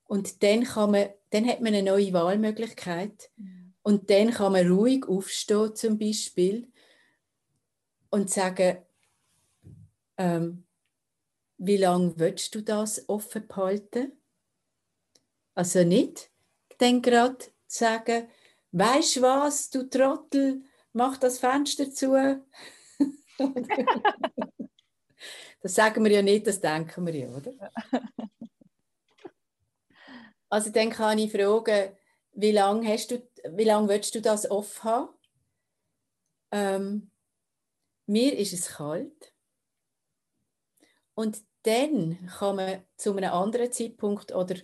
Und 0.05 0.43
dann, 0.43 0.63
kann 0.63 0.91
man, 0.91 1.09
dann 1.29 1.47
hat 1.47 1.61
man 1.61 1.73
eine 1.73 1.91
neue 1.91 2.13
Wahlmöglichkeit. 2.13 3.31
Mhm. 3.38 3.73
Und 3.81 4.09
dann 4.09 4.31
kann 4.31 4.51
man 4.51 4.71
ruhig 4.71 5.07
aufstehen, 5.07 5.75
zum 5.75 5.97
Beispiel, 5.97 6.71
und 8.09 8.29
sagen, 8.29 8.77
ähm, 10.17 10.65
wie 11.57 11.77
lange 11.77 12.13
willst 12.17 12.53
du 12.53 12.61
das 12.61 13.07
offen 13.09 13.47
behalten? 13.47 14.11
Also 15.55 15.84
nicht 15.84 16.29
dann 16.84 17.01
gerade 17.01 17.45
sagen, 17.65 18.27
weißt 18.71 19.17
du 19.17 19.21
was, 19.21 19.69
du 19.69 19.89
Trottel, 19.89 20.63
mach 20.91 21.17
das 21.17 21.39
Fenster 21.39 21.91
zu. 21.91 22.41
das 25.61 25.75
sagen 25.75 26.03
wir 26.03 26.11
ja 26.11 26.21
nicht, 26.21 26.47
das 26.47 26.59
denken 26.59 27.05
wir 27.05 27.15
ja, 27.15 27.27
oder? 27.29 27.53
Also 30.49 30.69
dann 30.69 30.91
kann 30.91 31.17
ich 31.17 31.31
fragen, 31.31 31.95
wie 32.34 32.51
lange 32.51 32.88
hast 32.88 33.11
du, 33.11 33.27
wie 33.49 33.63
lange 33.63 33.89
willst 33.89 34.13
du 34.13 34.21
das 34.21 34.49
offen 34.49 34.84
haben? 34.84 35.09
Ähm, 36.51 37.11
mir 38.05 38.38
ist 38.38 38.53
es 38.53 38.67
kalt. 38.67 39.34
Und 41.15 41.41
dann 41.63 42.29
kann 42.38 42.55
man 42.57 42.84
zu 42.97 43.15
einem 43.15 43.31
anderen 43.31 43.71
Zeitpunkt 43.71 44.34
oder 44.34 44.55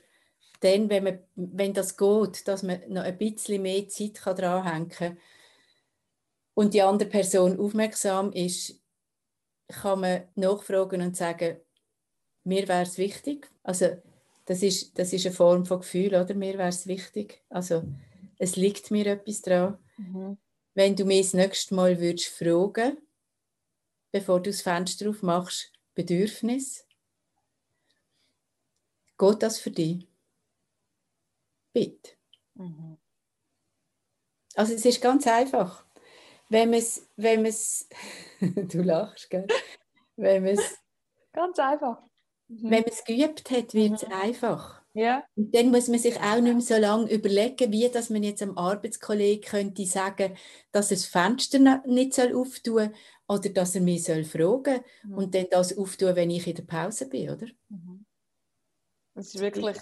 dann, 0.60 0.90
wenn, 0.90 1.04
man, 1.04 1.20
wenn 1.36 1.74
das 1.74 1.96
geht, 1.98 2.48
dass 2.48 2.64
man 2.64 2.82
noch 2.90 3.04
ein 3.04 3.18
bisschen 3.18 3.62
mehr 3.62 3.88
Zeit 3.88 4.20
dranhängen 4.24 4.90
kann 4.90 5.18
und 6.60 6.74
die 6.74 6.82
andere 6.82 7.08
Person 7.08 7.58
aufmerksam 7.58 8.34
ist, 8.34 8.82
kann 9.70 10.02
man 10.02 10.28
nachfragen 10.36 11.02
und 11.02 11.16
sagen, 11.16 11.56
mir 12.44 12.68
wäre 12.68 12.82
es 12.82 12.98
wichtig. 12.98 13.50
Also 13.64 13.96
das 14.44 14.62
ist, 14.62 15.00
das 15.00 15.14
ist 15.14 15.26
eine 15.26 15.34
Form 15.34 15.66
von 15.66 15.80
Gefühl, 15.80 16.08
oder? 16.08 16.34
Mir 16.34 16.58
wäre 16.58 16.68
es 16.68 16.86
wichtig. 16.86 17.42
Also 17.48 17.84
es 18.40 18.58
liegt 18.58 18.92
mir 18.92 19.08
etwas 19.08 19.42
dran. 19.42 19.78
Mhm. 19.96 20.38
Wenn 20.74 20.98
du 20.98 21.06
mich 21.06 21.28
das 21.28 21.34
nächste 21.34 21.76
Mal 21.76 21.98
würdest 22.02 22.28
fragen, 22.28 22.98
bevor 24.12 24.42
du 24.42 24.50
das 24.50 24.62
Fenster 24.62 25.10
aufmachst, 25.12 25.72
Bedürfnis. 25.96 26.86
Geht 29.18 29.44
das 29.44 29.60
für 29.60 29.72
dich? 29.72 30.06
Bitte. 31.72 32.18
Mhm. 32.56 32.98
Also 34.56 34.74
es 34.74 34.84
ist 34.84 35.02
ganz 35.02 35.26
einfach. 35.26 35.89
Wenn 36.50 36.72
man 36.72 36.80
es, 36.80 37.08
wenn 37.16 37.44
du 38.68 38.82
lachst, 38.82 39.30
gell? 39.30 39.48
Wenn 40.16 40.44
man 40.44 40.54
es, 40.54 40.78
ganz 41.32 41.60
einfach. 41.60 42.02
Mhm. 42.48 42.64
Wenn 42.64 42.82
man 42.82 42.90
es 42.90 43.04
geübt 43.04 43.52
hat, 43.52 43.74
wird 43.74 43.94
es 43.94 44.08
mhm. 44.08 44.14
einfach. 44.14 44.82
Ja. 44.94 45.24
Und 45.36 45.54
dann 45.54 45.70
muss 45.70 45.88
man 45.88 46.00
sich 46.00 46.20
auch 46.20 46.42
nicht 46.42 46.52
mehr 46.52 46.62
so 46.62 46.76
lange 46.76 47.12
überlegen, 47.12 47.72
wie 47.72 47.88
dass 47.90 48.10
man 48.10 48.24
jetzt 48.24 48.42
einem 48.42 48.58
Arbeitskollegen 48.58 49.44
könnte 49.44 49.86
sagen, 49.86 50.36
dass 50.72 50.92
er 50.92 50.98
das 50.98 51.06
Fenster 51.06 51.60
nicht 51.86 52.16
soll 52.16 52.36
auftun 52.36 52.90
soll 52.90 52.94
oder 53.28 53.50
dass 53.50 53.76
er 53.76 53.82
mich 53.82 54.04
soll 54.04 54.24
fragen 54.24 54.82
Mhm. 55.04 55.14
und 55.18 55.36
dann 55.36 55.46
das 55.52 55.78
auftun, 55.78 56.16
wenn 56.16 56.32
ich 56.32 56.48
in 56.48 56.56
der 56.56 56.64
Pause 56.64 57.08
bin, 57.08 57.30
oder? 57.30 57.46
Mhm. 57.70 58.06
Es 59.14 59.36
ist 59.36 59.42
wirklich, 59.42 59.78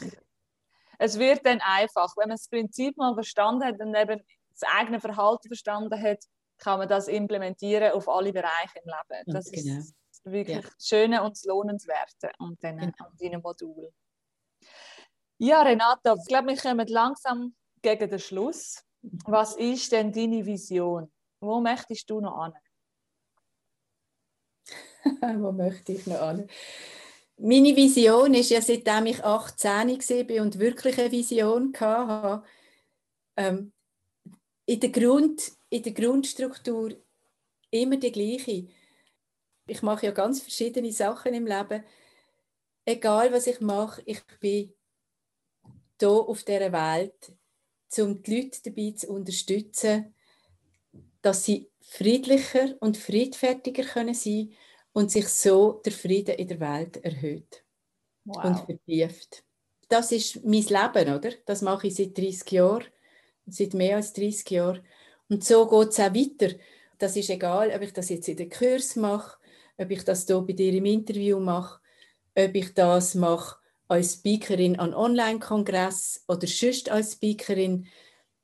es 1.00 1.18
wird 1.18 1.46
dann 1.46 1.62
einfach, 1.62 2.16
wenn 2.18 2.28
man 2.28 2.38
das 2.38 2.50
Prinzip 2.50 2.98
mal 2.98 3.14
verstanden 3.14 3.64
hat 3.64 3.80
und 3.80 3.96
eben 3.96 4.22
das 4.52 4.70
eigene 4.76 5.00
Verhalten 5.00 5.48
verstanden 5.48 6.02
hat, 6.02 6.24
kann 6.58 6.80
man 6.80 6.88
das 6.88 7.08
implementieren 7.08 7.92
auf 7.92 8.10
alle 8.10 8.34
Bereiche 8.34 8.80
im 8.84 8.86
Leben. 8.86 9.34
Das 9.34 9.52
genau. 9.52 9.80
ist 9.80 9.96
wirklich 10.24 10.64
Ja. 10.64 10.72
Schöne 10.80 11.24
und 11.24 11.32
das 11.32 11.44
Lohnenswerte 11.44 12.32
an 12.40 12.56
diesen, 12.62 12.78
Genau. 12.80 13.36
an 13.36 13.42
Modulen. 13.42 13.94
Ja, 15.40 15.62
Renata, 15.62 16.16
ich 16.16 16.28
glaube, 16.28 16.48
wir 16.48 16.58
kommen 16.58 16.88
langsam 16.88 17.56
gegen 17.82 18.10
den 18.10 18.20
Schluss. 18.20 18.84
Mhm. 19.02 19.20
Was 19.28 19.56
ist 19.56 19.92
denn 19.92 20.12
deine 20.12 20.46
Vision? 20.46 21.12
Wo 21.40 21.60
möchtest 21.62 22.10
du 22.10 22.20
noch 22.20 22.38
an? 22.38 22.54
Wo 25.42 25.52
möchte 25.52 25.94
ich 25.94 26.08
noch 26.08 26.22
an? 26.22 26.50
Meine 27.40 27.76
Vision 27.76 28.34
ist 28.34 28.50
ja, 28.50 28.62
seitdem 28.62 29.06
ich 29.06 29.24
18 29.24 29.70
war 29.70 30.42
und 30.42 30.58
wirklich 30.58 30.98
eine 30.98 31.12
Vision 31.12 31.72
hatte, 31.80 32.44
ähm, 33.36 33.72
in, 34.66 34.80
der 34.80 34.90
Grund, 34.90 35.52
in 35.70 35.84
der 35.84 35.94
Grundstruktur 35.94 36.96
immer 37.72 37.98
die 37.98 38.12
gleiche. 38.12 38.68
Ich 39.68 39.82
mache 39.82 40.06
ja 40.06 40.12
ganz 40.12 40.42
verschiedene 40.42 40.92
Sachen 40.92 41.34
im 41.34 41.46
Leben. 41.46 41.84
Egal, 42.86 43.34
was 43.34 43.48
ich 43.48 43.60
mache, 43.60 44.02
ich 44.06 44.22
bin 44.40 44.74
hier 46.00 46.10
auf 46.10 46.44
dieser 46.44 46.72
Welt, 46.72 47.34
um 47.98 48.24
die 48.24 48.36
Leute 48.36 48.62
dabei 48.64 48.92
zu 48.92 49.08
unterstützen, 49.10 50.14
dass 51.22 51.44
sie 51.44 51.70
friedlicher 51.82 52.76
und 52.80 52.98
friedfertiger 52.98 53.84
können 53.84 54.14
sein 54.14 54.54
und 54.94 55.12
sich 55.12 55.28
so 55.28 55.82
der 55.86 55.92
Frieden 55.92 56.36
in 56.36 56.48
der 56.48 56.60
Welt 56.60 56.98
erhöht 56.98 57.64
Wow. 58.24 58.44
und 58.44 58.60
vertieft. 58.60 59.44
Das 59.90 60.12
ist 60.12 60.44
mein 60.44 60.64
Leben, 60.64 61.16
oder? 61.16 61.32
Das 61.46 61.62
mache 61.62 61.88
ich 61.88 61.96
seit 61.96 62.18
30 62.18 62.52
Jahren, 62.52 62.86
seit 63.46 63.74
mehr 63.74 63.98
als 63.98 64.12
30 64.14 64.50
Jahren. 64.52 64.86
Und 65.30 65.44
so 65.44 65.68
geht 65.68 65.90
es 65.90 66.00
auch 66.00 66.14
weiter. 66.14 66.56
Das 66.98 67.16
ist 67.16 67.30
egal, 67.30 67.72
ob 67.76 67.82
ich 67.82 67.94
das 67.94 68.10
jetzt 68.10 68.28
in 68.28 68.38
den 68.38 68.50
Kurs 68.50 68.96
mache, 68.96 69.38
ob 69.78 69.92
ich 69.92 70.04
das 70.04 70.26
hier 70.26 70.42
bei 70.42 70.54
dir 70.54 70.74
im 70.74 70.86
Interview 70.86 71.40
mache, 71.40 71.80
ob 72.36 72.56
ich 72.56 72.74
das 72.74 73.16
mache 73.16 73.58
als 73.88 74.14
Speakerin 74.14 74.80
an 74.80 74.94
Online-Kongress 74.94 76.24
oder 76.28 76.48
sonst 76.48 76.90
als 76.90 77.14
Speakerin. 77.14 77.88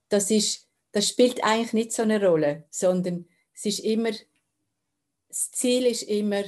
Das, 0.10 0.30
ist, 0.30 0.70
das 0.92 1.10
spielt 1.10 1.44
eigentlich 1.44 1.74
nicht 1.74 1.92
so 1.94 2.04
eine 2.04 2.24
Rolle, 2.24 2.66
sondern 2.70 3.28
es 3.54 3.66
ist 3.66 3.80
immer, 3.80 4.12
das 5.28 5.52
Ziel 5.52 5.86
ist 5.86 6.04
immer, 6.04 6.44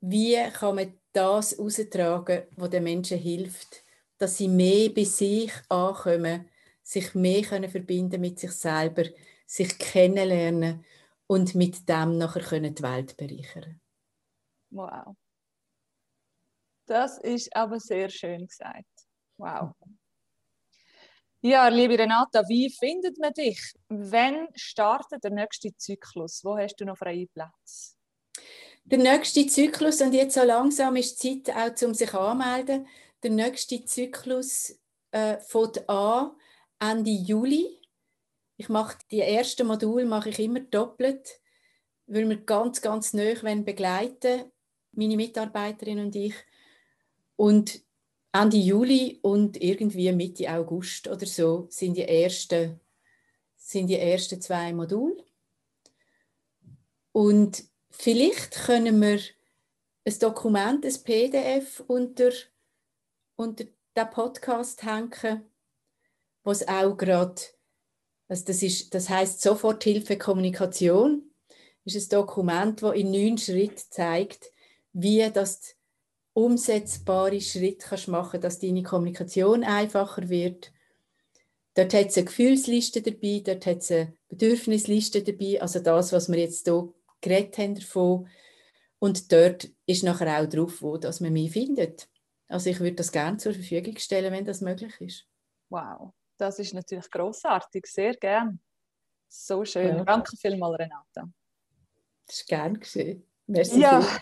wie 0.00 0.36
kann 0.52 0.76
man 0.76 0.98
das 1.12 1.58
austragen, 1.58 2.42
was 2.56 2.70
den 2.70 2.84
Menschen 2.84 3.18
hilft, 3.18 3.84
dass 4.18 4.38
sie 4.38 4.48
mehr 4.48 4.88
bei 4.90 5.04
sich 5.04 5.52
ankommen, 5.68 6.48
sich 6.82 7.14
mehr 7.14 7.42
können 7.42 7.70
verbinden 7.70 8.20
mit 8.20 8.38
sich 8.38 8.52
selber, 8.52 9.04
sich 9.46 9.78
kennenlernen 9.78 10.84
und 11.26 11.54
mit 11.54 11.88
dem 11.88 12.18
nachher 12.18 12.42
können 12.42 12.74
die 12.74 12.82
Welt 12.82 13.16
bereichern. 13.16 13.80
Wow. 14.70 15.14
Das 16.86 17.18
ist 17.18 17.54
aber 17.54 17.78
sehr 17.78 18.08
schön 18.08 18.46
gesagt. 18.46 18.86
Wow. 19.36 19.72
Ja, 21.40 21.68
liebe 21.68 21.98
Renata, 21.98 22.42
wie 22.48 22.70
findet 22.70 23.18
man 23.18 23.32
dich? 23.32 23.60
Wann 23.88 24.48
startet 24.54 25.24
der 25.24 25.32
nächste 25.32 25.76
Zyklus? 25.76 26.44
Wo 26.44 26.56
hast 26.56 26.76
du 26.76 26.84
noch 26.84 26.96
freie 26.96 27.26
Platz? 27.26 27.96
Der 28.84 28.98
nächste 28.98 29.46
Zyklus, 29.46 30.00
und 30.00 30.12
jetzt 30.12 30.34
so 30.34 30.42
langsam 30.42 30.96
ist 30.96 31.22
die 31.22 31.42
Zeit 31.42 31.56
auch, 31.56 31.86
um 31.86 31.94
sich 31.94 32.14
anzumelden, 32.14 32.86
der 33.22 33.30
nächste 33.30 33.84
Zyklus 33.84 34.78
äh, 35.10 35.38
fängt 35.38 35.88
an 35.88 36.32
Ende 36.82 37.12
Juli. 37.12 37.78
Ich 38.56 38.68
mache 38.68 38.98
die 39.10 39.20
ersten 39.20 39.68
Module 39.68 40.04
mache 40.04 40.30
ich 40.30 40.40
immer 40.40 40.58
doppelt, 40.58 41.40
weil 42.06 42.28
wir 42.28 42.38
ganz, 42.38 42.82
ganz 42.82 43.12
nah 43.12 43.34
begleiten 43.62 44.50
meine 44.90 45.16
Mitarbeiterin 45.16 46.00
und 46.00 46.16
ich. 46.16 46.34
Und 47.36 47.82
Ende 48.32 48.56
Juli 48.56 49.20
und 49.22 49.62
irgendwie 49.62 50.10
Mitte 50.10 50.50
August 50.50 51.06
oder 51.06 51.24
so 51.24 51.66
sind 51.70 51.96
die 51.96 52.08
ersten, 52.08 52.80
sind 53.56 53.86
die 53.86 53.98
ersten 53.98 54.40
zwei 54.40 54.72
Module. 54.72 55.24
Und 57.12 57.62
vielleicht 57.90 58.66
können 58.66 59.00
wir 59.00 59.20
ein 60.04 60.18
Dokument, 60.18 60.84
ein 60.84 61.02
PDF 61.04 61.80
unter, 61.86 62.32
unter 63.36 63.64
den 63.96 64.10
Podcast 64.10 64.82
hängen, 64.82 65.51
was 66.44 66.66
auch 66.66 66.96
gerade, 66.96 67.40
also 68.28 68.44
das, 68.44 68.62
ist, 68.62 68.94
das 68.94 69.08
heißt 69.08 69.40
Soforthilfe 69.40 70.16
Kommunikation, 70.18 71.30
ist 71.84 71.96
ein 71.96 72.08
Dokument, 72.08 72.82
das 72.82 72.94
in 72.94 73.10
neun 73.10 73.38
Schritten 73.38 73.82
zeigt, 73.90 74.50
wie 74.92 75.28
das 75.32 75.76
umsetzbare 76.32 77.40
Schritte 77.40 77.86
kannst 77.88 78.08
machen, 78.08 78.40
dass 78.40 78.58
deine 78.58 78.82
Kommunikation 78.82 79.64
einfacher 79.64 80.28
wird. 80.28 80.72
Dort 81.74 81.94
hat 81.94 82.08
es 82.08 82.16
eine 82.16 82.26
Gefühlsliste 82.26 83.02
dabei, 83.02 83.42
dort 83.44 83.66
hat 83.66 83.78
es 83.78 83.90
eine 83.90 84.14
Bedürfnisliste 84.28 85.22
dabei, 85.22 85.60
also 85.60 85.80
das, 85.80 86.12
was 86.12 86.30
wir 86.30 86.38
jetzt 86.38 86.66
hier 86.66 86.92
geredet 87.20 87.58
haben 87.58 87.74
davon. 87.74 88.28
Und 88.98 89.32
dort 89.32 89.70
ist 89.86 90.04
nachher 90.04 90.40
auch 90.40 90.48
drauf, 90.48 90.82
wo 90.82 90.96
dass 90.96 91.20
man 91.20 91.32
mich 91.32 91.52
findet. 91.52 92.08
Also 92.48 92.70
ich 92.70 92.80
würde 92.80 92.96
das 92.96 93.10
gerne 93.10 93.38
zur 93.38 93.54
Verfügung 93.54 93.96
stellen, 93.96 94.32
wenn 94.32 94.44
das 94.44 94.60
möglich 94.60 94.92
ist. 95.00 95.26
Wow, 95.70 96.12
das 96.42 96.58
ist 96.58 96.74
natürlich 96.74 97.08
großartig, 97.08 97.86
sehr 97.86 98.14
gern. 98.14 98.60
So 99.28 99.64
schön. 99.64 99.98
Ja. 99.98 100.04
Danke 100.04 100.36
vielmals, 100.36 100.78
Renata. 100.78 101.30
Das 102.26 102.36
ist 102.38 102.46
gern 102.48 102.78
geschehen. 102.78 103.24
Merci 103.46 103.80
Ja. 103.80 104.20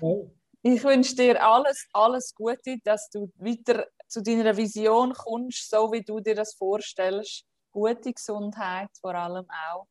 Ich 0.62 0.84
wünsche 0.84 1.16
dir 1.16 1.42
alles, 1.42 1.88
alles 1.94 2.34
Gute, 2.34 2.76
dass 2.84 3.08
du 3.08 3.32
weiter 3.36 3.86
zu 4.06 4.22
deiner 4.22 4.54
Vision 4.54 5.14
kommst, 5.14 5.70
so 5.70 5.90
wie 5.90 6.02
du 6.02 6.20
dir 6.20 6.34
das 6.34 6.54
vorstellst. 6.54 7.46
Gute 7.72 8.12
Gesundheit 8.12 8.90
vor 9.00 9.14
allem 9.14 9.46
auch. 9.70 9.86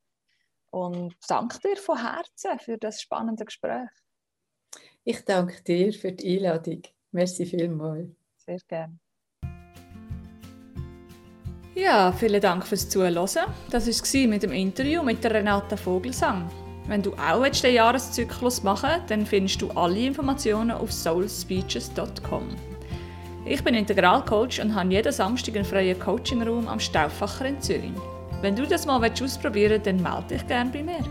Und 0.70 1.16
danke 1.28 1.60
dir 1.60 1.78
von 1.78 1.98
Herzen 1.98 2.60
für 2.60 2.78
das 2.78 3.02
spannende 3.02 3.46
Gespräch. 3.46 3.90
Ich 5.04 5.26
danke 5.26 5.64
dir 5.64 5.92
für 5.92 6.12
die 6.12 6.38
Einladung. 6.38 6.84
Merci 7.12 7.48
vielmals. 7.48 8.10
Sehr 8.38 8.60
gerne. 8.68 9.00
Ja, 11.82 12.12
vielen 12.12 12.42
Dank 12.42 12.68
fürs 12.68 12.90
Zuhören. 12.90 13.16
Das 13.70 13.88
war 13.88 14.28
mit 14.28 14.44
dem 14.44 14.52
Interview 14.52 15.02
mit 15.02 15.24
der 15.24 15.36
Renata 15.36 15.78
Vogelsang. 15.78 16.50
Wenn 16.88 17.02
du 17.02 17.14
auch 17.14 17.48
den 17.48 17.74
Jahreszyklus 17.74 18.64
machen 18.64 18.90
willst, 18.96 19.12
dann 19.12 19.26
findest 19.26 19.62
du 19.62 19.72
alle 19.72 20.00
Informationen 20.00 20.72
auf 20.72 20.92
soulspeeches.com. 20.92 22.44
Ich 23.46 23.64
bin 23.64 23.76
Integralcoach 23.76 24.60
und 24.62 24.76
habe 24.76 24.92
jeden 24.92 25.14
Samstag 25.14 25.56
einen 25.56 25.64
freien 25.64 25.98
Coachingraum 25.98 26.68
am 26.68 26.82
Stauffacher 26.82 27.46
in 27.46 27.62
Zürich. 27.62 27.92
Wenn 28.42 28.56
du 28.58 28.68
das 28.68 28.86
mal 28.86 29.02
ausprobieren 29.02 29.72
willst, 29.72 29.88
dann 29.88 30.02
melde 30.02 30.36
dich 30.36 30.48
gerne 30.48 30.72
bei 30.72 30.84
mir. 30.84 31.06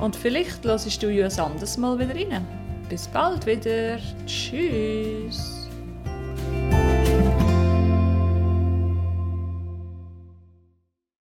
Und 0.00 0.16
vielleicht 0.16 0.64
hörst 0.64 1.02
du 1.02 1.10
ja 1.10 1.28
ein 1.28 1.38
anderes 1.38 1.76
Mal 1.76 1.98
wieder 1.98 2.14
rein. 2.14 2.44
Bis 2.88 3.06
bald 3.06 3.46
wieder. 3.46 3.98
Tschüss. 4.26 5.59